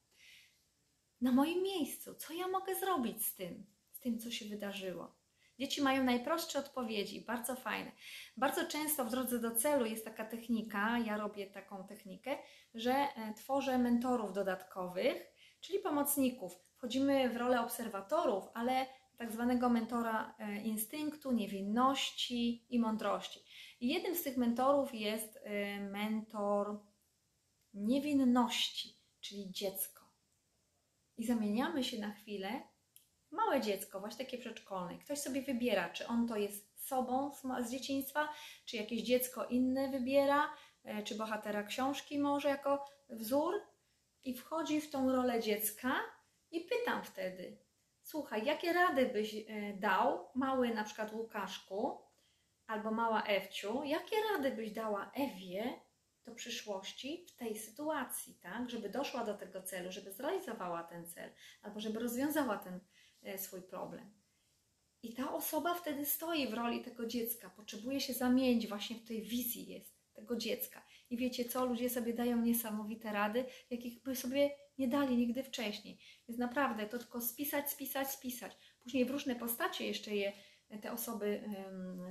na 1.21 1.31
moim 1.31 1.63
miejscu. 1.63 2.15
Co 2.15 2.33
ja 2.33 2.47
mogę 2.47 2.75
zrobić 2.75 3.25
z 3.25 3.35
tym, 3.35 3.65
z 3.91 3.99
tym, 3.99 4.19
co 4.19 4.31
się 4.31 4.45
wydarzyło? 4.45 5.15
Dzieci 5.59 5.81
mają 5.81 6.03
najprostsze 6.03 6.59
odpowiedzi, 6.59 7.21
bardzo 7.21 7.55
fajne. 7.55 7.91
Bardzo 8.37 8.65
często 8.65 9.05
w 9.05 9.09
drodze 9.11 9.39
do 9.39 9.51
celu 9.51 9.85
jest 9.85 10.05
taka 10.05 10.25
technika, 10.25 10.99
ja 10.99 11.17
robię 11.17 11.47
taką 11.47 11.87
technikę, 11.87 12.37
że 12.73 12.91
e, 12.91 13.33
tworzę 13.37 13.77
mentorów 13.77 14.33
dodatkowych, 14.33 15.27
czyli 15.61 15.79
pomocników. 15.79 16.55
Wchodzimy 16.77 17.29
w 17.29 17.37
rolę 17.37 17.61
obserwatorów, 17.61 18.43
ale 18.53 18.85
tak 19.17 19.31
zwanego 19.31 19.69
mentora 19.69 20.35
e, 20.39 20.61
instynktu, 20.61 21.31
niewinności 21.31 22.65
i 22.69 22.79
mądrości. 22.79 23.39
I 23.79 23.87
jednym 23.87 24.15
z 24.15 24.23
tych 24.23 24.37
mentorów 24.37 24.93
jest 24.93 25.39
e, 25.43 25.79
mentor 25.79 26.79
niewinności, 27.73 28.95
czyli 29.19 29.51
dziecko 29.51 29.96
i 31.17 31.25
zamieniamy 31.25 31.83
się 31.83 31.99
na 31.99 32.11
chwilę. 32.11 32.61
Małe 33.31 33.61
dziecko, 33.61 33.99
właśnie 33.99 34.25
takie 34.25 34.37
przedszkolne. 34.37 34.97
Ktoś 34.97 35.19
sobie 35.19 35.41
wybiera, 35.41 35.89
czy 35.89 36.07
on 36.07 36.27
to 36.27 36.35
jest 36.35 36.87
sobą 36.87 37.31
z 37.61 37.71
dzieciństwa, 37.71 38.29
czy 38.65 38.77
jakieś 38.77 39.01
dziecko 39.01 39.45
inne 39.45 39.89
wybiera, 39.89 40.53
e, 40.83 41.03
czy 41.03 41.15
bohatera 41.15 41.63
książki 41.63 42.19
może 42.19 42.49
jako 42.49 42.85
wzór. 43.09 43.53
I 44.23 44.33
wchodzi 44.33 44.81
w 44.81 44.89
tą 44.89 45.11
rolę 45.11 45.41
dziecka 45.41 45.95
i 46.51 46.61
pytam 46.61 47.03
wtedy, 47.03 47.57
słuchaj, 48.01 48.45
jakie 48.45 48.73
rady 48.73 49.05
byś 49.05 49.35
e, 49.35 49.43
dał, 49.73 50.29
mały 50.35 50.73
na 50.73 50.83
przykład 50.83 51.13
Łukaszku 51.13 52.01
albo 52.67 52.91
mała 52.91 53.23
Ewciu, 53.23 53.83
jakie 53.83 54.15
rady 54.31 54.51
byś 54.51 54.71
dała 54.71 55.11
Ewie, 55.15 55.79
do 56.27 56.35
przyszłości 56.35 57.25
w 57.27 57.35
tej 57.35 57.57
sytuacji, 57.57 58.35
tak? 58.41 58.69
Żeby 58.69 58.89
doszła 58.89 59.23
do 59.23 59.33
tego 59.33 59.61
celu, 59.61 59.91
żeby 59.91 60.11
zrealizowała 60.11 60.83
ten 60.83 61.07
cel, 61.07 61.31
albo 61.61 61.79
żeby 61.79 61.99
rozwiązała 61.99 62.57
ten 62.57 62.79
e, 63.23 63.37
swój 63.37 63.61
problem. 63.61 64.13
I 65.03 65.13
ta 65.13 65.33
osoba 65.33 65.73
wtedy 65.73 66.05
stoi 66.05 66.47
w 66.47 66.53
roli 66.53 66.83
tego 66.83 67.05
dziecka, 67.05 67.49
potrzebuje 67.49 68.01
się 68.01 68.13
zamienić 68.13 68.67
właśnie 68.67 68.95
w 68.95 69.03
tej 69.03 69.21
wizji 69.21 69.67
jest 69.67 69.97
tego 70.13 70.35
dziecka. 70.35 70.85
I 71.09 71.17
wiecie 71.17 71.45
co, 71.45 71.65
ludzie 71.65 71.89
sobie 71.89 72.13
dają 72.13 72.41
niesamowite 72.41 73.11
rady, 73.11 73.45
jakich 73.69 74.03
by 74.03 74.15
sobie 74.15 74.49
nie 74.77 74.87
dali 74.87 75.17
nigdy 75.17 75.43
wcześniej. 75.43 75.99
Więc 76.27 76.39
naprawdę 76.39 76.87
to 76.87 76.97
tylko 76.97 77.21
spisać, 77.21 77.71
spisać, 77.71 78.11
spisać. 78.11 78.57
Później 78.79 79.05
w 79.05 79.11
różne 79.11 79.35
postacie 79.35 79.87
jeszcze 79.87 80.15
je 80.15 80.33
te 80.81 80.91
osoby 80.91 81.43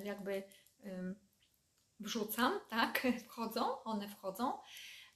jakby 0.05 0.43
wrzucam, 2.01 2.53
tak, 2.69 3.07
wchodzą, 3.27 3.83
one 3.83 4.09
wchodzą 4.09 4.53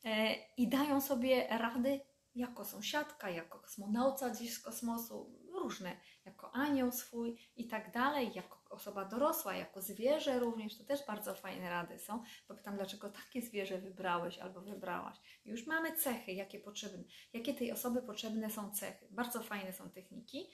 e, 0.05 0.35
i 0.57 0.69
dają 0.69 1.01
sobie 1.01 1.47
rady 1.51 2.01
jako 2.35 2.65
sąsiadka, 2.65 3.31
jako 3.31 3.59
kosmonauta 3.59 4.31
gdzieś 4.31 4.53
z 4.55 4.59
kosmosu, 4.59 5.41
różne, 5.53 5.97
jako 6.25 6.55
anioł 6.55 6.93
swój 6.93 7.39
i 7.57 7.69
tak 7.69 7.93
dalej, 7.93 8.31
jako 8.35 8.61
osoba 8.71 9.05
dorosła, 9.05 9.55
jako 9.55 9.83
zwierzę 9.83 10.39
również, 10.39 10.79
to 10.79 10.85
też 10.85 11.07
bardzo 11.07 11.35
fajne 11.35 11.71
rady 11.71 11.99
są, 11.99 12.23
bo 12.49 12.55
pytam, 12.55 12.77
dlaczego 12.77 13.09
takie 13.09 13.43
zwierzę 13.43 13.79
wybrałeś 13.79 14.39
albo 14.39 14.61
wybrałaś. 14.61 15.17
Już 15.45 15.67
mamy 15.67 15.97
cechy, 15.97 16.33
jakie 16.33 16.61
potrzebne, 16.61 17.05
jakie 17.33 17.55
tej 17.55 17.73
osoby 17.73 18.03
potrzebne 18.03 18.51
są 18.51 18.71
cechy. 18.71 19.07
Bardzo 19.11 19.43
fajne 19.43 19.73
są 19.73 19.91
techniki 19.91 20.51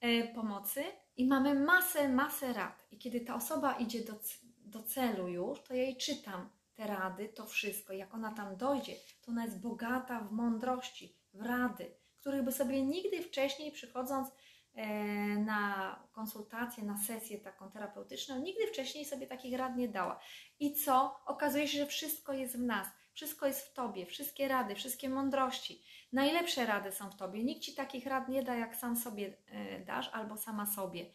e, 0.00 0.34
pomocy 0.34 0.84
i 1.16 1.26
mamy 1.26 1.54
masę, 1.54 2.08
masę 2.08 2.52
rad. 2.52 2.86
I 2.90 2.98
kiedy 2.98 3.20
ta 3.20 3.34
osoba 3.34 3.72
idzie 3.72 4.04
do, 4.04 4.12
do 4.64 4.82
celu 4.82 5.28
już, 5.28 5.62
to 5.62 5.74
ja 5.74 5.82
jej 5.82 5.96
czytam 5.96 6.50
te 6.74 6.86
rady, 6.86 7.28
to 7.28 7.46
wszystko. 7.46 7.92
Jak 7.92 8.14
ona 8.14 8.32
tam 8.32 8.56
dojdzie, 8.56 8.94
to 9.22 9.30
ona 9.30 9.44
jest 9.44 9.60
bogata 9.60 10.20
w 10.20 10.32
mądrości, 10.32 11.16
w 11.34 11.42
rady, 11.42 11.94
których 12.20 12.42
by 12.42 12.52
sobie 12.52 12.82
nigdy 12.82 13.22
wcześniej 13.22 13.72
przychodząc 13.72 14.28
e, 14.74 14.86
na 15.38 16.02
konsultację, 16.12 16.84
na 16.84 16.98
sesję 16.98 17.38
taką 17.38 17.70
terapeutyczną, 17.70 18.38
nigdy 18.38 18.66
wcześniej 18.66 19.04
sobie 19.04 19.26
takich 19.26 19.58
rad 19.58 19.76
nie 19.76 19.88
dała. 19.88 20.20
I 20.60 20.74
co? 20.74 21.20
Okazuje 21.26 21.68
się, 21.68 21.78
że 21.78 21.86
wszystko 21.86 22.32
jest 22.32 22.56
w 22.56 22.62
nas. 22.62 22.88
Wszystko 23.12 23.46
jest 23.46 23.66
w 23.66 23.72
Tobie, 23.72 24.06
wszystkie 24.06 24.48
rady, 24.48 24.74
wszystkie 24.74 25.08
mądrości. 25.08 25.82
Najlepsze 26.12 26.66
rady 26.66 26.92
są 26.92 27.10
w 27.10 27.16
Tobie. 27.16 27.44
Nikt 27.44 27.62
Ci 27.62 27.74
takich 27.74 28.06
rad 28.06 28.28
nie 28.28 28.42
da, 28.42 28.54
jak 28.54 28.76
sam 28.76 28.96
sobie 28.96 29.36
e, 29.46 29.80
dasz 29.80 30.10
albo 30.12 30.36
sama 30.36 30.66
sobie. 30.66 31.06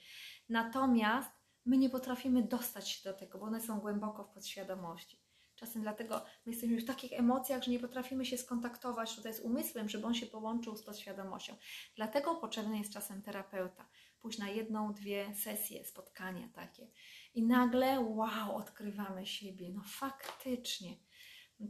Natomiast 0.50 1.39
my 1.66 1.78
nie 1.78 1.90
potrafimy 1.90 2.44
dostać 2.44 2.90
się 2.90 3.10
do 3.10 3.18
tego, 3.18 3.40
bo 3.40 3.46
one 3.46 3.62
są 3.62 3.80
głęboko 3.80 4.24
w 4.24 4.30
podświadomości. 4.30 5.22
Czasem 5.60 5.82
dlatego 5.82 6.22
my 6.46 6.52
jesteśmy 6.52 6.82
w 6.82 6.86
takich 6.86 7.14
emocjach, 7.14 7.64
że 7.64 7.72
nie 7.72 7.80
potrafimy 7.80 8.26
się 8.26 8.38
skontaktować 8.38 9.16
tutaj 9.16 9.34
z 9.34 9.40
umysłem, 9.40 9.90
żeby 9.90 10.08
on 10.08 10.14
się 10.14 10.26
połączył 10.26 10.76
z 10.76 10.84
podświadomością. 10.84 11.56
Dlatego 11.96 12.36
potrzebny 12.36 12.78
jest 12.78 12.94
czasem 12.94 13.22
terapeuta. 13.22 13.90
Pójść 14.20 14.40
na 14.40 14.50
jedną, 14.50 14.94
dwie 14.94 15.36
sesje, 15.36 15.86
spotkania 15.86 16.50
takie. 16.54 16.88
I 17.34 17.44
nagle, 17.46 18.00
wow, 18.00 18.56
odkrywamy 18.56 19.26
siebie. 19.26 19.70
No 19.74 19.82
faktycznie. 19.86 20.98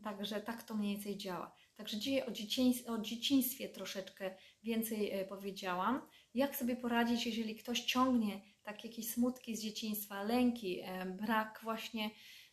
Także 0.03 0.41
tak 0.41 0.63
to 0.63 0.75
mniej 0.75 0.95
więcej 0.95 1.17
działa. 1.17 1.55
Także 1.75 1.97
dzisiaj 1.97 2.27
o, 2.27 2.31
dzieciństwie, 2.31 2.91
o 2.91 2.97
dzieciństwie 2.97 3.69
troszeczkę 3.69 4.35
więcej 4.63 5.11
e, 5.11 5.25
powiedziałam. 5.25 6.01
Jak 6.33 6.55
sobie 6.55 6.75
poradzić, 6.75 7.25
jeżeli 7.25 7.55
ktoś 7.55 7.81
ciągnie 7.81 8.41
takie 8.63 8.87
jakieś 8.87 9.11
smutki 9.13 9.55
z 9.55 9.61
dzieciństwa, 9.61 10.23
lęki, 10.23 10.79
e, 10.79 11.05
brak 11.05 11.59
właśnie 11.63 12.09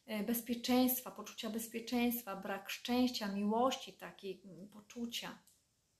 e, 0.07 0.25
bezpieczeństwa, 0.25 1.11
poczucia 1.11 1.51
bezpieczeństwa, 1.51 2.37
brak 2.37 2.71
szczęścia, 2.71 3.29
miłości, 3.29 3.93
takiej 3.93 4.43
mm, 4.45 4.69
poczucia. 4.69 5.39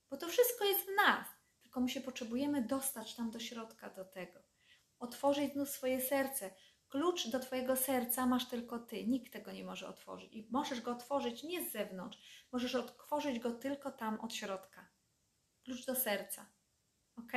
Bo 0.09 0.17
to 0.17 0.27
wszystko 0.27 0.65
jest 0.65 0.81
w 0.81 0.95
nas, 0.95 1.27
tylko 1.61 1.81
my 1.81 1.89
się 1.89 2.01
potrzebujemy 2.01 2.61
dostać 2.61 3.15
tam 3.15 3.31
do 3.31 3.39
środka 3.39 3.89
do 3.89 4.05
tego. 4.05 4.39
Otworzyć 4.99 5.53
znów 5.53 5.69
swoje 5.69 6.01
serce, 6.01 6.51
Klucz 6.89 7.27
do 7.27 7.39
Twojego 7.39 7.75
serca 7.75 8.25
masz 8.25 8.49
tylko 8.49 8.79
Ty, 8.79 9.07
nikt 9.07 9.33
tego 9.33 9.51
nie 9.51 9.63
może 9.63 9.87
otworzyć. 9.87 10.33
I 10.33 10.47
możesz 10.51 10.81
go 10.81 10.91
otworzyć 10.91 11.43
nie 11.43 11.69
z 11.69 11.71
zewnątrz, 11.71 12.45
możesz 12.51 12.75
otworzyć 12.75 13.39
go 13.39 13.51
tylko 13.51 13.91
tam 13.91 14.19
od 14.19 14.33
środka. 14.33 14.87
Klucz 15.63 15.85
do 15.85 15.95
serca, 15.95 16.45
ok? 17.17 17.31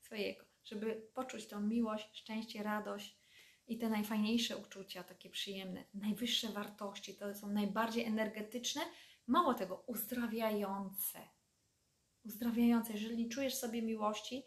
Swojego, 0.00 0.44
żeby 0.64 1.10
poczuć 1.14 1.46
tą 1.46 1.60
miłość, 1.60 2.08
szczęście, 2.12 2.62
radość 2.62 3.18
i 3.66 3.78
te 3.78 3.88
najfajniejsze 3.88 4.56
uczucia, 4.56 5.04
takie 5.04 5.30
przyjemne, 5.30 5.84
najwyższe 5.94 6.48
wartości, 6.48 7.14
to 7.14 7.34
są 7.34 7.52
najbardziej 7.52 8.04
energetyczne, 8.04 8.82
mało 9.26 9.54
tego, 9.54 9.84
uzdrawiające. 9.86 11.18
Uzdrawiające. 12.24 12.92
Jeżeli 12.92 13.28
czujesz 13.28 13.54
sobie 13.54 13.82
miłości, 13.82 14.42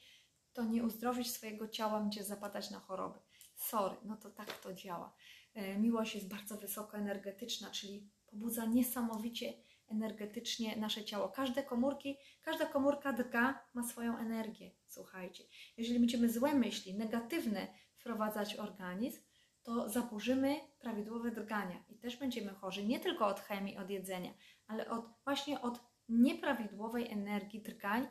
to 0.53 0.63
nie 0.63 0.83
uzdrowisz 0.83 1.27
swojego 1.27 1.67
ciała, 1.67 1.99
będzie 1.99 2.23
zapadać 2.23 2.71
na 2.71 2.79
choroby 2.79 3.19
sorry, 3.55 3.95
no 4.03 4.17
to 4.17 4.29
tak 4.29 4.59
to 4.59 4.73
działa. 4.73 5.13
E, 5.53 5.77
miłość 5.77 6.15
jest 6.15 6.27
bardzo 6.27 6.57
wysoko 6.57 6.97
energetyczna, 6.97 7.71
czyli 7.71 8.09
pobudza 8.27 8.65
niesamowicie 8.65 9.53
energetycznie 9.87 10.75
nasze 10.75 11.05
ciało. 11.05 11.29
Każde 11.29 11.63
komórki, 11.63 12.17
każda 12.41 12.65
komórka 12.65 13.13
drga 13.13 13.59
ma 13.73 13.83
swoją 13.83 14.17
energię. 14.17 14.71
Słuchajcie, 14.87 15.43
jeżeli 15.77 15.99
będziemy 15.99 16.29
złe 16.29 16.55
myśli, 16.55 16.97
negatywne 16.97 17.67
wprowadzać 17.97 18.55
w 18.55 18.59
organizm, 18.59 19.21
to 19.63 19.89
zaburzymy 19.89 20.55
prawidłowe 20.79 21.31
drgania 21.31 21.83
i 21.89 21.97
też 21.99 22.17
będziemy 22.17 22.53
chorzy 22.53 22.85
nie 22.85 22.99
tylko 22.99 23.27
od 23.27 23.39
chemii, 23.39 23.77
od 23.77 23.89
jedzenia, 23.89 24.33
ale 24.67 24.89
od, 24.89 25.05
właśnie 25.23 25.61
od 25.61 25.79
nieprawidłowej 26.09 27.11
energii 27.11 27.61
drgań 27.61 28.07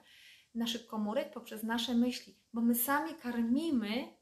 naszych 0.55 0.87
komórek 0.87 1.33
poprzez 1.33 1.63
nasze 1.63 1.95
myśli, 1.95 2.39
bo 2.53 2.61
my 2.61 2.75
sami 2.75 3.15
karmimy 3.15 4.17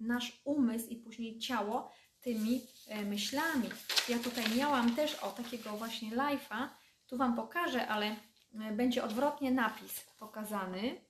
nasz 0.00 0.42
umysł 0.44 0.88
i 0.88 0.96
później 0.96 1.38
ciało 1.38 1.90
tymi 2.20 2.60
e, 2.88 3.04
myślami. 3.04 3.68
Ja 4.08 4.18
tutaj 4.18 4.44
miałam 4.56 4.96
też 4.96 5.14
o 5.14 5.30
takiego 5.30 5.70
właśnie 5.70 6.10
live'a, 6.10 6.68
tu 7.10 7.16
Wam 7.16 7.36
pokażę, 7.36 7.88
ale 7.88 8.06
e, 8.06 8.72
będzie 8.72 9.04
odwrotnie 9.04 9.50
napis 9.50 10.00
pokazany. 10.18 11.00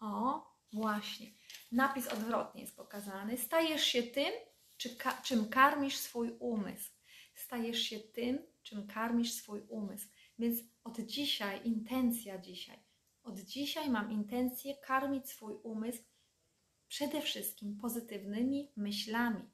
O, 0.00 0.42
właśnie. 0.72 1.26
Napis 1.72 2.08
odwrotnie 2.08 2.60
jest 2.60 2.76
pokazany. 2.76 3.38
Stajesz 3.38 3.84
się 3.84 4.02
tym, 4.02 4.32
czy 4.76 4.96
ka 4.96 5.22
czym 5.22 5.48
karmisz 5.48 5.96
swój 5.96 6.36
umysł. 6.38 6.90
Stajesz 7.34 7.78
się 7.78 7.98
tym, 7.98 8.38
czym 8.62 8.86
karmisz 8.86 9.32
swój 9.32 9.60
umysł. 9.68 10.08
Więc 10.38 10.58
od 10.84 11.00
dzisiaj, 11.00 11.68
intencja 11.68 12.38
dzisiaj, 12.38 12.78
od 13.22 13.40
dzisiaj 13.40 13.90
mam 13.90 14.12
intencję 14.12 14.74
karmić 14.76 15.30
swój 15.30 15.54
umysł 15.62 16.02
przede 16.88 17.22
wszystkim 17.22 17.76
pozytywnymi 17.76 18.72
myślami, 18.76 19.50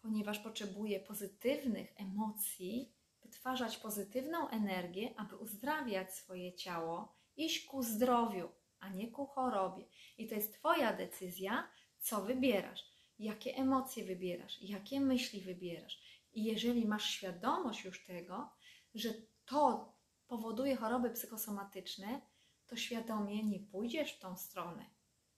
ponieważ 0.00 0.38
potrzebuję 0.38 1.00
pozytywnych 1.00 1.92
emocji, 1.96 2.99
wytwarzać 3.30 3.76
pozytywną 3.76 4.48
energię, 4.48 5.14
aby 5.16 5.36
uzdrawiać 5.36 6.14
swoje 6.14 6.52
ciało, 6.52 7.14
iść 7.36 7.66
ku 7.66 7.82
zdrowiu, 7.82 8.48
a 8.80 8.88
nie 8.88 9.10
ku 9.10 9.26
chorobie. 9.26 9.84
I 10.18 10.28
to 10.28 10.34
jest 10.34 10.54
Twoja 10.54 10.92
decyzja, 10.92 11.70
co 11.98 12.24
wybierasz, 12.24 12.84
jakie 13.18 13.54
emocje 13.54 14.04
wybierasz, 14.04 14.62
jakie 14.62 15.00
myśli 15.00 15.40
wybierasz. 15.40 16.00
I 16.32 16.44
jeżeli 16.44 16.86
masz 16.86 17.10
świadomość 17.10 17.84
już 17.84 18.04
tego, 18.04 18.50
że 18.94 19.08
to 19.44 19.92
powoduje 20.26 20.76
choroby 20.76 21.10
psychosomatyczne, 21.10 22.20
to 22.66 22.76
świadomie 22.76 23.44
nie 23.44 23.60
pójdziesz 23.60 24.12
w 24.12 24.18
tą 24.18 24.36
stronę 24.36 24.84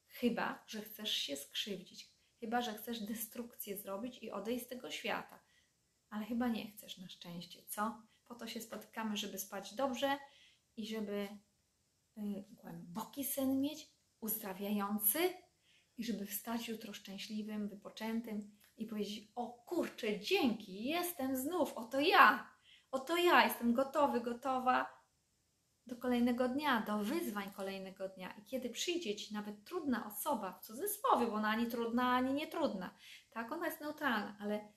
Chyba, 0.07 0.65
że 0.67 0.83
chcesz 0.83 1.13
się 1.13 1.37
skrzywdzić, 1.37 2.11
chyba, 2.41 2.63
że 2.63 2.75
chcesz 2.75 3.01
destrukcję 3.01 3.77
zrobić 3.77 4.23
i 4.23 4.31
odejść 4.31 4.65
z 4.65 4.69
tego 4.69 4.91
świata. 4.91 5.42
Ale 6.13 6.25
chyba 6.25 6.49
nie 6.49 6.71
chcesz 6.71 6.99
na 6.99 7.09
szczęście, 7.09 7.63
co? 7.67 8.03
Po 8.25 8.35
to 8.35 8.47
się 8.47 8.61
spotykamy, 8.61 9.17
żeby 9.17 9.39
spać 9.39 9.75
dobrze 9.75 10.19
i 10.77 10.87
żeby 10.87 11.29
y, 12.19 12.45
głęboki 12.51 13.25
sen 13.25 13.61
mieć, 13.61 13.89
uzdrawiający 14.21 15.19
i 15.99 16.05
żeby 16.05 16.27
wstać 16.27 16.69
jutro 16.69 16.93
szczęśliwym, 16.93 17.69
wypoczętym 17.69 18.51
i 18.77 18.87
powiedzieć: 18.87 19.33
O 19.35 19.53
kurczę, 19.53 20.21
dzięki, 20.21 20.85
jestem 20.85 21.37
znów, 21.37 21.73
oto 21.73 22.01
ja, 22.01 22.51
oto 22.91 23.17
ja, 23.17 23.45
jestem 23.45 23.73
gotowy, 23.73 24.21
gotowa 24.21 25.03
do 25.87 25.97
kolejnego 25.97 26.49
dnia, 26.49 26.85
do 26.87 26.99
wyzwań 26.99 27.51
kolejnego 27.57 28.09
dnia. 28.09 28.35
I 28.39 28.45
kiedy 28.45 28.71
przyjdzie 28.71 29.17
Ci 29.17 29.35
nawet 29.35 29.65
trudna 29.65 30.07
osoba, 30.07 30.53
w 30.53 30.67
cudzysłowie, 30.67 31.27
bo 31.27 31.33
ona 31.33 31.49
ani 31.49 31.67
trudna, 31.67 32.15
ani 32.15 32.35
nietrudna, 32.35 32.95
tak, 33.31 33.53
ona 33.53 33.67
jest 33.67 33.81
neutralna, 33.81 34.37
ale 34.41 34.73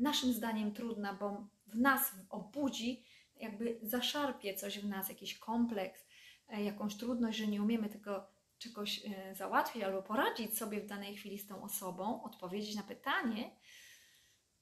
naszym 0.00 0.32
zdaniem 0.32 0.74
trudna, 0.74 1.14
bo 1.14 1.46
w 1.66 1.78
nas 1.78 2.14
obudzi, 2.30 3.04
jakby 3.36 3.78
zaszarpie 3.82 4.54
coś 4.54 4.78
w 4.78 4.88
nas, 4.88 5.08
jakiś 5.08 5.38
kompleks, 5.38 6.06
e, 6.48 6.64
jakąś 6.64 6.96
trudność, 6.96 7.38
że 7.38 7.46
nie 7.46 7.62
umiemy 7.62 7.88
tego 7.88 8.26
czegoś 8.58 9.00
e, 9.04 9.34
załatwić 9.34 9.82
albo 9.82 10.02
poradzić 10.02 10.58
sobie 10.58 10.80
w 10.80 10.86
danej 10.86 11.16
chwili 11.16 11.38
z 11.38 11.46
tą 11.46 11.62
osobą, 11.62 12.22
odpowiedzieć 12.22 12.76
na 12.76 12.82
pytanie, 12.82 13.50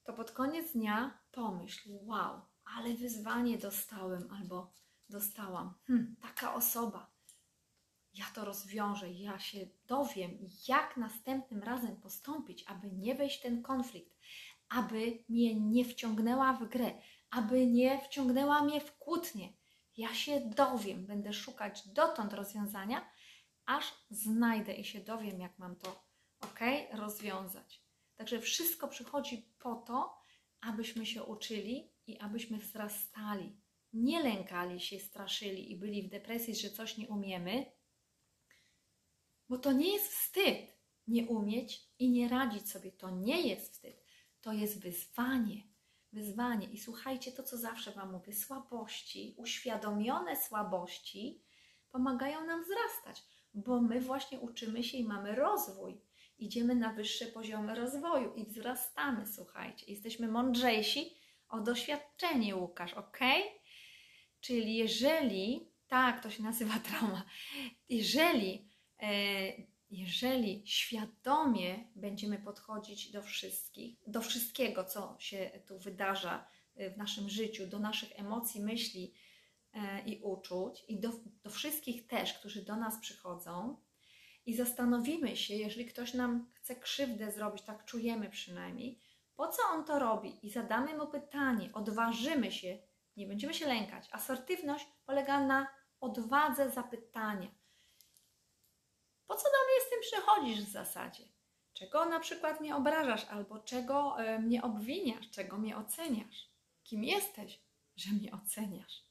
to 0.04 0.12
pod 0.12 0.30
koniec 0.30 0.72
dnia 0.72 1.18
pomyśl, 1.32 1.90
wow, 1.90 2.40
ale 2.64 2.94
wyzwanie 2.94 3.58
dostałem, 3.58 4.28
albo 4.30 4.72
dostałam. 5.08 5.74
Hm, 5.86 6.16
taka 6.20 6.54
osoba. 6.54 7.10
Ja 8.14 8.24
to 8.34 8.44
rozwiążę, 8.44 9.10
ja 9.12 9.38
się 9.38 9.66
dowiem, 9.86 10.38
jak 10.68 10.96
następnym 10.96 11.62
razem 11.62 11.96
postąpić, 11.96 12.64
aby 12.66 12.90
nie 12.90 13.14
wejść 13.14 13.38
w 13.38 13.42
ten 13.42 13.62
konflikt, 13.62 14.18
aby 14.68 15.24
mnie 15.28 15.60
nie 15.60 15.84
wciągnęła 15.84 16.52
w 16.52 16.68
grę, 16.68 16.92
aby 17.30 17.66
nie 17.66 18.00
wciągnęła 18.00 18.62
mnie 18.62 18.80
w 18.80 18.98
kłótnię. 18.98 19.52
Ja 19.96 20.14
się 20.14 20.40
dowiem, 20.40 21.06
będę 21.06 21.32
szukać 21.32 21.88
dotąd 21.88 22.32
rozwiązania, 22.32 23.10
aż 23.66 23.94
znajdę 24.10 24.74
i 24.74 24.84
się 24.84 25.00
dowiem, 25.00 25.40
jak 25.40 25.58
mam 25.58 25.76
to 25.76 26.04
ok, 26.40 26.60
rozwiązać. 26.92 27.82
Także 28.16 28.40
wszystko 28.40 28.88
przychodzi 28.88 29.52
po 29.58 29.74
to, 29.74 30.18
abyśmy 30.60 31.06
się 31.06 31.22
uczyli 31.22 31.92
i 32.06 32.18
abyśmy 32.18 32.58
wzrastali 32.58 33.60
nie 33.92 34.22
lękali 34.22 34.80
się, 34.80 34.98
straszyli 34.98 35.72
i 35.72 35.76
byli 35.76 36.02
w 36.02 36.10
depresji, 36.10 36.56
że 36.56 36.70
coś 36.70 36.96
nie 36.96 37.08
umiemy, 37.08 37.72
bo 39.48 39.58
to 39.58 39.72
nie 39.72 39.92
jest 39.92 40.12
wstyd 40.12 40.78
nie 41.06 41.26
umieć 41.26 41.90
i 41.98 42.10
nie 42.10 42.28
radzić 42.28 42.70
sobie. 42.70 42.92
To 42.92 43.10
nie 43.10 43.48
jest 43.48 43.72
wstyd, 43.72 44.04
to 44.48 44.52
jest 44.52 44.82
wyzwanie. 44.82 45.62
Wyzwanie. 46.12 46.66
I 46.66 46.78
słuchajcie 46.78 47.32
to, 47.32 47.42
co 47.42 47.56
zawsze 47.56 47.92
Wam 47.92 48.12
mówię: 48.12 48.32
słabości, 48.32 49.34
uświadomione 49.38 50.36
słabości 50.36 51.42
pomagają 51.90 52.46
nam 52.46 52.62
wzrastać, 52.62 53.24
bo 53.54 53.80
my 53.80 54.00
właśnie 54.00 54.40
uczymy 54.40 54.84
się 54.84 54.98
i 54.98 55.04
mamy 55.04 55.34
rozwój. 55.34 56.00
Idziemy 56.38 56.74
na 56.74 56.92
wyższe 56.92 57.26
poziomy 57.26 57.74
rozwoju 57.74 58.34
i 58.34 58.44
wzrastamy, 58.44 59.26
słuchajcie. 59.26 59.86
Jesteśmy 59.86 60.28
mądrzejsi 60.28 61.14
o 61.48 61.60
doświadczenie, 61.60 62.56
Łukasz, 62.56 62.94
ok? 62.94 63.18
Czyli 64.40 64.76
jeżeli, 64.76 65.72
tak, 65.88 66.22
to 66.22 66.30
się 66.30 66.42
nazywa 66.42 66.78
trauma, 66.88 67.22
jeżeli, 67.88 68.68
e, 69.02 69.08
jeżeli 69.90 70.62
świadomie 70.66 71.84
będziemy 71.96 72.38
podchodzić 72.38 73.10
do 73.10 73.22
wszystkich, 73.22 73.98
do 74.06 74.20
wszystkiego, 74.20 74.84
co 74.84 75.16
się 75.18 75.50
tu 75.66 75.78
wydarza 75.78 76.48
y, 76.80 76.90
w 76.90 76.96
naszym 76.96 77.28
życiu, 77.28 77.66
do 77.66 77.78
naszych 77.78 78.20
emocji, 78.20 78.60
myśli 78.60 79.14
e, 79.72 80.00
i 80.00 80.22
uczuć, 80.22 80.84
i 80.88 81.00
do, 81.00 81.10
do 81.42 81.50
wszystkich 81.50 82.06
też, 82.06 82.34
którzy 82.34 82.64
do 82.64 82.76
nas 82.76 83.00
przychodzą, 83.00 83.76
i 84.46 84.54
zastanowimy 84.54 85.36
się, 85.36 85.54
jeżeli 85.54 85.86
ktoś 85.86 86.14
nam 86.14 86.50
chce 86.54 86.76
krzywdę 86.76 87.32
zrobić, 87.32 87.62
tak 87.62 87.84
czujemy 87.84 88.30
przynajmniej, 88.30 88.98
po 89.36 89.48
co 89.48 89.62
on 89.72 89.84
to 89.84 89.98
robi, 89.98 90.46
i 90.46 90.50
zadamy 90.50 90.96
mu 90.96 91.06
pytanie, 91.06 91.70
odważymy 91.72 92.52
się, 92.52 92.78
nie 93.16 93.26
będziemy 93.26 93.54
się 93.54 93.66
lękać. 93.66 94.08
Asertywność 94.12 94.86
polega 95.06 95.46
na 95.46 95.66
odwadze 96.00 96.70
zapytania. 96.70 97.48
Po 99.28 99.36
co 99.36 99.44
do 99.44 99.58
mnie 99.66 99.86
z 99.86 99.90
tym 99.90 100.00
przychodzisz 100.00 100.64
w 100.64 100.72
zasadzie? 100.72 101.24
Czego 101.72 102.04
na 102.04 102.20
przykład 102.20 102.60
mnie 102.60 102.76
obrażasz, 102.76 103.26
albo 103.30 103.58
czego 103.58 104.20
e, 104.20 104.38
mnie 104.38 104.62
obwiniasz, 104.62 105.30
czego 105.30 105.58
mnie 105.58 105.76
oceniasz? 105.76 106.50
Kim 106.84 107.04
jesteś, 107.04 107.60
że 107.96 108.10
mnie 108.10 108.32
oceniasz? 108.32 109.04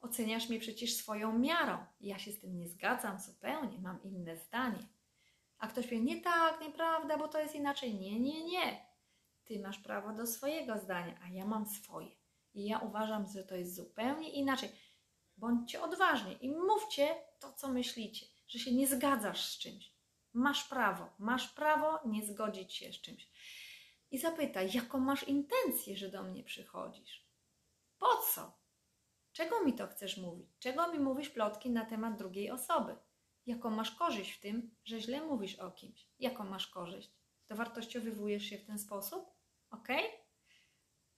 Oceniasz 0.00 0.48
mnie 0.48 0.58
przecież 0.58 0.96
swoją 0.96 1.38
miarą. 1.38 1.78
Ja 2.00 2.18
się 2.18 2.32
z 2.32 2.40
tym 2.40 2.56
nie 2.56 2.68
zgadzam 2.68 3.20
zupełnie, 3.20 3.78
mam 3.78 4.02
inne 4.02 4.36
zdanie. 4.36 4.88
A 5.58 5.66
ktoś 5.68 5.84
powie, 5.84 6.00
nie 6.00 6.20
tak, 6.20 6.60
nieprawda, 6.60 7.18
bo 7.18 7.28
to 7.28 7.38
jest 7.38 7.54
inaczej. 7.54 7.94
Nie, 7.94 8.20
nie, 8.20 8.44
nie. 8.44 8.86
Ty 9.44 9.60
masz 9.60 9.78
prawo 9.78 10.12
do 10.12 10.26
swojego 10.26 10.78
zdania, 10.78 11.18
a 11.24 11.28
ja 11.28 11.44
mam 11.44 11.66
swoje. 11.66 12.10
I 12.54 12.66
ja 12.66 12.78
uważam, 12.78 13.26
że 13.34 13.44
to 13.44 13.56
jest 13.56 13.74
zupełnie 13.74 14.32
inaczej. 14.32 14.70
Bądźcie 15.36 15.82
odważni 15.82 16.36
i 16.40 16.50
mówcie 16.50 17.14
to, 17.40 17.52
co 17.52 17.68
myślicie, 17.68 18.26
że 18.54 18.60
się 18.60 18.74
nie 18.74 18.86
zgadzasz 18.86 19.44
z 19.44 19.58
czymś. 19.58 19.94
Masz 20.32 20.64
prawo, 20.64 21.14
masz 21.18 21.48
prawo 21.48 21.98
nie 22.04 22.26
zgodzić 22.26 22.74
się 22.74 22.92
z 22.92 23.00
czymś. 23.00 23.28
I 24.10 24.18
zapytaj, 24.18 24.70
jaką 24.72 25.00
masz 25.00 25.22
intencję, 25.22 25.96
że 25.96 26.08
do 26.08 26.22
mnie 26.22 26.44
przychodzisz? 26.44 27.28
Po 27.98 28.16
co? 28.16 28.58
Czego 29.32 29.64
mi 29.64 29.74
to 29.74 29.86
chcesz 29.86 30.16
mówić? 30.16 30.50
Czego 30.58 30.92
mi 30.92 30.98
mówisz 30.98 31.28
plotki 31.28 31.70
na 31.70 31.84
temat 31.84 32.18
drugiej 32.18 32.50
osoby? 32.50 32.96
Jaką 33.46 33.70
masz 33.70 33.90
korzyść 33.90 34.32
w 34.32 34.40
tym, 34.40 34.76
że 34.84 35.00
źle 35.00 35.20
mówisz 35.20 35.58
o 35.58 35.70
kimś? 35.70 36.08
Jaką 36.18 36.44
masz 36.44 36.66
korzyść? 36.66 37.10
Dowartościowywujesz 37.48 38.42
się 38.42 38.58
w 38.58 38.66
ten 38.66 38.78
sposób? 38.78 39.30
Ok? 39.70 39.88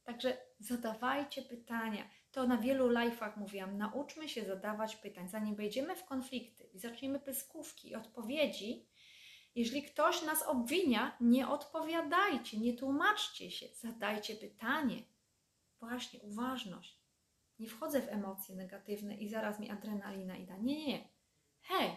Także 0.04 0.38
zadawajcie 0.58 1.42
pytania. 1.42 2.10
To 2.36 2.46
na 2.46 2.56
wielu 2.58 2.88
live'ach 2.88 3.36
mówiłam. 3.36 3.78
Nauczmy 3.78 4.28
się 4.28 4.44
zadawać 4.44 4.96
pytań. 4.96 5.28
Zanim 5.28 5.54
wejdziemy 5.54 5.96
w 5.96 6.04
konflikty 6.04 6.64
i 6.64 6.78
zaczniemy 6.78 7.20
pyskówki 7.20 7.90
i 7.90 7.94
odpowiedzi, 7.94 8.88
jeżeli 9.54 9.82
ktoś 9.82 10.22
nas 10.22 10.42
obwinia, 10.42 11.16
nie 11.20 11.48
odpowiadajcie, 11.48 12.58
nie 12.58 12.76
tłumaczcie 12.76 13.50
się, 13.50 13.66
zadajcie 13.74 14.36
pytanie. 14.36 15.02
Właśnie, 15.80 16.20
uważność. 16.20 17.00
Nie 17.58 17.68
wchodzę 17.68 18.02
w 18.02 18.08
emocje 18.08 18.56
negatywne 18.56 19.16
i 19.16 19.28
zaraz 19.28 19.60
mi 19.60 19.70
adrenalina 19.70 20.36
ida. 20.36 20.56
Nie, 20.56 20.86
nie. 20.86 21.08
Hej, 21.60 21.96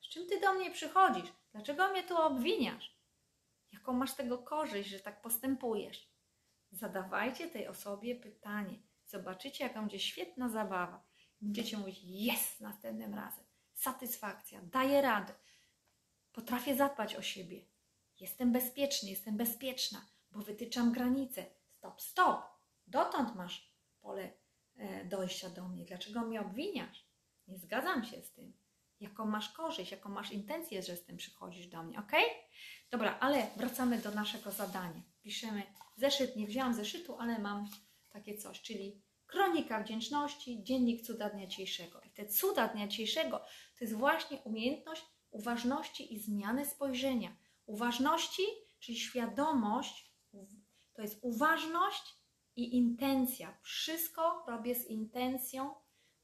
z 0.00 0.08
czym 0.08 0.26
ty 0.26 0.40
do 0.40 0.54
mnie 0.54 0.70
przychodzisz? 0.70 1.32
Dlaczego 1.52 1.88
mnie 1.88 2.02
tu 2.02 2.16
obwiniasz? 2.16 3.00
Jaką 3.72 3.92
masz 3.92 4.14
tego 4.14 4.38
korzyść, 4.38 4.90
że 4.90 5.00
tak 5.00 5.22
postępujesz? 5.22 6.10
Zadawajcie 6.70 7.48
tej 7.48 7.68
osobie 7.68 8.16
pytanie. 8.16 8.89
Zobaczycie, 9.10 9.64
jaka 9.64 9.80
będzie 9.80 9.98
świetna 9.98 10.48
zabawa. 10.48 11.04
Będziecie 11.40 11.76
mówić, 11.76 12.00
jest 12.02 12.60
następnym 12.60 13.14
razem. 13.14 13.44
Satysfakcja, 13.74 14.60
daję 14.62 15.02
radę. 15.02 15.34
Potrafię 16.32 16.76
zadbać 16.76 17.16
o 17.16 17.22
siebie. 17.22 17.64
Jestem 18.20 18.52
bezpieczny, 18.52 19.10
jestem 19.10 19.36
bezpieczna, 19.36 20.06
bo 20.30 20.40
wytyczam 20.40 20.92
granice. 20.92 21.46
Stop, 21.78 22.00
stop. 22.00 22.42
Dotąd 22.86 23.34
masz 23.34 23.74
pole 24.00 24.32
e, 24.76 25.04
dojścia 25.04 25.50
do 25.50 25.68
mnie. 25.68 25.84
Dlaczego 25.84 26.20
mnie 26.20 26.40
obwiniasz? 26.40 27.06
Nie 27.48 27.58
zgadzam 27.58 28.04
się 28.04 28.22
z 28.22 28.32
tym. 28.32 28.52
Jaką 29.00 29.26
masz 29.26 29.52
korzyść, 29.52 29.90
jaką 29.92 30.08
masz 30.08 30.32
intencję, 30.32 30.82
że 30.82 30.96
z 30.96 31.04
tym 31.04 31.16
przychodzisz 31.16 31.66
do 31.66 31.82
mnie, 31.82 31.98
ok? 31.98 32.12
Dobra, 32.90 33.18
ale 33.20 33.46
wracamy 33.56 33.98
do 33.98 34.10
naszego 34.10 34.50
zadania. 34.50 35.02
Piszemy 35.22 35.62
zeszyt, 35.96 36.36
nie 36.36 36.46
wziąłam 36.46 36.74
zeszytu, 36.74 37.18
ale 37.18 37.38
mam 37.38 37.68
takie 38.10 38.36
coś, 38.36 38.60
czyli 38.60 39.02
kronika 39.26 39.82
wdzięczności, 39.82 40.62
dziennik 40.62 41.06
cuda 41.06 41.30
dnia 41.30 41.46
dzisiejszego. 41.46 42.00
I 42.00 42.10
te 42.10 42.26
cuda 42.26 42.68
dnia 42.68 42.88
dzisiejszego 42.88 43.38
to 43.78 43.84
jest 43.84 43.94
właśnie 43.94 44.38
umiejętność 44.38 45.02
uważności 45.30 46.14
i 46.14 46.18
zmiany 46.18 46.66
spojrzenia. 46.66 47.36
Uważności, 47.66 48.42
czyli 48.80 48.98
świadomość, 48.98 50.14
to 50.92 51.02
jest 51.02 51.18
uważność 51.22 52.02
i 52.56 52.76
intencja. 52.76 53.58
Wszystko 53.62 54.44
robię 54.48 54.74
z 54.74 54.86
intencją 54.86 55.74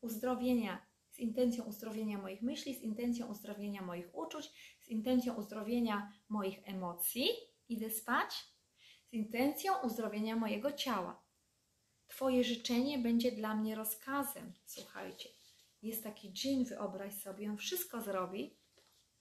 uzdrowienia, 0.00 0.86
z 1.10 1.18
intencją 1.18 1.64
uzdrowienia 1.64 2.18
moich 2.18 2.42
myśli, 2.42 2.74
z 2.74 2.82
intencją 2.82 3.26
uzdrowienia 3.26 3.82
moich 3.82 4.14
uczuć, 4.14 4.50
z 4.80 4.88
intencją 4.88 5.34
uzdrowienia 5.34 6.12
moich 6.28 6.58
emocji. 6.64 7.28
Idę 7.68 7.90
spać 7.90 8.32
z 9.04 9.12
intencją 9.12 9.72
uzdrowienia 9.82 10.36
mojego 10.36 10.72
ciała. 10.72 11.25
Twoje 12.16 12.44
życzenie 12.44 12.98
będzie 12.98 13.32
dla 13.32 13.54
mnie 13.54 13.74
rozkazem. 13.74 14.52
Słuchajcie, 14.66 15.28
jest 15.82 16.04
taki 16.04 16.32
dżin, 16.32 16.64
wyobraź 16.64 17.14
sobie, 17.14 17.50
on 17.50 17.56
wszystko 17.56 18.00
zrobi, 18.00 18.56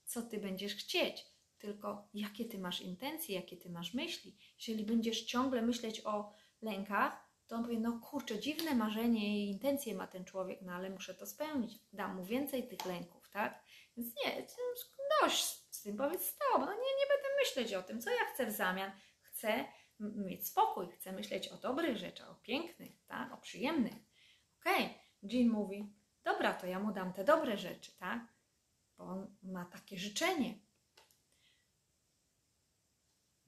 co 0.04 0.22
ty 0.22 0.38
będziesz 0.38 0.74
chcieć, 0.74 1.26
tylko 1.58 2.08
jakie 2.14 2.44
ty 2.44 2.58
masz 2.58 2.80
intencje, 2.80 3.34
jakie 3.34 3.56
ty 3.56 3.70
masz 3.70 3.94
myśli. 3.94 4.36
Jeżeli 4.58 4.84
będziesz 4.84 5.24
ciągle 5.24 5.62
myśleć 5.62 6.02
o 6.04 6.32
lękach, 6.62 7.30
to 7.46 7.56
on 7.56 7.62
powie, 7.64 7.80
no 7.80 8.00
kurczę, 8.10 8.40
dziwne 8.40 8.74
marzenie 8.74 9.38
i 9.38 9.50
intencje 9.50 9.94
ma 9.94 10.06
ten 10.06 10.24
człowiek, 10.24 10.62
no 10.62 10.72
ale 10.72 10.90
muszę 10.90 11.14
to 11.14 11.26
spełnić. 11.26 11.78
Dam 11.92 12.16
mu 12.16 12.24
więcej 12.24 12.68
tych 12.68 12.86
lęków, 12.86 13.30
tak? 13.30 13.64
Więc 13.96 14.08
nie, 14.24 14.46
dość 15.20 15.44
z 15.70 15.82
tym, 15.82 15.96
powiedz 15.96 16.26
stop, 16.26 16.58
no 16.58 16.72
nie, 16.72 16.78
nie 16.78 17.06
będę 17.08 17.28
myśleć 17.40 17.74
o 17.74 17.82
tym, 17.82 18.00
co 18.00 18.10
ja 18.10 18.24
chcę 18.34 18.46
w 18.46 18.52
zamian. 18.52 18.92
Chcę 19.20 19.64
mieć 20.00 20.46
spokój, 20.46 20.88
chcę 20.92 21.12
myśleć 21.12 21.48
o 21.48 21.56
dobrych 21.56 21.96
rzeczach, 21.96 22.30
o 22.30 22.34
pięknych, 22.34 22.92
tak? 23.06 23.32
o 23.32 23.36
przyjemnych. 23.36 23.94
Okej, 24.60 24.84
okay. 24.84 24.94
Jean 25.22 25.48
mówi, 25.48 25.92
dobra, 26.24 26.54
to 26.54 26.66
ja 26.66 26.78
mu 26.78 26.92
dam 26.92 27.12
te 27.12 27.24
dobre 27.24 27.58
rzeczy, 27.58 27.92
tak? 27.96 28.20
Bo 28.98 29.04
on 29.04 29.36
ma 29.42 29.64
takie 29.64 29.98
życzenie. 29.98 30.54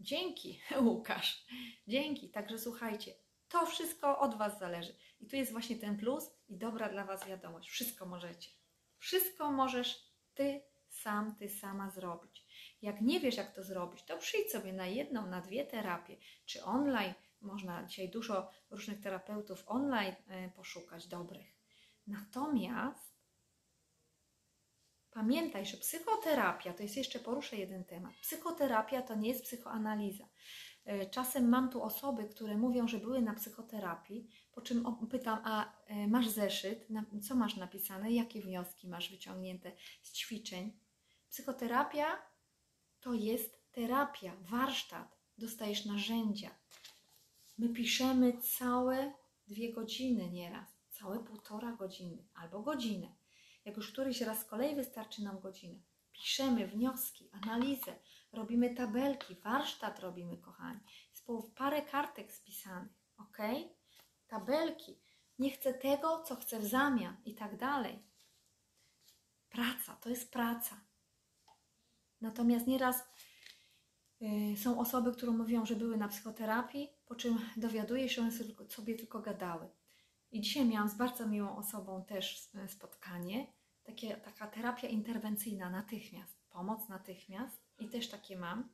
Dzięki, 0.00 0.60
Łukasz. 0.80 1.46
Dzięki. 1.86 2.30
Także 2.30 2.58
słuchajcie, 2.58 3.14
to 3.48 3.66
wszystko 3.66 4.18
od 4.18 4.34
Was 4.34 4.58
zależy. 4.58 4.94
I 5.20 5.26
tu 5.26 5.36
jest 5.36 5.52
właśnie 5.52 5.76
ten 5.76 5.98
plus 5.98 6.30
i 6.48 6.58
dobra 6.58 6.88
dla 6.88 7.04
Was 7.04 7.26
wiadomość. 7.26 7.70
Wszystko 7.70 8.06
możecie. 8.06 8.50
Wszystko 8.98 9.52
możesz 9.52 10.08
Ty 10.34 10.62
sam, 10.88 11.36
Ty 11.36 11.48
sama 11.48 11.90
zrobić. 11.90 12.46
Jak 12.82 13.00
nie 13.00 13.20
wiesz, 13.20 13.36
jak 13.36 13.54
to 13.54 13.62
zrobić, 13.62 14.02
to 14.02 14.18
przyjdź 14.18 14.50
sobie 14.50 14.72
na 14.72 14.86
jedną, 14.86 15.26
na 15.26 15.40
dwie 15.40 15.66
terapie, 15.66 16.16
czy 16.46 16.64
online. 16.64 17.14
Można 17.40 17.84
dzisiaj 17.84 18.10
dużo 18.10 18.50
różnych 18.70 19.00
terapeutów 19.00 19.64
online 19.66 20.14
e, 20.28 20.48
poszukać 20.48 21.06
dobrych. 21.06 21.46
Natomiast 22.06 23.18
pamiętaj, 25.10 25.66
że 25.66 25.76
psychoterapia 25.76 26.72
to 26.72 26.82
jest 26.82 26.96
jeszcze 26.96 27.18
poruszę 27.18 27.56
jeden 27.56 27.84
temat. 27.84 28.14
Psychoterapia 28.22 29.02
to 29.02 29.14
nie 29.14 29.28
jest 29.28 29.44
psychoanaliza. 29.44 30.28
E, 30.84 31.06
czasem 31.10 31.48
mam 31.48 31.70
tu 31.70 31.82
osoby, 31.82 32.24
które 32.24 32.56
mówią, 32.56 32.88
że 32.88 32.98
były 32.98 33.22
na 33.22 33.34
psychoterapii, 33.34 34.28
po 34.52 34.60
czym 34.60 34.84
pytam, 35.10 35.38
a 35.44 35.72
e, 35.86 36.08
masz 36.08 36.28
zeszyt, 36.28 36.88
co 37.22 37.34
masz 37.34 37.56
napisane, 37.56 38.12
jakie 38.12 38.40
wnioski 38.40 38.88
masz 38.88 39.10
wyciągnięte 39.10 39.72
z 40.02 40.12
ćwiczeń. 40.12 40.80
Psychoterapia 41.30 42.22
to 43.00 43.14
jest 43.14 43.72
terapia, 43.72 44.36
warsztat. 44.40 45.18
Dostajesz 45.38 45.84
narzędzia. 45.84 46.50
My 47.58 47.68
piszemy 47.68 48.32
całe 48.58 49.12
dwie 49.48 49.72
godziny 49.72 50.30
nieraz, 50.30 50.68
całe 50.90 51.24
półtora 51.24 51.72
godziny 51.72 52.24
albo 52.34 52.62
godzinę. 52.62 53.14
Jak 53.64 53.76
już 53.76 53.92
któryś 53.92 54.20
raz 54.20 54.40
z 54.40 54.44
kolei 54.44 54.74
wystarczy 54.74 55.22
nam 55.22 55.40
godzinę. 55.40 55.80
Piszemy 56.12 56.66
wnioski, 56.66 57.30
analizę, 57.32 57.94
robimy 58.32 58.74
tabelki, 58.74 59.34
warsztat 59.34 60.00
robimy, 60.00 60.38
kochani. 60.38 60.80
Jest 61.10 61.26
parę 61.54 61.82
kartek 61.82 62.32
spisanych, 62.32 62.92
ok? 63.18 63.38
Tabelki. 64.28 64.98
Nie 65.38 65.50
chcę 65.50 65.74
tego, 65.74 66.22
co 66.22 66.36
chcę 66.36 66.58
w 66.60 66.64
zamian 66.64 67.16
i 67.24 67.34
tak 67.34 67.56
dalej. 67.56 68.02
Praca, 69.50 69.96
to 69.96 70.08
jest 70.08 70.32
praca. 70.32 70.87
Natomiast 72.20 72.66
nieraz 72.66 73.04
y, 74.22 74.56
są 74.56 74.80
osoby, 74.80 75.12
które 75.12 75.32
mówią, 75.32 75.66
że 75.66 75.76
były 75.76 75.96
na 75.96 76.08
psychoterapii, 76.08 76.88
po 77.06 77.14
czym 77.14 77.38
dowiaduje 77.56 78.08
się, 78.08 78.30
że 78.30 78.44
sobie 78.68 78.94
tylko 78.94 79.20
gadały. 79.20 79.68
I 80.30 80.40
dzisiaj 80.40 80.64
miałam 80.64 80.88
z 80.88 80.94
bardzo 80.94 81.26
miłą 81.26 81.56
osobą 81.56 82.04
też 82.04 82.50
spotkanie, 82.68 83.46
takie, 83.82 84.16
taka 84.16 84.46
terapia 84.46 84.88
interwencyjna 84.88 85.70
natychmiast, 85.70 86.38
pomoc 86.50 86.88
natychmiast 86.88 87.62
i 87.78 87.88
też 87.88 88.08
takie 88.08 88.36
mam. 88.36 88.68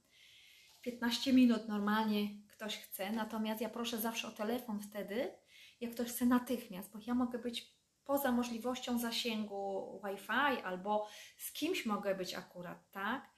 15 0.80 1.32
minut 1.32 1.68
normalnie 1.68 2.28
ktoś 2.48 2.76
chce, 2.76 3.12
natomiast 3.12 3.60
ja 3.60 3.68
proszę 3.68 3.98
zawsze 3.98 4.28
o 4.28 4.30
telefon 4.30 4.80
wtedy, 4.80 5.32
jak 5.80 5.94
ktoś 5.94 6.08
chce 6.08 6.26
natychmiast, 6.26 6.92
bo 6.92 6.98
ja 7.06 7.14
mogę 7.14 7.38
być 7.38 7.74
poza 8.04 8.32
możliwością 8.32 8.98
zasięgu 8.98 10.00
Wi-Fi 10.04 10.62
albo 10.64 11.08
z 11.36 11.52
kimś 11.52 11.86
mogę 11.86 12.14
być 12.14 12.34
akurat, 12.34 12.90
tak? 12.90 13.33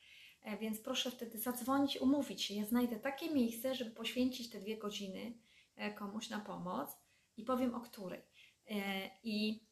E, 0.46 0.56
Więc 0.56 0.80
proszę 0.80 1.10
wtedy 1.10 1.38
zadzwonić, 1.38 2.00
umówić 2.00 2.42
się. 2.42 2.54
Ja 2.54 2.64
znajdę 2.64 2.96
takie 2.96 3.30
miejsce, 3.30 3.74
żeby 3.74 3.90
poświęcić 3.90 4.50
te 4.50 4.60
dwie 4.60 4.76
godziny 4.78 5.32
e, 5.76 5.92
komuś 5.94 6.30
na 6.30 6.40
pomoc 6.40 6.90
i 7.36 7.44
powiem 7.44 7.74
o 7.74 7.80
której. 7.80 8.20
E, 8.70 9.10
I, 9.24 9.66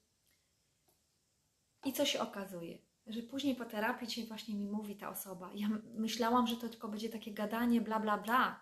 I 1.84 1.92
co 1.92 2.04
się 2.04 2.20
okazuje? 2.20 2.78
Że 3.06 3.22
później 3.22 3.56
po 3.56 3.64
terapii 3.64 4.08
dzisiaj 4.08 4.26
właśnie 4.26 4.54
mi 4.54 4.66
mówi 4.66 4.96
ta 4.96 5.08
osoba. 5.08 5.50
Ja 5.54 5.68
myślałam, 5.94 6.46
że 6.46 6.56
to 6.56 6.68
tylko 6.68 6.88
będzie 6.88 7.08
takie 7.08 7.32
gadanie, 7.32 7.80
bla, 7.80 8.00
bla, 8.00 8.18
bla. 8.18 8.60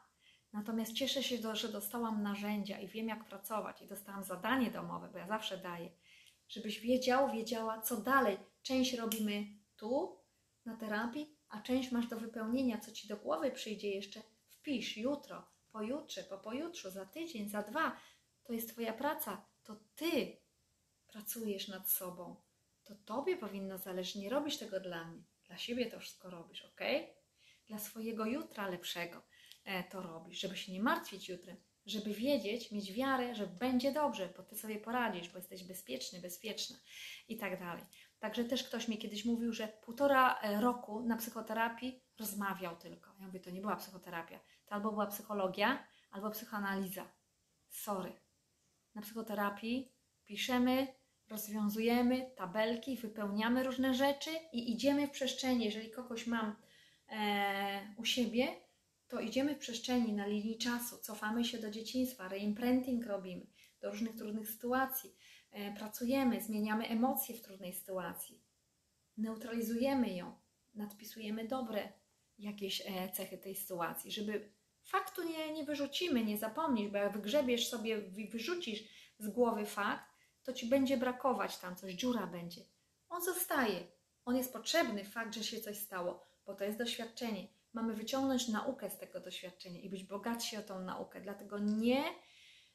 Natomiast 0.53 0.93
cieszę 0.93 1.23
się, 1.23 1.55
że 1.55 1.69
dostałam 1.69 2.23
narzędzia 2.23 2.81
i 2.81 2.89
wiem, 2.89 3.09
jak 3.09 3.25
pracować. 3.25 3.83
I 3.83 3.87
dostałam 3.87 4.25
zadanie 4.25 4.71
domowe, 4.71 5.09
bo 5.13 5.19
ja 5.19 5.27
zawsze 5.27 5.59
daję, 5.59 5.91
żebyś 6.49 6.81
wiedział, 6.81 7.33
wiedziała, 7.33 7.81
co 7.81 7.97
dalej. 8.01 8.39
Część 8.63 8.95
robimy 8.95 9.47
tu, 9.77 10.23
na 10.65 10.77
terapii, 10.77 11.37
a 11.53 11.61
część 11.61 11.93
masz 11.93 12.07
do 12.07 12.17
wypełnienia, 12.17 12.79
co 12.79 12.93
ci 12.93 13.09
do 13.09 13.17
głowy 13.17 13.51
przyjdzie 13.51 13.91
jeszcze. 13.91 14.23
Wpisz 14.49 14.97
jutro, 14.97 15.49
pojutrze, 15.73 16.25
po 16.25 16.39
pojutrze, 16.39 16.91
za 16.91 17.07
tydzień, 17.07 17.49
za 17.49 17.63
dwa. 17.63 17.97
To 18.45 18.53
jest 18.53 18.69
Twoja 18.69 18.93
praca. 18.93 19.47
To 19.63 19.77
Ty 19.97 20.37
pracujesz 21.07 21.69
nad 21.69 21.91
sobą. 21.91 22.37
To 22.85 22.95
Tobie 22.95 23.37
powinno 23.37 23.79
zależeć. 23.79 24.15
Nie 24.15 24.31
robisz 24.31 24.57
tego 24.57 24.81
dla 24.81 25.05
mnie. 25.05 25.23
Dla 25.47 25.59
siebie 25.59 25.91
to 25.91 26.01
wszystko 26.01 26.31
robisz, 26.31 26.65
ok? 26.65 26.81
Dla 27.67 27.79
swojego 27.79 28.27
jutra 28.27 28.69
lepszego 28.69 29.23
e, 29.65 29.85
to 29.85 30.03
robisz, 30.03 30.41
żeby 30.41 30.57
się 30.57 30.73
nie 30.73 30.83
martwić 30.83 31.29
jutrem, 31.29 31.57
żeby 31.87 32.15
wiedzieć, 32.15 32.71
mieć 32.71 32.93
wiarę, 32.93 33.35
że 33.35 33.47
będzie 33.47 33.93
dobrze, 33.93 34.33
bo 34.37 34.43
Ty 34.43 34.59
sobie 34.59 34.81
poradzisz, 34.81 35.29
bo 35.29 35.39
jesteś 35.39 35.65
bezpieczny, 35.65 36.21
bezpieczna 36.21 36.77
i 37.29 37.37
tak 37.37 37.61
dalej. 37.61 37.85
Także 38.23 38.45
też 38.45 38.65
ktoś 38.65 38.89
mi 38.89 38.99
kiedyś 38.99 39.25
mówił, 39.25 39.53
że 39.53 39.69
półtora 39.69 40.41
e, 40.41 40.61
roku 40.61 41.01
na 41.01 41.17
psychoterapii 41.17 42.03
rozmawiał 42.19 42.77
tylko. 42.77 43.11
Ja 43.21 43.27
mówię, 43.27 43.41
to 43.41 43.51
nie 43.51 43.61
była 43.61 43.77
psychoterapia. 43.77 44.41
To 44.67 44.75
albo 44.75 44.91
była 44.91 45.07
psychologia, 45.07 45.87
albo 46.11 46.31
psychoanaliza. 46.31 47.13
Sorry. 47.69 48.13
Na 48.95 49.03
psychoterapii 49.03 49.93
piszemy, 50.25 50.87
rozwiązujemy 51.29 52.31
tabelki, 52.37 52.97
wypełniamy 52.97 53.63
różne 53.63 53.95
rzeczy 53.95 54.31
i 54.53 54.73
idziemy 54.73 55.07
w 55.07 55.11
przestrzeni. 55.11 55.65
Jeżeli 55.65 55.91
kogoś 55.91 56.27
mam 56.27 56.57
e, 57.09 57.95
u 57.97 58.05
siebie, 58.05 58.49
to 59.09 59.21
idziemy 59.21 59.55
w 59.55 59.59
przestrzeni 59.59 60.13
na 60.13 60.27
linii 60.27 60.59
czasu, 60.59 60.99
cofamy 60.99 61.45
się 61.45 61.59
do 61.59 61.71
dzieciństwa, 61.71 62.29
reimprinting 62.29 63.07
robimy 63.07 63.47
do 63.81 63.91
różnych 63.91 64.17
trudnych 64.17 64.51
sytuacji, 64.51 65.15
pracujemy, 65.77 66.41
zmieniamy 66.41 66.89
emocje 66.89 67.35
w 67.35 67.43
trudnej 67.43 67.73
sytuacji, 67.73 68.43
neutralizujemy 69.17 70.15
ją, 70.15 70.37
nadpisujemy 70.75 71.49
dobre 71.49 71.93
jakieś 72.39 72.81
e, 72.81 73.13
cechy 73.13 73.39
tej 73.39 73.57
sytuacji, 73.57 74.13
żeby 74.13 74.53
faktu 74.85 75.23
nie, 75.23 75.53
nie 75.53 75.65
wyrzucimy, 75.65 76.25
nie 76.25 76.39
zapomnisz, 76.39 76.91
bo 76.91 76.99
jak 76.99 77.13
wygrzebiesz 77.13 77.69
sobie, 77.69 77.99
wy- 77.99 78.27
wyrzucisz 78.27 78.85
z 79.19 79.29
głowy 79.29 79.67
fakt, 79.67 80.05
to 80.43 80.53
ci 80.53 80.67
będzie 80.67 80.97
brakować 80.97 81.59
tam 81.59 81.77
coś, 81.77 81.95
dziura 81.95 82.27
będzie. 82.27 82.61
On 83.09 83.23
zostaje. 83.23 83.87
On 84.25 84.37
jest 84.37 84.53
potrzebny, 84.53 85.05
fakt, 85.05 85.35
że 85.35 85.45
się 85.45 85.61
coś 85.61 85.79
stało, 85.79 86.23
bo 86.47 86.55
to 86.55 86.65
jest 86.65 86.79
doświadczenie. 86.79 87.49
Mamy 87.73 87.95
wyciągnąć 87.95 88.49
naukę 88.49 88.91
z 88.91 88.99
tego 88.99 89.21
doświadczenia 89.21 89.81
i 89.81 89.91
być 89.91 90.05
bogatsi 90.05 90.57
o 90.57 90.63
tą 90.63 90.81
naukę. 90.81 91.21
Dlatego 91.21 91.59
nie 91.59 92.05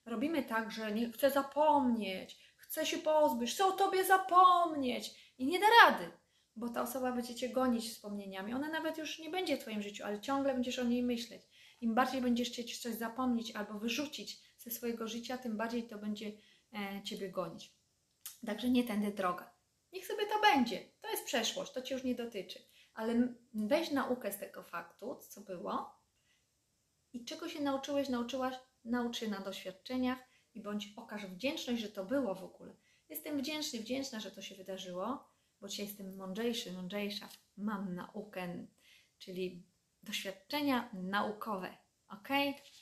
robimy 0.05 0.43
tak, 0.43 0.71
że 0.71 0.91
nie 0.91 1.11
chcę 1.11 1.31
zapomnieć, 1.31 2.39
chcę 2.67 2.85
się 2.85 2.97
pozbyć, 2.97 3.51
chcę 3.51 3.65
o 3.65 3.71
tobie 3.71 4.05
zapomnieć 4.05 5.33
i 5.37 5.45
nie 5.45 5.59
da 5.59 5.65
rady, 5.85 6.11
bo 6.55 6.69
ta 6.69 6.81
osoba 6.81 7.11
będzie 7.11 7.35
cię 7.35 7.49
gonić 7.49 7.89
wspomnieniami. 7.89 8.53
Ona 8.53 8.69
nawet 8.69 8.97
już 8.97 9.19
nie 9.19 9.29
będzie 9.29 9.57
w 9.57 9.59
twoim 9.59 9.81
życiu, 9.81 10.03
ale 10.05 10.21
ciągle 10.21 10.53
będziesz 10.53 10.79
o 10.79 10.83
niej 10.83 11.03
myśleć. 11.03 11.41
Im 11.81 11.95
bardziej 11.95 12.21
będziesz 12.21 12.49
chcieć 12.49 12.81
coś 12.81 12.95
zapomnieć 12.95 13.51
albo 13.51 13.79
wyrzucić 13.79 14.41
ze 14.57 14.71
swojego 14.71 15.07
życia, 15.07 15.37
tym 15.37 15.57
bardziej 15.57 15.87
to 15.87 15.97
będzie 15.97 16.31
e, 16.73 17.03
ciebie 17.03 17.31
gonić. 17.31 17.73
Także 18.45 18.69
nie 18.69 18.83
tędy 18.83 19.11
droga. 19.11 19.53
Niech 19.93 20.07
sobie 20.07 20.25
to 20.25 20.41
będzie. 20.41 20.91
To 21.01 21.09
jest 21.09 21.25
przeszłość, 21.25 21.71
to 21.71 21.81
cię 21.81 21.95
już 21.95 22.03
nie 22.03 22.15
dotyczy. 22.15 22.59
Ale 22.93 23.33
weź 23.53 23.91
naukę 23.91 24.31
z 24.31 24.37
tego 24.37 24.63
faktu, 24.63 25.19
co 25.29 25.41
było 25.41 25.97
i 27.13 27.25
czego 27.25 27.49
się 27.49 27.61
nauczyłeś, 27.61 28.09
nauczyłaś, 28.09 28.55
naucz 28.85 29.17
się 29.17 29.27
na 29.27 29.39
doświadczeniach 29.39 30.19
i 30.57 30.61
bądź 30.61 30.93
okaż 30.95 31.25
wdzięczność, 31.25 31.81
że 31.81 31.89
to 31.89 32.05
było 32.05 32.35
w 32.35 32.43
ogóle. 32.43 32.73
Jestem 33.09 33.37
wdzięczny, 33.37 33.79
wdzięczna, 33.79 34.19
że 34.19 34.31
to 34.31 34.41
się 34.41 34.55
wydarzyło, 34.55 35.27
bo 35.61 35.67
dzisiaj 35.67 35.85
jestem 35.85 36.15
mądrzejszy, 36.15 36.73
mądrzejsza. 36.73 37.29
Mam 37.57 37.95
naukę, 37.95 38.67
czyli 39.19 39.63
doświadczenia 40.03 40.89
naukowe. 40.93 41.77
Ok? 42.09 42.27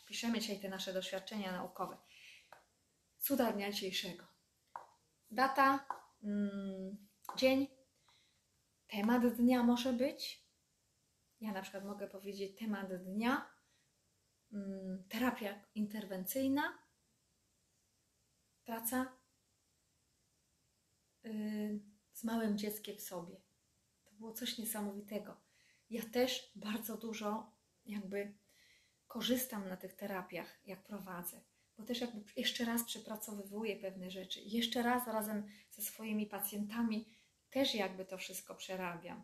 Piszemy 0.06 0.40
dzisiaj 0.40 0.60
te 0.60 0.70
nasze 0.70 0.94
doświadczenia 0.94 1.52
naukowe. 1.52 1.98
Cuda 3.20 3.52
dnia 3.52 3.72
dzisiejszego. 3.72 4.24
Data, 5.32 5.88
mm, 6.24 7.08
dzień, 7.38 7.68
temat 8.88 9.28
dnia 9.28 9.64
może 9.64 9.94
być. 9.94 10.46
Ja 11.42 11.52
na 11.52 11.62
przykład 11.62 11.86
mogę 11.86 12.08
powiedzieć 12.08 12.60
temat 12.60 13.04
dnia, 13.04 13.50
mm, 14.54 15.04
terapia 15.10 15.66
interwencyjna, 15.76 16.85
praca 18.76 19.18
y, 21.26 21.80
z 22.14 22.24
małym 22.24 22.58
dzieckiem 22.58 22.98
w 22.98 23.02
sobie. 23.02 23.42
To 24.04 24.12
było 24.12 24.34
coś 24.34 24.58
niesamowitego. 24.58 25.42
Ja 25.90 26.02
też 26.04 26.52
bardzo 26.56 26.98
dużo 26.98 27.52
jakby 27.86 28.34
korzystam 29.08 29.70
na 29.70 29.78
tych 29.78 29.94
terapiach, 29.94 30.60
jak 30.66 30.84
prowadzę, 30.84 31.42
bo 31.78 31.84
też 31.84 32.02
jakby 32.02 32.24
jeszcze 32.36 32.66
raz 32.66 32.84
przepracowywuję 32.84 33.76
pewne 33.76 34.12
rzeczy. 34.12 34.42
Jeszcze 34.42 34.84
raz 34.84 35.08
razem 35.08 35.48
ze 35.72 35.82
swoimi 35.82 36.26
pacjentami 36.26 37.06
też 37.50 37.76
jakby 37.76 38.06
to 38.06 38.18
wszystko 38.18 38.56
przerabiam. 38.56 39.24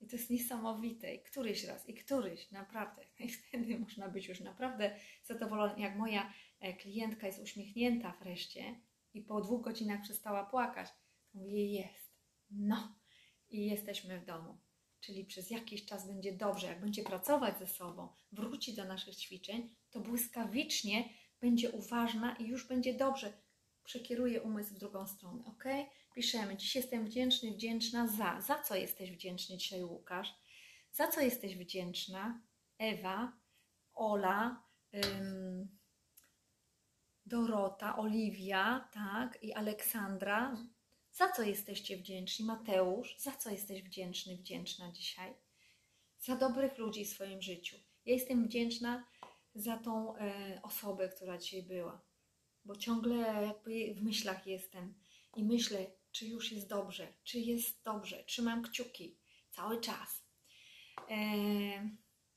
I 0.00 0.06
to 0.06 0.16
jest 0.16 0.30
niesamowite. 0.30 1.14
I 1.14 1.22
któryś 1.22 1.64
raz, 1.64 1.88
i 1.88 1.94
któryś, 1.94 2.50
naprawdę. 2.50 3.04
I 3.18 3.28
wtedy 3.28 3.78
można 3.78 4.08
być 4.08 4.28
już 4.28 4.40
naprawdę 4.40 4.96
zadowolony. 5.24 5.80
Jak 5.80 5.96
moja 5.96 6.32
klientka 6.78 7.26
jest 7.26 7.42
uśmiechnięta 7.42 8.14
wreszcie 8.20 8.80
i 9.14 9.20
po 9.22 9.40
dwóch 9.40 9.62
godzinach 9.62 10.02
przestała 10.02 10.46
płakać, 10.46 10.88
to 11.32 11.38
mówię, 11.38 11.72
jest. 11.72 12.12
No. 12.50 13.02
I 13.50 13.66
jesteśmy 13.66 14.20
w 14.20 14.24
domu. 14.24 14.58
Czyli 15.00 15.24
przez 15.24 15.50
jakiś 15.50 15.84
czas 15.84 16.06
będzie 16.06 16.32
dobrze. 16.32 16.66
Jak 16.66 16.80
będzie 16.80 17.02
pracować 17.02 17.58
ze 17.58 17.66
sobą, 17.66 18.08
wróci 18.32 18.74
do 18.74 18.84
naszych 18.84 19.16
ćwiczeń, 19.16 19.74
to 19.90 20.00
błyskawicznie 20.00 21.08
będzie 21.40 21.70
uważna 21.70 22.36
i 22.36 22.46
już 22.46 22.68
będzie 22.68 22.94
dobrze. 22.94 23.32
Przekieruje 23.84 24.42
umysł 24.42 24.74
w 24.74 24.78
drugą 24.78 25.06
stronę, 25.06 25.44
ok? 25.46 25.64
Piszemy, 26.14 26.56
dziś 26.56 26.76
jestem 26.76 27.04
wdzięczny, 27.04 27.50
wdzięczna 27.50 28.08
za. 28.08 28.40
Za 28.40 28.62
co 28.62 28.74
jesteś 28.74 29.12
wdzięczny 29.12 29.56
dzisiaj, 29.56 29.82
Łukasz? 29.82 30.34
Za 30.92 31.08
co 31.08 31.20
jesteś 31.20 31.56
wdzięczna? 31.56 32.42
Ewa, 32.78 33.32
Ola, 33.94 34.62
ym, 34.94 35.78
Dorota, 37.26 37.96
Oliwia, 37.96 38.88
tak, 38.92 39.38
i 39.42 39.52
Aleksandra. 39.52 40.56
Za 41.12 41.32
co 41.32 41.42
jesteście 41.42 41.96
wdzięczni? 41.96 42.44
Mateusz, 42.44 43.16
za 43.18 43.32
co 43.32 43.50
jesteś 43.50 43.82
wdzięczny, 43.82 44.36
wdzięczna 44.36 44.92
dzisiaj? 44.92 45.34
Za 46.18 46.36
dobrych 46.36 46.78
ludzi 46.78 47.04
w 47.04 47.08
swoim 47.08 47.42
życiu. 47.42 47.76
Ja 48.04 48.14
jestem 48.14 48.44
wdzięczna 48.44 49.06
za 49.54 49.76
tą 49.76 50.16
e, 50.16 50.60
osobę, 50.62 51.08
która 51.08 51.38
dzisiaj 51.38 51.62
była, 51.62 52.02
bo 52.64 52.76
ciągle 52.76 53.16
jakby 53.46 53.94
w 53.94 54.02
myślach 54.02 54.46
jestem 54.46 54.94
i 55.36 55.44
myślę, 55.44 55.86
czy 56.12 56.26
już 56.26 56.52
jest 56.52 56.68
dobrze, 56.68 57.08
czy 57.24 57.38
jest 57.38 57.82
dobrze, 57.82 58.24
trzymam 58.24 58.62
kciuki 58.62 59.18
cały 59.50 59.80
czas. 59.80 60.24
E, 61.10 61.16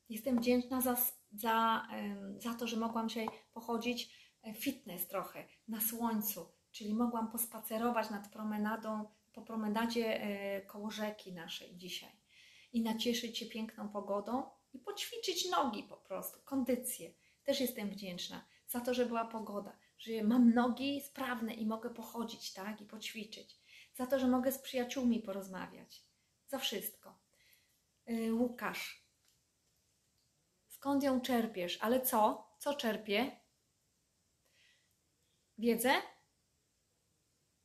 jestem 0.10 0.40
wdzięczna 0.40 0.82
za, 0.82 0.98
za, 1.34 1.88
em, 1.92 2.42
za 2.42 2.54
to, 2.54 2.68
że 2.68 2.78
mogłam 2.78 3.10
dzisiaj 3.10 3.28
pochodzić 3.54 4.04
e, 4.04 4.08
fitness 4.54 5.08
trochę 5.08 5.48
na 5.68 5.82
słońcu, 5.82 6.52
czyli 6.72 6.94
mogłam 6.94 7.32
pospacerować 7.32 8.10
nad 8.10 8.28
promenadą, 8.28 9.06
po 9.34 9.42
promenadzie 9.42 10.22
e, 10.22 10.62
koło 10.62 10.92
rzeki 10.92 11.34
naszej 11.34 11.78
dzisiaj 11.78 12.12
i 12.74 12.82
nacieszyć 12.82 13.38
się 13.38 13.46
piękną 13.46 13.90
pogodą 13.90 14.50
i 14.74 14.80
poćwiczyć 14.80 15.52
nogi 15.52 15.84
po 15.84 15.98
prostu, 15.98 16.40
kondycję. 16.46 17.14
Też 17.44 17.62
jestem 17.62 17.90
wdzięczna 17.90 18.46
za 18.68 18.82
to, 18.82 18.94
że 18.94 19.06
była 19.06 19.26
pogoda, 19.26 19.78
że 19.98 20.24
mam 20.24 20.54
nogi 20.54 21.02
sprawne 21.02 21.54
i 21.54 21.66
mogę 21.66 21.90
pochodzić, 21.90 22.54
tak, 22.54 22.82
i 22.82 22.86
poćwiczyć. 22.86 23.60
Za 23.94 24.08
to, 24.08 24.20
że 24.20 24.28
mogę 24.28 24.52
z 24.52 24.60
przyjaciółmi 24.60 25.22
porozmawiać. 25.22 26.04
Za 26.48 26.60
wszystko. 26.60 27.20
Yy, 28.08 28.34
Łukasz. 28.34 29.06
Skąd 30.68 31.04
ją 31.04 31.22
czerpiesz? 31.22 31.78
Ale 31.82 32.02
co? 32.02 32.50
Co 32.60 32.74
czerpię? 32.74 33.45
Wiedzę? 35.58 35.94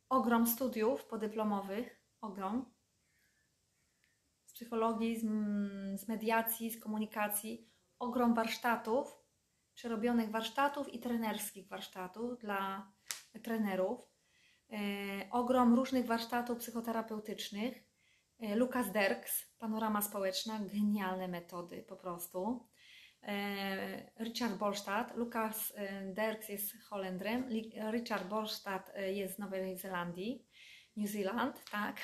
Ogrom 0.09 0.47
studiów 0.47 1.05
podyplomowych, 1.05 2.01
ogrom. 2.21 2.73
Z 4.45 4.53
psychologii, 4.53 5.19
z, 5.19 5.23
mm, 5.23 5.97
z 5.97 6.07
mediacji, 6.07 6.71
z 6.71 6.79
komunikacji, 6.79 7.69
ogrom 7.99 8.33
warsztatów, 8.33 9.17
przerobionych 9.73 10.31
warsztatów 10.31 10.93
i 10.93 10.99
trenerskich 10.99 11.67
warsztatów 11.67 12.37
dla 12.37 12.91
trenerów. 13.43 13.99
E, 14.71 14.77
ogrom 15.31 15.75
różnych 15.75 16.05
warsztatów 16.05 16.57
psychoterapeutycznych. 16.57 17.83
E, 18.39 18.55
Lukas 18.55 18.91
Derks, 18.91 19.55
panorama 19.57 20.01
społeczna, 20.01 20.59
genialne 20.59 21.27
metody 21.27 21.83
po 21.83 21.95
prostu. 21.95 22.70
E, 23.23 24.11
Richard 24.19 24.57
Bolstad, 24.57 25.15
Lukas 25.15 25.73
e, 25.75 26.13
Derks 26.13 26.49
jest 26.49 26.83
Holendrem, 26.83 27.49
Richard 27.91 28.27
Bolstad 28.27 28.91
e, 28.95 29.13
jest 29.13 29.35
z 29.35 29.39
Nowej 29.39 29.77
Zelandii, 29.77 30.45
New 30.97 31.09
Zealand, 31.09 31.63
tak. 31.71 31.97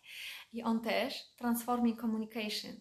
I 0.52 0.62
on 0.62 0.80
też. 0.80 1.34
Transforming 1.36 2.00
Communication, 2.00 2.80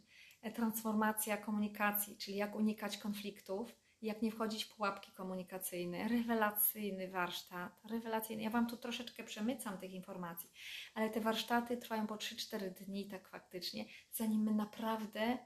transformacja 0.56 1.38
komunikacji, 1.38 2.18
czyli 2.18 2.38
jak 2.38 2.56
unikać 2.56 2.98
konfliktów, 2.98 3.76
jak 4.02 4.22
nie 4.22 4.32
wchodzić 4.32 4.64
w 4.64 4.76
pułapki 4.76 5.12
komunikacyjne, 5.12 6.08
rewelacyjny 6.08 7.08
warsztat, 7.08 7.82
rewelacyjny. 7.90 8.44
Ja 8.44 8.50
Wam 8.50 8.68
tu 8.68 8.78
troszeczkę 8.78 9.24
przemycam 9.24 9.78
tych 9.78 9.92
informacji, 9.92 10.52
ale 10.94 11.10
te 11.10 11.22
warsztaty 11.22 11.78
trwają 11.78 12.08
po 12.08 12.16
3-4 12.16 12.70
dni, 12.70 13.08
tak 13.08 13.28
faktycznie, 13.28 13.86
zanim 14.12 14.44
my 14.44 14.54
naprawdę 14.54 15.38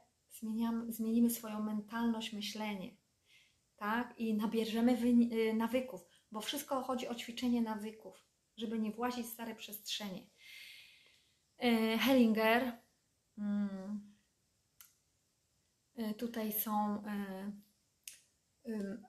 zmieniam, 0.42 0.92
zmienimy 0.92 1.30
swoją 1.30 1.62
mentalność, 1.62 2.32
myślenie, 2.32 2.96
tak? 3.76 4.18
I 4.18 4.34
nabierzemy 4.34 4.92
y, 5.32 5.54
nawyków, 5.54 6.00
bo 6.30 6.40
wszystko 6.40 6.82
chodzi 6.82 7.08
o 7.08 7.14
ćwiczenie 7.14 7.62
nawyków, 7.62 8.26
żeby 8.56 8.78
nie 8.78 8.92
włazić 8.92 9.26
w 9.26 9.30
stare 9.30 9.54
przestrzenie. 9.54 10.26
E, 11.58 11.98
Hellinger, 11.98 12.72
mm, 13.38 14.14
e, 15.96 16.14
tutaj 16.14 16.52
są 16.52 17.02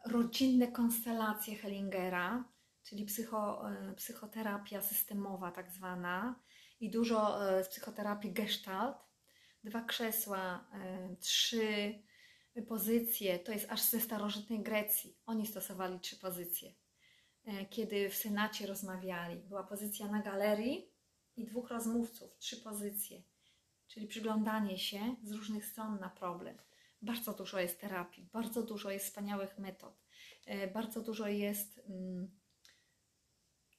rodzinne 0.05 0.71
konstelacje 0.71 1.55
Hellingera, 1.55 2.53
czyli 2.84 3.05
psycho, 3.05 3.65
psychoterapia 3.95 4.81
systemowa 4.81 5.51
tak 5.51 5.71
zwana 5.71 6.39
i 6.79 6.91
dużo 6.91 7.39
z 7.63 7.67
psychoterapii 7.67 8.34
gestalt. 8.34 9.12
Dwa 9.64 9.82
krzesła, 9.82 10.66
e, 10.74 11.16
trzy 11.16 11.93
pozycje, 12.68 13.39
to 13.39 13.51
jest 13.51 13.72
aż 13.72 13.82
ze 13.82 13.99
starożytnej 13.99 14.64
Grecji. 14.64 15.18
Oni 15.26 15.47
stosowali 15.47 15.99
trzy 15.99 16.16
pozycje. 16.16 16.74
E, 17.45 17.66
Kiedy 17.66 18.09
w 18.09 18.16
Senacie 18.16 18.68
rozmawiali, 18.68 19.39
była 19.39 19.64
pozycja 19.64 20.07
na 20.07 20.22
galerii 20.22 20.91
i 21.36 21.45
dwóch 21.45 21.70
rozmówców, 21.70 22.38
trzy 22.38 22.57
pozycje, 22.57 23.24
czyli 23.88 24.07
przyglądanie 24.07 24.78
się 24.78 25.16
z 25.24 25.32
różnych 25.32 25.66
stron 25.66 25.99
na 25.99 26.09
problem. 26.09 26.57
Bardzo 27.01 27.34
dużo 27.34 27.59
jest 27.59 27.80
terapii, 27.82 28.30
bardzo 28.34 28.64
dużo 28.64 28.91
jest 28.91 29.05
wspaniałych 29.05 29.57
metod, 29.59 30.03
e, 30.45 30.68
bardzo 30.68 31.01
dużo 31.01 31.28
jest 31.28 31.82
mm, 31.89 32.32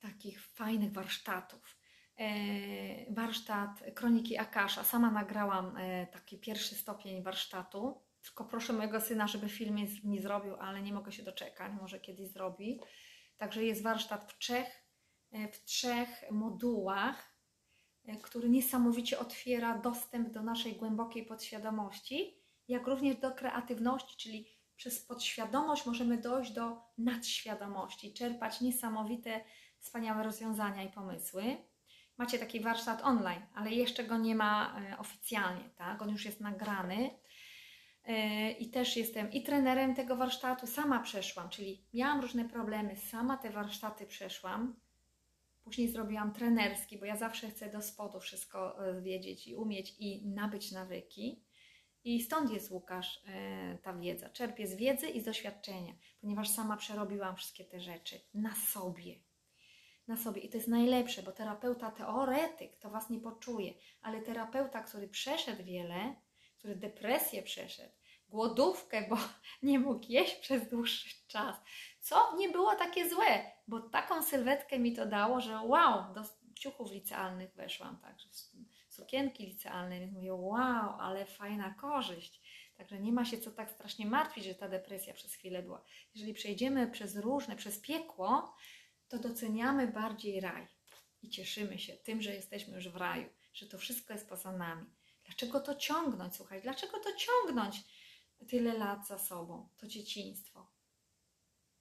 takich 0.01 0.47
fajnych 0.47 0.93
warsztatów. 0.93 1.84
E, 2.19 3.15
warsztat 3.15 3.83
Kroniki 3.95 4.39
Akasza. 4.39 4.85
Sama 4.85 5.11
nagrałam 5.11 5.77
e, 5.77 6.07
taki 6.07 6.39
pierwszy 6.39 6.75
stopień 6.75 7.23
warsztatu. 7.23 8.01
Tylko 8.23 8.45
proszę 8.45 8.73
mojego 8.73 9.01
syna, 9.01 9.27
żeby 9.29 9.49
film 9.49 9.77
mi 10.05 10.19
zrobił, 10.19 10.55
ale 10.55 10.83
nie 10.83 10.93
mogę 10.93 11.13
się 11.13 11.23
doczekać, 11.23 11.73
może 11.81 12.01
kiedyś 12.01 12.29
zrobi. 12.29 12.81
Także 13.37 13.65
jest 13.65 13.83
warsztat 13.83 14.33
w 14.33 14.39
trzech, 14.39 14.85
e, 15.33 15.49
w 15.49 15.65
trzech 15.65 16.25
modułach, 16.31 17.35
który 18.23 18.49
niesamowicie 18.49 19.19
otwiera 19.19 19.79
dostęp 19.79 20.31
do 20.31 20.43
naszej 20.43 20.73
głębokiej 20.73 21.27
podświadomości, 21.27 22.39
jak 22.69 22.87
również 22.87 23.17
do 23.17 23.33
kreatywności, 23.33 24.17
czyli 24.17 24.47
przez 24.77 25.07
podświadomość 25.07 25.87
możemy 25.87 26.19
dojść 26.19 26.53
do 26.53 26.83
nadświadomości, 26.99 28.15
czerpać 28.15 28.61
niesamowite, 28.61 29.45
wspaniałe 29.79 30.25
rozwiązania 30.25 30.83
i 30.83 30.93
pomysły. 30.93 31.57
Macie 32.17 32.39
taki 32.39 32.61
warsztat 32.61 33.03
online, 33.03 33.43
ale 33.55 33.71
jeszcze 33.71 34.05
go 34.05 34.19
nie 34.19 34.35
ma 34.35 34.81
e, 34.81 34.99
oficjalnie, 34.99 35.71
tak? 35.77 36.03
On 36.03 36.11
już 36.11 36.25
jest 36.25 36.41
nagrany. 36.41 37.11
E, 38.05 38.51
I 38.51 38.71
też 38.71 38.97
jestem 38.97 39.33
i 39.33 39.43
trenerem 39.43 39.95
tego 39.95 40.17
warsztatu, 40.17 40.67
sama 40.67 41.01
przeszłam, 41.01 41.49
czyli 41.49 41.85
miałam 41.95 42.21
różne 42.21 42.45
problemy, 42.45 42.97
sama 42.97 43.37
te 43.37 43.51
warsztaty 43.51 44.07
przeszłam. 44.07 44.77
Później 45.65 45.89
zrobiłam 45.89 46.33
trenerski, 46.33 46.99
bo 46.99 47.05
ja 47.05 47.17
zawsze 47.17 47.51
chcę 47.51 47.71
do 47.71 47.83
spodu 47.83 48.21
wszystko 48.21 48.89
e, 48.89 49.01
wiedzieć 49.03 49.47
i 49.47 49.55
umieć 49.55 49.95
i 49.99 50.27
nabyć 50.27 50.73
nawyki. 50.73 51.45
I 52.05 52.23
stąd 52.23 52.51
jest 52.51 52.71
Łukasz, 52.71 53.23
ta 53.83 53.93
wiedza. 53.93 54.31
Czerpię 54.31 54.67
z 54.67 54.77
wiedzy 54.77 55.09
i 55.09 55.21
z 55.21 55.25
doświadczenia, 55.25 55.95
ponieważ 56.21 56.51
sama 56.51 56.77
przerobiłam 56.77 57.37
wszystkie 57.37 57.65
te 57.65 57.81
rzeczy 57.81 58.21
na 58.35 58.55
sobie. 58.55 59.15
Na 60.09 60.17
sobie. 60.17 60.41
I 60.41 60.49
to 60.49 60.57
jest 60.57 60.69
najlepsze, 60.69 61.23
bo 61.23 61.33
terapeuta 61.33 61.91
teoretyk 61.91 62.77
to 62.77 62.91
Was 62.91 63.11
nie 63.11 63.21
poczuje, 63.21 63.75
ale 64.03 64.23
terapeuta, 64.23 64.83
który 64.83 65.09
przeszedł 65.09 65.65
wiele, 65.65 66.15
który 66.59 66.77
depresję 66.77 67.43
przeszedł, 67.43 67.93
głodówkę, 68.29 69.09
bo 69.09 69.17
nie 69.63 69.79
mógł 69.79 70.05
jeść 70.09 70.35
przez 70.35 70.69
dłuższy 70.69 71.27
czas, 71.29 71.57
co 72.01 72.37
nie 72.37 72.49
było 72.49 72.75
takie 72.75 73.11
złe, 73.11 73.51
bo 73.69 73.81
taką 73.81 74.23
sylwetkę 74.23 74.79
mi 74.79 74.93
to 74.93 75.07
dało, 75.07 75.41
że 75.41 75.61
wow, 75.61 76.15
do 76.15 76.23
ciuchów 76.55 76.91
licealnych 76.91 77.55
weszłam, 77.55 77.99
także 77.99 78.29
sukienki 78.89 79.47
licealne, 79.47 80.01
więc 80.01 80.13
mówię, 80.13 80.35
wow, 80.35 81.01
ale 81.01 81.27
fajna 81.27 81.75
korzyść. 81.75 82.41
Także 82.77 83.01
nie 83.01 83.13
ma 83.13 83.25
się 83.25 83.39
co 83.39 83.51
tak 83.51 83.71
strasznie 83.71 84.07
martwić, 84.07 84.45
że 84.45 84.55
ta 84.55 84.69
depresja 84.69 85.15
przez 85.15 85.35
chwilę 85.35 85.63
była. 85.63 85.85
Jeżeli 86.15 86.35
przejdziemy 86.35 86.91
przez 86.91 87.17
różne, 87.17 87.57
przez 87.57 87.81
piekło, 87.81 88.55
to 89.19 89.29
doceniamy 89.29 89.89
bardziej 89.89 90.41
raj 90.41 90.67
i 91.23 91.31
cieszymy 91.31 91.79
się 91.79 91.93
tym, 91.93 92.23
że 92.23 92.35
jesteśmy 92.35 92.75
już 92.75 92.89
w 92.89 92.97
raju, 92.97 93.29
że 93.53 93.67
to 93.67 93.79
wszystko 93.79 94.13
jest 94.13 94.29
poza 94.29 94.53
nami. 94.53 94.87
Dlaczego 95.25 95.61
to 95.61 95.75
ciągnąć? 95.75 96.37
Słuchaj, 96.37 96.63
dlaczego 96.63 96.99
to 96.99 97.11
ciągnąć 97.17 97.77
tyle 98.49 98.79
lat 98.79 99.07
za 99.07 99.19
sobą? 99.19 99.69
To 99.77 99.87
dzieciństwo. 99.87 100.71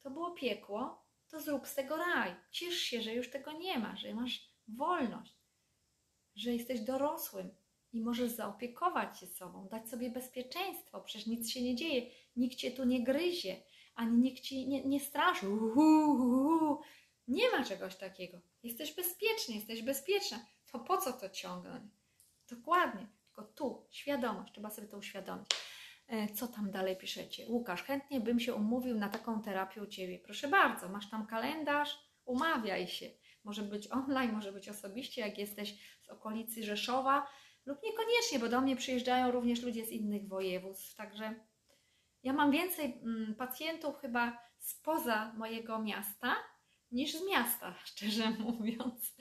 To 0.01 0.11
było 0.11 0.31
piekło, 0.31 1.05
to 1.27 1.41
zrób 1.41 1.67
z 1.67 1.75
tego 1.75 1.97
raj. 1.97 2.35
Ciesz 2.51 2.75
się, 2.75 3.01
że 3.01 3.13
już 3.13 3.29
tego 3.29 3.51
nie 3.51 3.79
ma, 3.79 3.95
że 3.95 4.13
masz 4.13 4.49
wolność, 4.67 5.37
że 6.35 6.53
jesteś 6.53 6.81
dorosłym 6.81 7.55
i 7.93 8.01
możesz 8.01 8.31
zaopiekować 8.31 9.19
się 9.19 9.27
sobą, 9.27 9.67
dać 9.67 9.89
sobie 9.89 10.09
bezpieczeństwo. 10.09 11.01
Przecież 11.01 11.27
nic 11.27 11.49
się 11.49 11.61
nie 11.61 11.75
dzieje, 11.75 12.11
nikt 12.35 12.55
cię 12.55 12.71
tu 12.71 12.83
nie 12.83 13.03
gryzie, 13.03 13.63
ani 13.95 14.17
nikt 14.17 14.43
ci 14.43 14.67
nie, 14.67 14.85
nie 14.85 14.99
straszy. 14.99 15.49
Uhu, 15.49 16.11
uhu. 16.11 16.81
Nie 17.27 17.51
ma 17.51 17.63
czegoś 17.65 17.95
takiego. 17.95 18.37
Jesteś 18.63 18.95
bezpieczny, 18.95 19.55
jesteś 19.55 19.81
bezpieczna. 19.81 20.45
To 20.71 20.79
po 20.79 20.97
co 20.97 21.13
to 21.13 21.29
ciągnąć? 21.29 21.83
Dokładnie. 22.49 23.07
Tylko 23.25 23.43
tu, 23.43 23.87
świadomość, 23.91 24.53
trzeba 24.53 24.69
sobie 24.69 24.87
to 24.87 24.97
uświadomić. 24.97 25.47
E, 26.07 26.27
Co 26.33 26.47
tam 26.47 26.71
dalej 26.71 26.97
piszecie? 26.97 27.45
Łukasz, 27.49 27.83
chętnie 27.83 28.21
bym 28.21 28.39
się 28.39 28.53
umówił 28.53 28.95
na 28.95 29.09
taką 29.09 29.41
terapię 29.41 29.83
u 29.83 29.87
Ciebie. 29.87 30.19
Proszę 30.19 30.47
bardzo, 30.47 30.89
masz 30.89 31.09
tam 31.09 31.27
kalendarz, 31.27 31.99
umawiaj 32.25 32.87
się. 32.87 33.09
Może 33.43 33.61
być 33.61 33.91
online, 33.91 34.31
może 34.31 34.51
być 34.51 34.69
osobiście, 34.69 35.21
jak 35.21 35.37
jesteś 35.37 35.97
z 36.01 36.09
okolicy 36.09 36.63
Rzeszowa, 36.63 37.27
lub 37.65 37.83
niekoniecznie, 37.83 38.39
bo 38.39 38.49
do 38.49 38.61
mnie 38.61 38.75
przyjeżdżają 38.75 39.31
również 39.31 39.61
ludzie 39.61 39.85
z 39.85 39.89
innych 39.89 40.27
województw. 40.27 40.95
Także 40.95 41.35
ja 42.23 42.33
mam 42.33 42.51
więcej 42.51 42.85
mm, 42.85 43.35
pacjentów 43.35 43.97
chyba 43.97 44.39
spoza 44.57 45.33
mojego 45.37 45.79
miasta 45.79 46.35
niż 46.93 47.13
z 47.13 47.27
miasta, 47.27 47.75
szczerze 47.85 48.29
mówiąc. 48.29 49.15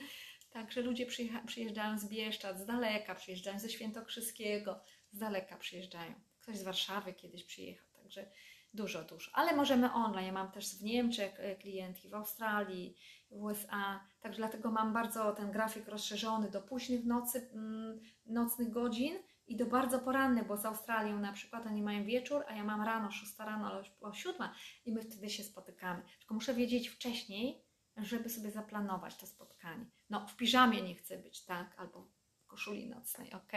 Także 0.49 0.81
ludzie 0.81 1.05
przyjeżdżają 1.45 1.99
z 1.99 2.09
Bieszczad, 2.09 2.59
z 2.59 2.65
daleka 2.65 3.15
przyjeżdżają, 3.15 3.59
ze 3.59 3.69
Świętokrzyskiego, 3.69 4.79
z 5.11 5.17
daleka 5.17 5.57
przyjeżdżają. 5.57 6.13
Ktoś 6.41 6.57
z 6.57 6.63
Warszawy 6.63 7.13
kiedyś 7.13 7.43
przyjechał, 7.43 7.87
także 7.93 8.31
dużo, 8.73 9.03
dużo. 9.03 9.31
Ale 9.33 9.55
możemy 9.55 9.93
online. 9.93 10.25
Ja 10.25 10.33
mam 10.33 10.51
też 10.51 10.77
w 10.77 10.83
Niemczech 10.83 11.39
e, 11.39 11.55
klientki, 11.55 12.09
w 12.09 12.13
Australii, 12.13 12.95
w 13.31 13.43
USA. 13.43 14.07
Także 14.19 14.37
dlatego 14.37 14.71
mam 14.71 14.93
bardzo 14.93 15.31
ten 15.31 15.51
grafik 15.51 15.87
rozszerzony 15.87 16.51
do 16.51 16.61
późnych 16.61 17.05
nocy, 17.05 17.49
mm, 17.53 17.99
nocnych 18.25 18.69
godzin 18.69 19.13
i 19.47 19.55
do 19.57 19.65
bardzo 19.65 19.99
porannych, 19.99 20.47
bo 20.47 20.57
z 20.57 20.65
Australią 20.65 21.19
na 21.19 21.33
przykład 21.33 21.65
oni 21.65 21.81
mają 21.81 22.05
wieczór, 22.05 22.43
a 22.47 22.55
ja 22.55 22.63
mam 22.63 22.81
rano, 22.81 23.11
6 23.11 23.39
rano 23.39 23.67
albo 23.67 24.13
7 24.13 24.49
i 24.85 24.93
my 24.93 25.01
wtedy 25.01 25.29
się 25.29 25.43
spotykamy. 25.43 26.03
Tylko 26.19 26.33
muszę 26.33 26.53
wiedzieć 26.53 26.89
wcześniej, 26.89 27.63
żeby 27.97 28.29
sobie 28.29 28.51
zaplanować 28.51 29.17
to 29.17 29.27
spotkanie. 29.27 29.85
No, 30.09 30.27
w 30.27 30.35
piżamie 30.35 30.81
nie 30.81 30.95
chcę 30.95 31.17
być, 31.17 31.45
tak? 31.45 31.79
Albo 31.79 32.07
w 32.37 32.45
koszuli 32.45 32.89
nocnej, 32.89 33.33
ok? 33.33 33.51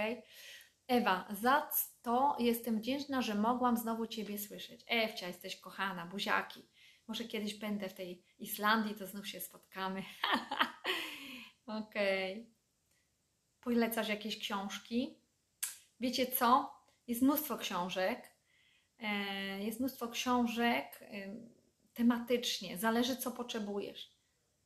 Ewa, 0.89 1.29
za 1.31 1.71
to 2.03 2.37
jestem 2.39 2.79
wdzięczna, 2.79 3.23
że 3.23 3.35
mogłam 3.35 3.77
znowu 3.77 4.07
Ciebie 4.07 4.39
słyszeć. 4.39 4.85
Ewcia, 4.87 5.29
jesteś 5.29 5.61
kochana, 5.61 6.07
buziaki. 6.07 6.69
Może 7.09 7.25
kiedyś 7.25 7.55
będę 7.55 7.89
w 7.89 7.95
tej 7.95 8.25
Islandii, 8.39 8.95
to 8.95 9.07
znów 9.07 9.29
się 9.29 9.41
spotkamy. 9.41 10.03
Okej. 11.67 12.33
Okay. 12.33 12.57
Polecasz 13.61 14.09
jakieś 14.09 14.39
książki? 14.39 15.26
Wiecie 16.01 16.27
co? 16.27 16.77
Jest 17.07 17.23
mnóstwo 17.23 17.57
książek. 17.59 18.31
E, 18.99 19.65
jest 19.65 19.81
mnóstwo 19.81 20.09
książek 20.09 21.01
tematycznie. 21.95 22.79
Zależy, 22.79 23.17
co 23.17 23.31
potrzebujesz. 23.31 24.17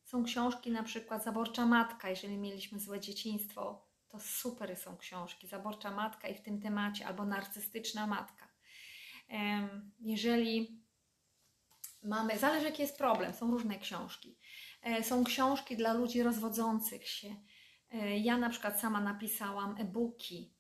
Są 0.05 0.25
książki, 0.25 0.71
na 0.71 0.83
przykład 0.83 1.25
Zaborcza 1.25 1.67
Matka, 1.67 2.11
jeżeli 2.11 2.39
mieliśmy 2.39 2.81
złe 2.81 3.01
dzieciństwo, 3.01 3.87
to 4.09 4.21
super 4.21 4.77
są 4.77 4.97
książki. 4.97 5.49
Zaborcza 5.49 5.91
Matka 5.91 6.29
i 6.29 6.35
w 6.35 6.41
tym 6.41 6.61
temacie, 6.61 7.07
albo 7.07 7.25
Narcystyczna 7.25 8.07
Matka. 8.07 8.49
Jeżeli 10.01 10.83
mamy, 12.03 12.39
zależy 12.39 12.67
jaki 12.67 12.83
jest 12.83 12.99
problem, 12.99 13.33
są 13.33 13.51
różne 13.51 13.79
książki. 13.79 14.37
E, 14.83 15.05
są 15.05 15.25
książki 15.25 15.77
dla 15.77 15.93
ludzi 15.93 16.23
rozwodzących 16.23 17.09
się. 17.09 17.37
E, 17.91 18.19
ja 18.19 18.39
na 18.39 18.51
przykład 18.51 18.81
sama 18.81 19.01
napisałam 19.01 19.75
e-booki, 19.79 20.55
e, 20.55 20.60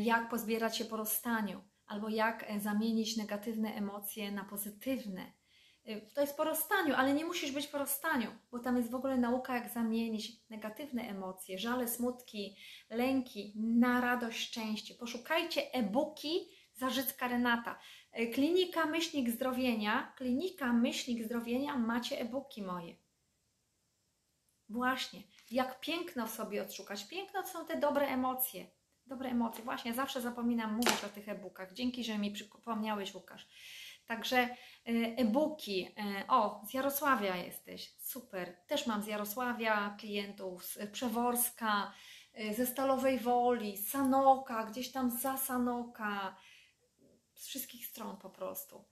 jak 0.00 0.28
pozbierać 0.28 0.76
się 0.76 0.84
po 0.84 0.96
rozstaniu, 0.96 1.64
albo 1.86 2.08
jak 2.08 2.46
zamienić 2.58 3.16
negatywne 3.16 3.74
emocje 3.74 4.32
na 4.32 4.44
pozytywne. 4.44 5.32
To 6.14 6.20
jest 6.20 6.36
po 6.36 6.44
rozstaniu, 6.44 6.94
ale 6.94 7.14
nie 7.14 7.24
musisz 7.24 7.52
być 7.52 7.66
po 7.66 7.78
rozstaniu, 7.78 8.30
bo 8.50 8.58
tam 8.58 8.76
jest 8.76 8.90
w 8.90 8.94
ogóle 8.94 9.16
nauka, 9.16 9.54
jak 9.54 9.72
zamienić 9.72 10.50
negatywne 10.50 11.02
emocje, 11.02 11.58
żale, 11.58 11.88
smutki, 11.88 12.56
lęki 12.90 13.52
na 13.56 14.00
radość, 14.00 14.48
szczęście. 14.48 14.94
Poszukajcie 14.94 15.74
e-booki 15.74 16.48
Zarzycka 16.74 17.28
Renata. 17.28 17.78
Klinika 18.34 18.86
Myślnik 18.86 19.30
Zdrowienia, 19.30 20.12
Klinika 20.16 20.72
Myślnik 20.72 21.24
Zdrowienia, 21.24 21.78
macie 21.78 22.20
e-booki 22.20 22.62
moje. 22.62 22.96
Właśnie, 24.68 25.22
jak 25.50 25.80
piękno 25.80 26.28
sobie 26.28 26.62
odszukać. 26.62 27.08
Piękno 27.08 27.42
to 27.42 27.48
są 27.48 27.66
te 27.66 27.76
dobre 27.76 28.06
emocje. 28.06 28.66
Dobre 29.12 29.30
emocje. 29.30 29.64
Właśnie, 29.64 29.94
zawsze 29.94 30.20
zapominam 30.20 30.74
mówić 30.74 31.04
o 31.04 31.08
tych 31.08 31.28
e-bookach. 31.28 31.72
Dzięki, 31.72 32.04
że 32.04 32.18
mi 32.18 32.30
przypomniałeś, 32.30 33.14
Łukasz. 33.14 33.46
Także 34.06 34.36
e, 34.36 34.56
e-booki. 35.16 35.88
E, 35.98 36.24
o, 36.28 36.62
z 36.68 36.74
Jarosławia 36.74 37.36
jesteś. 37.36 37.94
Super. 37.98 38.56
Też 38.66 38.86
mam 38.86 39.02
z 39.02 39.06
Jarosławia 39.06 39.96
klientów, 40.00 40.64
z 40.64 40.90
Przeworska, 40.90 41.92
e, 42.34 42.54
ze 42.54 42.66
Stalowej 42.66 43.18
Woli, 43.18 43.76
Sanoka, 43.76 44.64
gdzieś 44.64 44.92
tam 44.92 45.10
za 45.10 45.36
Sanoka. 45.36 46.36
Z 47.34 47.46
wszystkich 47.46 47.86
stron 47.86 48.16
po 48.16 48.30
prostu. 48.30 48.84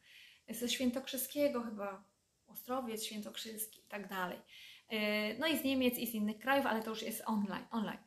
Ze 0.48 0.68
Świętokrzyskiego 0.68 1.62
chyba, 1.62 2.04
Ostrowiec, 2.46 3.04
Świętokrzyski 3.04 3.80
i 3.80 3.88
tak 3.88 4.08
dalej. 4.08 4.38
No 5.38 5.46
i 5.46 5.58
z 5.58 5.64
Niemiec 5.64 5.98
i 5.98 6.06
z 6.06 6.14
innych 6.14 6.38
krajów, 6.38 6.66
ale 6.66 6.82
to 6.82 6.90
już 6.90 7.02
jest 7.02 7.22
online. 7.26 7.66
online. 7.70 7.98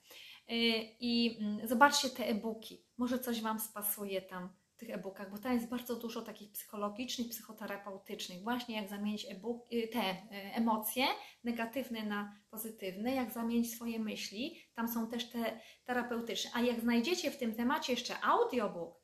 E, 0.48 0.54
I 1.00 1.38
mm, 1.42 1.68
zobaczcie 1.68 2.10
te 2.10 2.28
e-booki. 2.28 2.86
Może 2.98 3.20
coś 3.20 3.42
Wam 3.42 3.60
spasuje 3.60 4.22
tam 4.22 4.50
w 4.72 4.78
tych 4.78 4.90
e-bookach, 4.90 5.32
bo 5.32 5.38
tam 5.38 5.54
jest 5.54 5.70
bardzo 5.70 5.96
dużo 5.96 6.22
takich 6.22 6.52
psychologicznych, 6.52 7.30
psychoterapeutycznych. 7.30 8.44
Właśnie 8.44 8.76
jak 8.76 8.90
zamienić 8.90 9.26
y, 9.74 9.88
te 9.88 10.00
e, 10.00 10.26
emocje 10.32 11.06
negatywne 11.44 12.06
na 12.06 12.36
pozytywne, 12.50 13.16
jak 13.16 13.32
zamienić 13.32 13.76
swoje 13.76 14.00
myśli. 14.00 14.58
Tam 14.74 14.88
są 14.88 15.08
też 15.08 15.30
te 15.30 15.60
terapeutyczne. 15.86 16.52
A 16.54 16.62
jak 16.62 16.80
znajdziecie 16.80 17.32
w 17.32 17.38
tym 17.38 17.56
temacie 17.56 17.94
jeszcze 17.94 18.22
audiobook, 18.22 19.04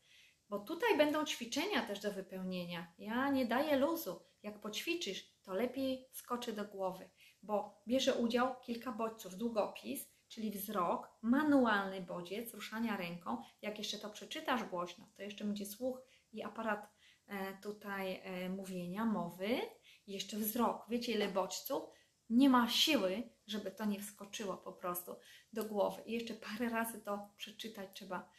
bo 0.50 0.60
tutaj 0.60 0.98
będą 0.98 1.26
ćwiczenia 1.26 1.82
też 1.82 2.00
do 2.00 2.14
wypełnienia. 2.14 2.94
Ja 2.98 3.30
nie 3.30 3.46
daję 3.46 3.78
luzu. 3.78 4.22
Jak 4.44 4.62
poćwiczysz, 4.62 5.42
to 5.44 5.54
lepiej 5.54 6.08
skoczy 6.12 6.54
do 6.54 6.66
głowy 6.66 7.10
bo 7.44 7.82
bierze 7.88 8.14
udział 8.16 8.56
kilka 8.62 8.92
bodźców. 8.92 9.38
Długopis, 9.38 10.10
czyli 10.30 10.52
wzrok, 10.52 11.10
manualny 11.22 12.02
bodziec, 12.02 12.54
ruszania 12.54 12.98
ręką. 12.98 13.42
Jak 13.62 13.78
jeszcze 13.78 13.98
to 13.98 14.10
przeczytasz 14.10 14.64
głośno, 14.64 15.10
to 15.16 15.24
jeszcze 15.24 15.46
będzie 15.46 15.66
słuch 15.66 16.02
i 16.32 16.44
aparat 16.44 16.90
e, 17.28 17.58
tutaj 17.58 18.22
e, 18.24 18.50
mówienia, 18.50 19.06
mowy. 19.06 19.60
Jeszcze 20.08 20.38
wzrok. 20.38 20.86
Wiecie, 20.90 21.12
ile 21.12 21.28
bodźców? 21.28 21.84
Nie 22.30 22.50
ma 22.50 22.70
siły, 22.70 23.30
żeby 23.48 23.72
to 23.72 23.86
nie 23.86 24.00
wskoczyło 24.00 24.58
po 24.58 24.74
prostu 24.74 25.16
do 25.54 25.66
głowy. 25.66 26.02
I 26.06 26.12
jeszcze 26.12 26.34
parę 26.34 26.70
razy 26.70 27.02
to 27.02 27.30
przeczytać 27.38 27.90
trzeba 27.94 28.30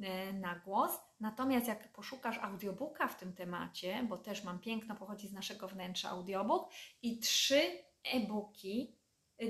e, 0.00 0.32
na 0.32 0.58
głos. 0.58 0.92
Natomiast 1.20 1.68
jak 1.68 1.92
poszukasz 1.92 2.38
audiobooka 2.38 3.08
w 3.08 3.18
tym 3.18 3.32
temacie, 3.32 4.06
bo 4.08 4.18
też 4.18 4.44
mam 4.44 4.58
piękno, 4.58 4.94
pochodzi 4.96 5.28
z 5.28 5.32
naszego 5.32 5.68
wnętrza 5.68 6.10
audiobook 6.10 6.70
i 7.02 7.18
trzy 7.18 7.60
e-booki, 8.04 8.96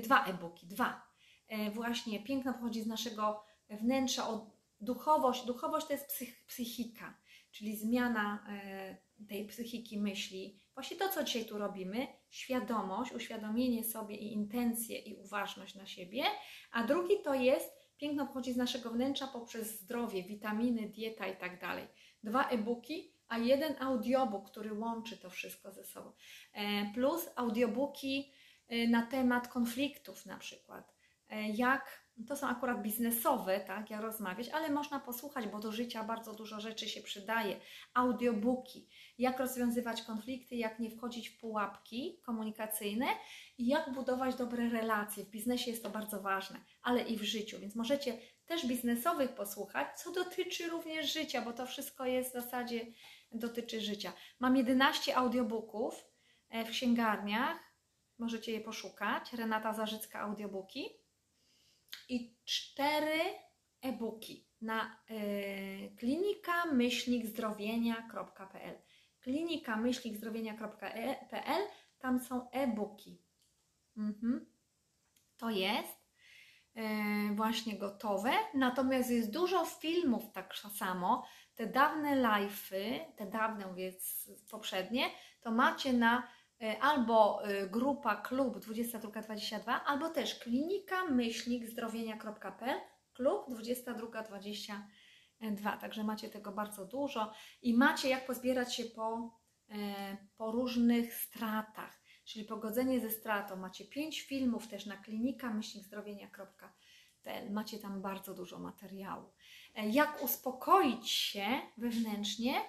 dwa 0.03 0.25
e-booki, 0.25 0.67
dwa. 0.67 1.08
E, 1.49 1.71
właśnie 1.71 2.23
piękno 2.23 2.53
pochodzi 2.53 2.81
z 2.81 2.87
naszego 2.87 3.43
wnętrza, 3.69 4.27
duchowość. 4.81 5.45
Duchowość 5.45 5.87
to 5.87 5.93
jest 5.93 6.07
psych, 6.07 6.45
psychika, 6.45 7.17
czyli 7.51 7.77
zmiana 7.77 8.45
e, 8.49 8.97
tej 9.27 9.47
psychiki 9.47 9.99
myśli. 9.99 10.59
Właśnie 10.73 10.97
to, 10.97 11.09
co 11.09 11.23
dzisiaj 11.23 11.45
tu 11.45 11.57
robimy, 11.57 12.07
świadomość, 12.29 13.11
uświadomienie 13.11 13.83
sobie 13.83 14.15
i 14.15 14.33
intencje 14.33 14.99
i 14.99 15.15
uważność 15.15 15.75
na 15.75 15.85
siebie. 15.85 16.23
A 16.71 16.83
drugi 16.83 17.13
to 17.23 17.33
jest 17.33 17.69
piękno 17.97 18.27
pochodzi 18.27 18.53
z 18.53 18.57
naszego 18.57 18.89
wnętrza 18.89 19.27
poprzez 19.27 19.81
zdrowie, 19.81 20.23
witaminy, 20.23 20.89
dieta 20.89 21.27
i 21.27 21.37
tak 21.37 21.61
dalej. 21.61 21.87
Dwa 22.23 22.49
e-booki, 22.49 23.13
a 23.27 23.37
jeden 23.37 23.75
audiobook, 23.79 24.49
który 24.49 24.73
łączy 24.73 25.17
to 25.17 25.29
wszystko 25.29 25.71
ze 25.71 25.83
sobą. 25.83 26.11
Plus 26.93 27.29
audiobooki 27.35 28.31
na 28.89 29.05
temat 29.05 29.47
konfliktów 29.47 30.25
na 30.25 30.37
przykład. 30.37 30.98
Y, 31.33 31.35
jak, 31.53 32.09
to 32.27 32.35
są 32.35 32.47
akurat 32.47 32.81
biznesowe, 32.81 33.59
tak, 33.59 33.89
ja 33.89 34.01
rozmawiać, 34.01 34.49
ale 34.49 34.69
można 34.69 34.99
posłuchać, 34.99 35.47
bo 35.47 35.59
do 35.59 35.71
życia 35.71 36.03
bardzo 36.03 36.33
dużo 36.33 36.59
rzeczy 36.59 36.89
się 36.89 37.01
przydaje. 37.01 37.59
Audiobooki, 37.93 38.89
jak 39.17 39.39
rozwiązywać 39.39 40.01
konflikty, 40.01 40.55
jak 40.55 40.79
nie 40.79 40.89
wchodzić 40.89 41.29
w 41.29 41.39
pułapki 41.39 42.21
komunikacyjne 42.25 43.05
i 43.57 43.67
jak 43.67 43.93
budować 43.93 44.35
dobre 44.35 44.69
relacje. 44.69 45.23
W 45.23 45.29
biznesie 45.29 45.71
jest 45.71 45.83
to 45.83 45.89
bardzo 45.89 46.21
ważne, 46.21 46.59
ale 46.81 47.01
i 47.01 47.17
w 47.17 47.23
życiu, 47.23 47.59
więc 47.59 47.75
możecie 47.75 48.17
też 48.45 48.67
biznesowych 48.67 49.35
posłuchać, 49.35 49.99
co 49.99 50.11
dotyczy 50.11 50.67
również 50.67 51.13
życia, 51.13 51.41
bo 51.41 51.53
to 51.53 51.65
wszystko 51.65 52.05
jest 52.05 52.29
w 52.29 52.33
zasadzie 52.33 52.85
dotyczy 53.31 53.81
życia. 53.81 54.13
Mam 54.39 54.57
11 54.57 55.17
audiobooków 55.17 56.05
e, 56.49 56.65
w 56.65 56.69
księgarniach, 56.69 57.69
Możecie 58.19 58.51
je 58.51 58.61
poszukać. 58.61 59.33
Renata 59.33 59.73
Zarzycka 59.73 60.19
Audiobooki. 60.19 60.89
I 62.09 62.35
cztery 62.45 63.19
e-booki 63.81 64.47
na 64.61 64.99
y, 65.11 65.95
klinika 65.97 66.65
myślnikzdrowienia.pl 66.65 68.81
klinika 69.21 69.75
myślnikzdrowienia.pl 69.75 71.67
Tam 71.99 72.19
są 72.19 72.51
e-booki. 72.51 73.21
Mhm. 73.97 74.45
To 75.37 75.49
jest 75.49 75.97
y, 76.77 76.81
właśnie 77.35 77.77
gotowe. 77.77 78.31
Natomiast 78.53 79.09
jest 79.09 79.31
dużo 79.31 79.65
filmów 79.65 80.23
tak 80.33 80.55
samo. 80.55 81.25
Te 81.55 81.67
dawne 81.67 82.15
live'y, 82.15 82.99
te 83.15 83.25
dawne, 83.25 83.73
więc 83.75 84.31
poprzednie, 84.49 85.09
to 85.41 85.51
macie 85.51 85.93
na 85.93 86.17
E, 86.17 86.38
albo 86.81 87.43
e, 87.43 87.67
grupa 87.67 88.15
klub 88.15 88.59
2222, 88.59 89.85
albo 89.85 90.09
też 90.09 90.39
klinika 90.39 91.05
myślnik 91.05 91.69
zdrowienia.pl 91.69 92.79
klub 93.13 93.49
2222. 93.49 95.77
Także 95.77 96.03
macie 96.03 96.29
tego 96.29 96.51
bardzo 96.51 96.85
dużo 96.85 97.33
i 97.61 97.73
macie 97.73 98.09
jak 98.09 98.25
pozbierać 98.25 98.75
się 98.75 98.85
po, 98.85 99.37
e, 99.69 100.17
po 100.37 100.51
różnych 100.51 101.13
stratach, 101.13 102.01
czyli 102.25 102.45
pogodzenie 102.45 102.99
ze 102.99 103.09
stratą. 103.09 103.55
Macie 103.55 103.85
pięć 103.85 104.21
filmów 104.21 104.67
też 104.67 104.85
na 104.85 104.97
klinika 104.97 105.53
myślnik 105.53 105.85
zdrowienia.pl. 105.85 107.51
Macie 107.51 107.79
tam 107.79 108.01
bardzo 108.01 108.33
dużo 108.33 108.59
materiału. 108.59 109.33
Jak 109.75 110.23
uspokoić 110.23 111.11
się 111.11 111.47
wewnętrznie 111.77 112.61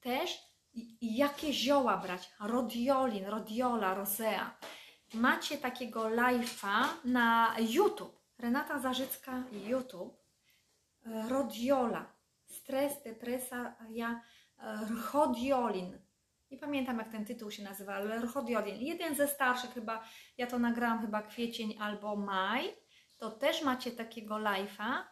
też 0.00 0.49
i 0.74 1.16
jakie 1.16 1.52
zioła 1.52 1.96
brać? 1.96 2.30
Rodiolin, 2.40 3.26
rodiola, 3.26 3.94
rosea. 3.94 4.56
Macie 5.14 5.58
takiego 5.58 6.00
live'a 6.02 6.84
na 7.04 7.56
YouTube. 7.58 8.20
Renata 8.38 8.78
Zarzycka 8.78 9.42
YouTube. 9.52 10.16
Rodiola. 11.28 12.12
Stres, 12.46 13.02
depresa, 13.02 13.76
ja, 13.90 14.22
rhodiolin. 15.12 15.98
Nie 16.50 16.58
pamiętam 16.58 16.98
jak 16.98 17.12
ten 17.12 17.24
tytuł 17.24 17.50
się 17.50 17.62
nazywa, 17.62 17.94
ale 17.94 18.20
rhodiolin. 18.20 18.80
Jeden 18.80 19.14
ze 19.14 19.28
starszych 19.28 19.74
chyba, 19.74 20.04
ja 20.38 20.46
to 20.46 20.58
nagrałam 20.58 21.00
chyba 21.00 21.22
kwiecień 21.22 21.78
albo 21.80 22.16
maj. 22.16 22.76
To 23.16 23.30
też 23.30 23.62
macie 23.62 23.92
takiego 23.92 24.34
live'a 24.34 25.02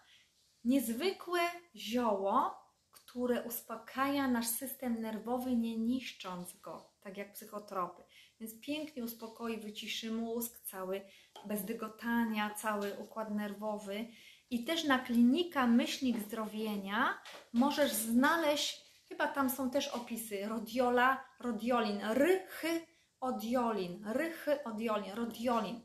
niezwykłe 0.65 1.41
zioło, 1.77 2.68
które 3.09 3.43
uspokaja 3.43 4.29
nasz 4.29 4.47
system 4.47 5.01
nerwowy, 5.01 5.57
nie 5.57 5.79
niszcząc 5.79 6.61
go, 6.61 6.93
tak 7.01 7.17
jak 7.17 7.33
psychotropy. 7.33 8.03
Więc 8.41 8.61
pięknie 8.61 9.05
uspokoi, 9.05 9.61
wyciszy 9.61 10.13
mózg, 10.13 10.61
cały 10.61 11.03
bez 11.47 11.65
dygotania, 11.65 12.55
cały 12.55 12.99
układ 12.99 13.31
nerwowy. 13.31 14.07
I 14.51 14.65
też 14.65 14.85
na 14.85 14.99
klinika 14.99 15.67
Myślnik 15.67 16.19
Zdrowienia 16.19 17.23
możesz 17.53 17.93
znaleźć, 17.93 18.81
chyba 19.09 19.29
tam 19.29 19.51
są 19.51 19.71
też 19.71 19.89
opisy, 19.89 20.49
rodiola, 20.49 21.25
rodiolin, 21.41 22.01
rychy, 22.03 22.87
odiolin, 23.21 24.05
rychy, 24.07 24.65
odiolin, 24.65 25.13
rodiolin. 25.13 25.81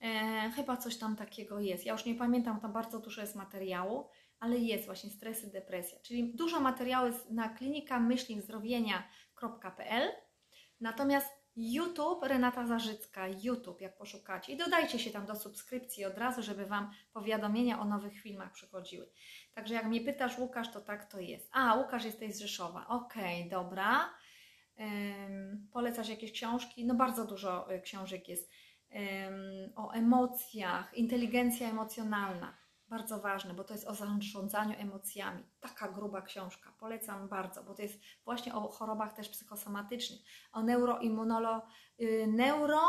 E, 0.00 0.50
chyba 0.56 0.76
coś 0.76 0.98
tam 0.98 1.16
takiego 1.16 1.60
jest. 1.60 1.86
Ja 1.86 1.92
już 1.92 2.04
nie 2.04 2.14
pamiętam, 2.14 2.60
tam 2.60 2.72
bardzo 2.72 2.98
dużo 2.98 3.20
jest 3.20 3.36
materiału, 3.36 4.08
ale 4.40 4.58
jest 4.58 4.86
właśnie 4.86 5.10
stresy, 5.10 5.52
depresja. 5.52 5.98
Czyli 6.02 6.34
dużo 6.34 6.60
materiału 6.60 7.06
jest 7.06 7.30
na 7.30 7.48
klinika 7.48 8.00
myślnikzdrowienia.pl. 8.00 10.12
Natomiast 10.80 11.46
YouTube 11.56 12.22
Renata 12.22 12.66
Zarzycka, 12.66 13.28
YouTube, 13.28 13.80
jak 13.80 13.96
poszukacie. 13.96 14.52
I 14.52 14.56
dodajcie 14.56 14.98
się 14.98 15.10
tam 15.10 15.26
do 15.26 15.34
subskrypcji 15.34 16.04
od 16.04 16.18
razu, 16.18 16.42
żeby 16.42 16.66
Wam 16.66 16.90
powiadomienia 17.12 17.80
o 17.80 17.84
nowych 17.84 18.20
filmach 18.20 18.52
przychodziły. 18.52 19.10
Także 19.54 19.74
jak 19.74 19.86
mnie 19.86 20.00
pytasz, 20.00 20.38
Łukasz, 20.38 20.72
to 20.72 20.80
tak 20.80 21.10
to 21.10 21.20
jest. 21.20 21.50
A, 21.52 21.74
Łukasz 21.74 22.04
jesteś 22.04 22.34
z 22.34 22.40
Rzeszowa. 22.40 22.86
Okej, 22.88 23.38
okay, 23.38 23.50
dobra. 23.50 24.14
Um, 24.78 25.68
polecasz 25.72 26.08
jakieś 26.08 26.32
książki? 26.32 26.86
No 26.86 26.94
bardzo 26.94 27.24
dużo 27.24 27.74
y, 27.74 27.80
książek 27.80 28.28
jest 28.28 28.50
um, 28.90 29.72
o 29.76 29.92
emocjach, 29.92 30.94
inteligencja 30.94 31.70
emocjonalna 31.70 32.65
bardzo 32.88 33.20
ważne, 33.20 33.54
bo 33.54 33.64
to 33.64 33.74
jest 33.74 33.86
o 33.86 33.94
zarządzaniu 33.94 34.74
emocjami. 34.78 35.44
Taka 35.60 35.88
gruba 35.92 36.22
książka, 36.22 36.72
polecam 36.78 37.28
bardzo, 37.28 37.64
bo 37.64 37.74
to 37.74 37.82
jest 37.82 38.00
właśnie 38.24 38.54
o 38.54 38.68
chorobach 38.68 39.12
też 39.12 39.28
psychosomatycznych, 39.28 40.20
o 40.52 40.62
neuroimmunolo, 40.62 41.66
yy, 41.98 42.26
neuro, 42.26 42.80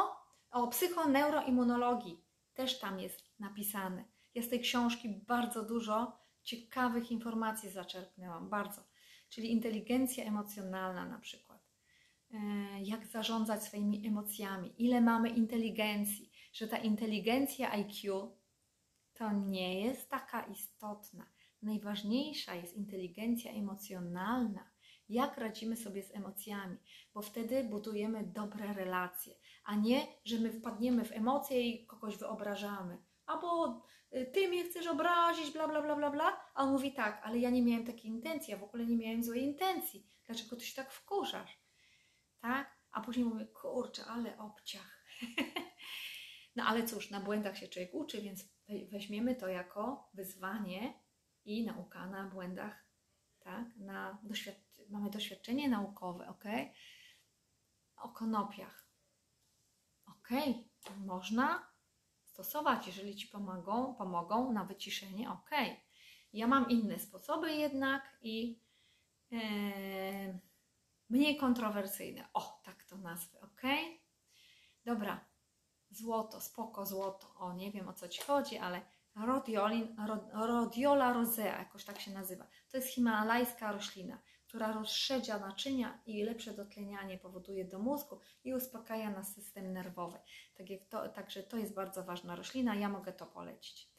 o 0.51 0.67
psychoneuroimmunologii 0.67 2.23
też 2.53 2.79
tam 2.79 2.99
jest 2.99 3.39
napisane. 3.39 4.05
Ja 4.35 4.41
z 4.41 4.49
tej 4.49 4.59
książki 4.59 5.09
bardzo 5.09 5.65
dużo 5.65 6.17
ciekawych 6.43 7.11
informacji 7.11 7.69
zaczerpnęłam, 7.69 8.49
bardzo. 8.49 8.81
Czyli 9.29 9.51
inteligencja 9.51 10.25
emocjonalna 10.25 11.05
na 11.05 11.19
przykład. 11.19 11.67
Yy, 12.29 12.39
jak 12.83 13.05
zarządzać 13.05 13.63
swoimi 13.63 14.07
emocjami, 14.07 14.73
ile 14.77 15.01
mamy 15.01 15.29
inteligencji, 15.29 16.31
że 16.53 16.67
ta 16.67 16.77
inteligencja 16.77 17.71
IQ 17.71 18.31
to 19.17 19.31
nie 19.31 19.81
jest 19.81 20.09
taka 20.09 20.41
istotna. 20.41 21.25
Najważniejsza 21.61 22.55
jest 22.55 22.73
inteligencja 22.73 23.51
emocjonalna. 23.51 24.71
Jak 25.09 25.37
radzimy 25.37 25.75
sobie 25.75 26.03
z 26.03 26.15
emocjami, 26.15 26.77
bo 27.13 27.21
wtedy 27.21 27.63
budujemy 27.63 28.23
dobre 28.23 28.73
relacje, 28.73 29.33
a 29.63 29.75
nie, 29.75 30.07
że 30.25 30.39
my 30.39 30.51
wpadniemy 30.51 31.05
w 31.05 31.11
emocje 31.11 31.61
i 31.61 31.87
kogoś 31.87 32.17
wyobrażamy. 32.17 32.97
Albo 33.25 33.81
y, 34.15 34.25
ty 34.33 34.47
mnie 34.47 34.63
chcesz 34.63 34.87
obrazić, 34.87 35.51
bla, 35.51 35.67
bla, 35.67 35.81
bla, 35.81 35.95
bla, 35.95 36.11
bla. 36.11 36.39
A 36.55 36.63
on 36.63 36.71
mówi 36.71 36.93
tak, 36.93 37.21
ale 37.23 37.39
ja 37.39 37.49
nie 37.49 37.63
miałem 37.63 37.85
takiej 37.85 38.11
intencji, 38.11 38.51
ja 38.51 38.57
w 38.57 38.63
ogóle 38.63 38.85
nie 38.85 38.97
miałem 38.97 39.23
złej 39.23 39.43
intencji. 39.43 40.07
Dlaczego 40.25 40.55
ty 40.55 40.65
się 40.65 40.75
tak 40.75 40.91
wkurzasz? 40.91 41.59
Tak? 42.41 42.77
A 42.91 43.01
później 43.01 43.25
mówię, 43.25 43.45
kurczę, 43.45 44.05
ale 44.05 44.37
obciach. 44.37 45.03
no 46.57 46.63
ale 46.63 46.83
cóż, 46.83 47.09
na 47.09 47.19
błędach 47.19 47.57
się 47.57 47.67
człowiek 47.67 47.93
uczy, 47.93 48.21
więc 48.21 48.49
weźmiemy 48.91 49.35
to 49.35 49.47
jako 49.47 50.09
wyzwanie 50.13 50.93
i 51.45 51.65
nauka 51.65 52.07
na 52.07 52.29
błędach, 52.29 52.85
tak? 53.39 53.77
Na 53.77 54.17
doświad 54.23 54.55
mamy 54.89 55.09
doświadczenie 55.09 55.69
naukowe, 55.69 56.27
ok? 56.27 56.43
O 57.97 58.09
konopiach. 58.09 58.87
Ok, 60.05 60.29
można 60.97 61.71
stosować, 62.23 62.87
jeżeli 62.87 63.15
Ci 63.15 63.27
pomogą, 63.27 63.95
pomogą 63.95 64.53
na 64.53 64.65
wyciszenie, 64.65 65.31
ok. 65.31 65.49
Ja 66.33 66.47
mam 66.47 66.69
inne 66.69 66.99
sposoby 66.99 67.51
jednak 67.51 68.17
i 68.21 68.61
e, 69.31 69.37
mniej 71.09 71.37
kontrowersyjne. 71.37 72.29
O, 72.33 72.61
tak 72.65 72.83
to 72.83 72.97
nazwę, 72.97 73.39
ok? 73.41 73.61
Dobra, 74.85 75.26
złoto, 75.89 76.41
spoko 76.41 76.85
złoto, 76.85 77.33
o 77.39 77.53
nie 77.53 77.71
wiem 77.71 77.87
o 77.87 77.93
co 77.93 78.07
Ci 78.07 78.21
chodzi, 78.21 78.57
ale 78.57 78.81
rodiolin, 79.15 79.95
rodiola 80.33 81.13
rosea, 81.13 81.59
jakoś 81.59 81.85
tak 81.85 81.99
się 81.99 82.11
nazywa. 82.11 82.47
To 82.71 82.77
jest 82.77 82.89
himalajska 82.89 83.71
roślina, 83.71 84.21
która 84.47 84.71
rozszerza 84.71 85.39
naczynia 85.39 85.99
i 86.05 86.23
lepsze 86.23 86.53
dotlenianie 86.53 87.17
powoduje 87.17 87.65
do 87.65 87.79
mózgu 87.79 88.19
i 88.43 88.53
uspokaja 88.53 89.09
na 89.09 89.23
system 89.23 89.73
nerwowy. 89.73 90.19
Tak 90.55 90.69
jak 90.69 90.85
to, 90.85 91.09
także 91.09 91.43
to 91.43 91.57
jest 91.57 91.73
bardzo 91.73 92.03
ważna 92.03 92.35
roślina, 92.35 92.75
ja 92.75 92.89
mogę 92.89 93.13
to 93.13 93.25
polecić. 93.25 93.89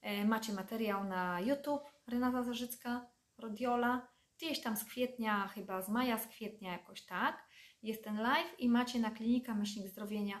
E, 0.00 0.24
macie 0.24 0.52
materiał 0.52 1.04
na 1.04 1.40
YouTube, 1.40 1.82
Renata 2.06 2.42
Zarzycka, 2.42 3.06
rodiola, 3.38 4.08
gdzieś 4.36 4.62
tam 4.62 4.76
z 4.76 4.84
kwietnia, 4.84 5.48
chyba 5.48 5.82
z 5.82 5.88
maja, 5.88 6.18
z 6.18 6.26
kwietnia 6.26 6.72
jakoś 6.72 7.06
tak. 7.06 7.46
Jest 7.82 8.04
ten 8.04 8.20
live 8.20 8.60
i 8.60 8.68
macie 8.68 8.98
na 8.98 9.10
klinika 9.10 9.54
Myślnik 9.54 9.88
Zdrowienia 9.88 10.40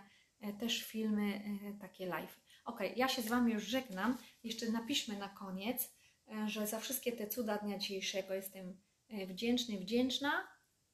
też 0.60 0.82
filmy, 0.82 1.42
e, 1.44 1.80
takie 1.80 2.06
live. 2.06 2.40
Ok, 2.64 2.80
ja 2.96 3.08
się 3.08 3.22
z 3.22 3.28
Wami 3.28 3.52
już 3.52 3.64
żegnam. 3.64 4.18
Jeszcze 4.44 4.70
napiszmy 4.70 5.18
na 5.18 5.28
koniec, 5.28 5.96
e, 6.28 6.48
że 6.48 6.66
za 6.66 6.80
wszystkie 6.80 7.12
te 7.12 7.26
cuda 7.26 7.58
dnia 7.58 7.78
dzisiejszego 7.78 8.34
jestem 8.34 8.80
wdzięczny, 9.28 9.78
wdzięczna 9.78 10.48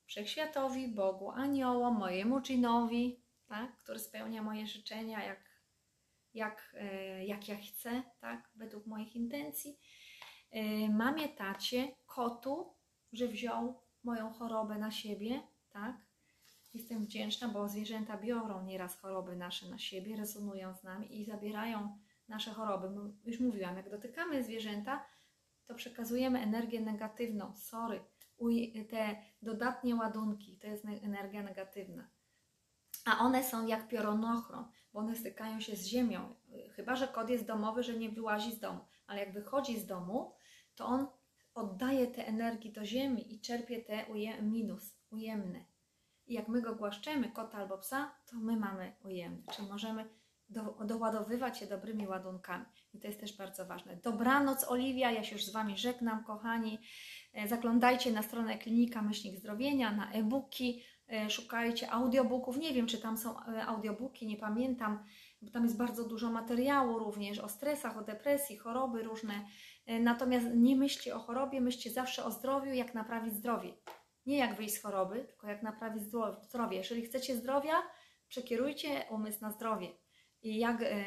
Wszechświatowi, 0.06 0.88
Bogu, 0.88 1.30
Aniołom, 1.30 1.98
mojemu 1.98 2.40
Dżinowi, 2.40 3.22
tak, 3.46 3.76
który 3.76 3.98
spełnia 3.98 4.42
moje 4.42 4.66
życzenia, 4.66 5.24
jak, 5.24 5.44
jak, 6.34 6.76
jak 7.26 7.48
ja 7.48 7.56
chcę, 7.56 8.02
tak, 8.20 8.50
według 8.54 8.86
moich 8.86 9.16
intencji. 9.16 9.78
Mamie, 10.90 11.28
tacie, 11.28 11.88
kotu, 12.06 12.76
że 13.12 13.28
wziął 13.28 13.80
moją 14.04 14.32
chorobę 14.32 14.78
na 14.78 14.90
siebie, 14.90 15.42
tak, 15.70 15.96
Jestem 16.74 17.02
wdzięczna, 17.04 17.48
bo 17.48 17.68
zwierzęta 17.68 18.16
biorą 18.16 18.64
nieraz 18.64 18.96
choroby 18.96 19.36
nasze 19.36 19.68
na 19.68 19.78
siebie, 19.78 20.16
rezonują 20.16 20.74
z 20.74 20.82
nami 20.82 21.20
i 21.20 21.24
zabierają 21.24 21.98
nasze 22.28 22.50
choroby. 22.50 22.88
Już 23.24 23.40
mówiłam, 23.40 23.76
jak 23.76 23.90
dotykamy 23.90 24.44
zwierzęta, 24.44 25.04
to 25.66 25.74
przekazujemy 25.74 26.40
energię 26.40 26.80
negatywną. 26.80 27.56
Sorry, 27.56 28.04
te 28.90 29.16
dodatnie 29.42 29.96
ładunki 29.96 30.58
to 30.58 30.66
jest 30.66 30.84
energia 30.84 31.42
negatywna. 31.42 32.08
A 33.04 33.18
one 33.18 33.44
są 33.44 33.66
jak 33.66 33.88
piorunochron, 33.88 34.64
bo 34.92 35.00
one 35.00 35.16
stykają 35.16 35.60
się 35.60 35.76
z 35.76 35.86
ziemią. 35.86 36.34
Chyba, 36.76 36.96
że 36.96 37.08
kot 37.08 37.30
jest 37.30 37.46
domowy, 37.46 37.82
że 37.82 37.98
nie 37.98 38.08
wyłazi 38.10 38.52
z 38.52 38.60
domu, 38.60 38.80
ale 39.06 39.20
jak 39.20 39.32
wychodzi 39.32 39.80
z 39.80 39.86
domu, 39.86 40.34
to 40.74 40.86
on 40.86 41.06
oddaje 41.54 42.06
te 42.06 42.26
energii 42.26 42.72
do 42.72 42.84
ziemi 42.84 43.34
i 43.34 43.40
czerpie 43.40 43.82
te 43.82 44.06
minus, 44.42 44.96
ujemne. 45.10 45.71
I 46.26 46.34
jak 46.34 46.48
my 46.48 46.62
go 46.62 46.74
głaszczemy, 46.74 47.28
kota 47.28 47.58
albo 47.58 47.78
psa, 47.78 48.14
to 48.30 48.36
my 48.36 48.56
mamy 48.56 48.92
ujemny, 49.04 49.42
czyli 49.56 49.68
możemy 49.68 50.08
do, 50.52 50.76
doładowywać 50.84 51.58
się 51.58 51.66
dobrymi 51.66 52.08
ładunkami. 52.08 52.64
I 52.94 53.00
to 53.00 53.06
jest 53.06 53.20
też 53.20 53.36
bardzo 53.36 53.66
ważne. 53.66 53.96
Dobranoc, 53.96 54.64
Oliwia. 54.68 55.10
Ja 55.10 55.24
się 55.24 55.36
już 55.36 55.44
z 55.44 55.52
Wami 55.52 55.78
żegnam, 55.78 56.24
kochani. 56.24 56.78
E, 57.32 57.48
zaglądajcie 57.48 58.12
na 58.12 58.22
stronę 58.22 58.58
Klinika 58.58 59.02
Myślnik 59.02 59.36
Zdrowienia, 59.36 59.92
na 59.92 60.12
e-booki, 60.12 60.82
e, 61.08 61.30
szukajcie 61.30 61.90
audiobooków. 61.90 62.56
Nie 62.56 62.74
wiem, 62.74 62.86
czy 62.86 62.98
tam 62.98 63.16
są 63.16 63.40
e, 63.40 63.66
audiobooki, 63.66 64.26
nie 64.26 64.36
pamiętam, 64.36 65.04
bo 65.42 65.50
tam 65.50 65.64
jest 65.64 65.76
bardzo 65.76 66.08
dużo 66.08 66.30
materiału 66.30 66.98
również 66.98 67.38
o 67.38 67.48
stresach, 67.48 67.96
o 67.98 68.02
depresji, 68.02 68.56
choroby 68.56 69.02
różne. 69.02 69.34
Natomiast 70.00 70.46
nie 70.54 70.76
myślcie 70.76 71.16
o 71.16 71.18
chorobie, 71.18 71.60
myślcie 71.60 71.90
zawsze 71.90 72.24
o 72.24 72.30
zdrowiu, 72.30 72.72
jak 72.72 72.94
naprawić 72.94 73.34
zdrowie. 73.34 73.74
Nie 74.26 74.38
jak 74.38 74.56
wyjść 74.56 74.74
z 74.74 74.82
choroby, 74.82 75.24
tylko 75.24 75.48
jak 75.48 75.62
naprawić 75.62 76.02
zdrowie. 76.42 76.76
Jeżeli 76.76 77.02
chcecie 77.02 77.36
zdrowia, 77.36 77.82
przekierujcie 78.28 79.04
umysł 79.10 79.40
na 79.40 79.50
zdrowie 79.50 79.88
i 80.42 80.58
jak, 80.58 80.82
e, 80.82 81.04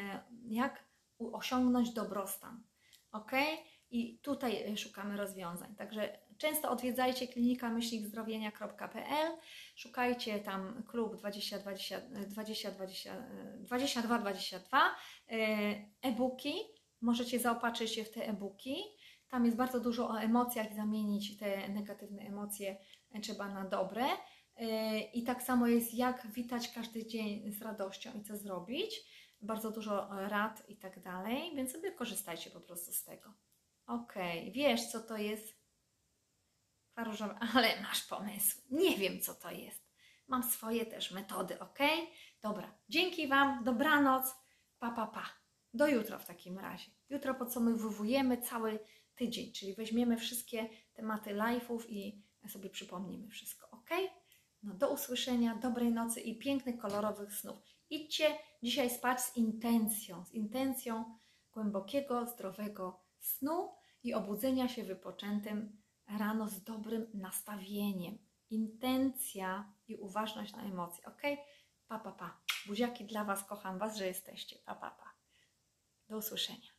jak 0.48 0.86
osiągnąć 1.20 1.94
dobrostan. 1.94 2.64
Ok? 3.12 3.32
I 3.92 4.20
tutaj 4.20 4.64
e, 4.64 4.78
szukamy 4.78 5.18
rozwiązań. 5.18 5.76
Także 5.76 6.18
często 6.38 6.70
odwiedzajcie 6.72 7.28
klinika 7.28 7.70
myślnikzdrowienia.pl, 7.70 9.32
szukajcie 9.76 10.40
tam 10.40 10.84
klub 10.88 11.16
2020, 11.16 12.02
20, 12.28 12.72
20, 12.72 13.16
22 13.60 14.20
22, 14.20 14.96
e-booki. 16.02 16.54
Możecie 17.02 17.40
zaopatrzyć 17.40 17.96
się 17.96 18.04
w 18.04 18.12
te 18.12 18.28
e-booki. 18.28 18.76
Tam 19.30 19.46
jest 19.46 19.58
bardzo 19.58 19.80
dużo 19.80 20.10
o 20.10 20.22
emocjach, 20.22 20.76
zamienić 20.76 21.38
te 21.38 21.70
negatywne 21.70 22.22
emocje 22.22 22.78
trzeba 23.22 23.48
na 23.48 23.66
dobre. 23.66 24.06
Y, 24.06 25.00
I 25.14 25.24
tak 25.24 25.44
samo 25.44 25.68
jest, 25.68 25.94
jak 25.94 26.28
witać 26.28 26.72
każdy 26.72 27.06
dzień 27.06 27.52
z 27.52 27.62
radością 27.62 28.12
i 28.14 28.24
co 28.24 28.38
zrobić. 28.38 28.96
Bardzo 29.42 29.72
dużo 29.72 30.08
rad 30.10 30.70
i 30.70 30.78
tak 30.78 31.00
dalej, 31.00 31.56
więc 31.56 31.72
sobie 31.72 31.92
korzystajcie 31.92 32.50
po 32.50 32.62
prostu 32.62 32.94
z 32.94 33.04
tego. 33.04 33.34
Okej, 33.88 34.52
wiesz 34.52 34.92
co 34.92 35.00
to 35.00 35.18
jest? 35.18 35.66
Kwaróżowa, 36.92 37.40
ale 37.54 37.82
masz 37.82 38.04
pomysł. 38.04 38.62
Nie 38.72 38.98
wiem 38.98 39.22
co 39.22 39.34
to 39.34 39.52
jest. 39.52 39.86
Mam 40.28 40.44
swoje 40.44 40.86
też 40.86 41.12
metody, 41.12 41.60
ok? 41.60 41.80
Dobra, 42.42 42.78
dzięki 42.90 43.28
Wam, 43.28 43.64
dobranoc, 43.64 44.36
pa, 44.80 44.92
pa, 44.92 45.08
pa. 45.08 45.30
Do 45.74 45.88
jutra 45.88 46.18
w 46.18 46.26
takim 46.26 46.60
razie. 46.60 46.92
Jutro 47.10 47.34
podsumowujemy 47.34 48.38
cały 48.38 48.80
tydzień, 49.16 49.52
czyli 49.52 49.74
weźmiemy 49.74 50.18
wszystkie 50.18 50.70
tematy 50.94 51.30
live'ów 51.30 51.90
i 51.90 52.25
sobie 52.50 52.70
przypomnimy 52.70 53.28
wszystko, 53.28 53.70
ok? 53.72 53.90
No 54.64 54.74
do 54.74 54.94
usłyszenia, 54.94 55.56
dobrej 55.56 55.92
nocy 55.92 56.22
i 56.22 56.40
pięknych, 56.40 56.78
kolorowych 56.78 57.34
snów. 57.34 57.58
Idźcie 57.90 58.38
dzisiaj 58.64 58.90
spać 58.90 59.22
z 59.22 59.38
intencją, 59.38 60.26
z 60.26 60.32
intencją 60.32 61.18
głębokiego, 61.52 62.26
zdrowego 62.26 63.00
snu 63.20 63.74
i 64.04 64.14
obudzenia 64.14 64.68
się 64.68 64.84
wypoczętym 64.84 65.82
rano 66.08 66.48
z 66.48 66.64
dobrym 66.64 67.08
nastawieniem. 67.14 68.18
Intencja 68.50 69.74
i 69.88 69.96
uważność 69.96 70.54
na 70.54 70.64
emocje, 70.64 71.06
ok? 71.06 71.22
Pa, 71.88 72.00
pa, 72.00 72.12
pa. 72.12 72.42
Buziaki 72.68 73.06
dla 73.06 73.24
Was, 73.24 73.44
kocham 73.44 73.80
Was, 73.80 73.98
że 73.98 74.08
jesteście. 74.08 74.60
Pa, 74.66 74.76
pa, 74.76 74.92
pa. 74.92 75.14
Do 76.10 76.18
usłyszenia. 76.18 76.75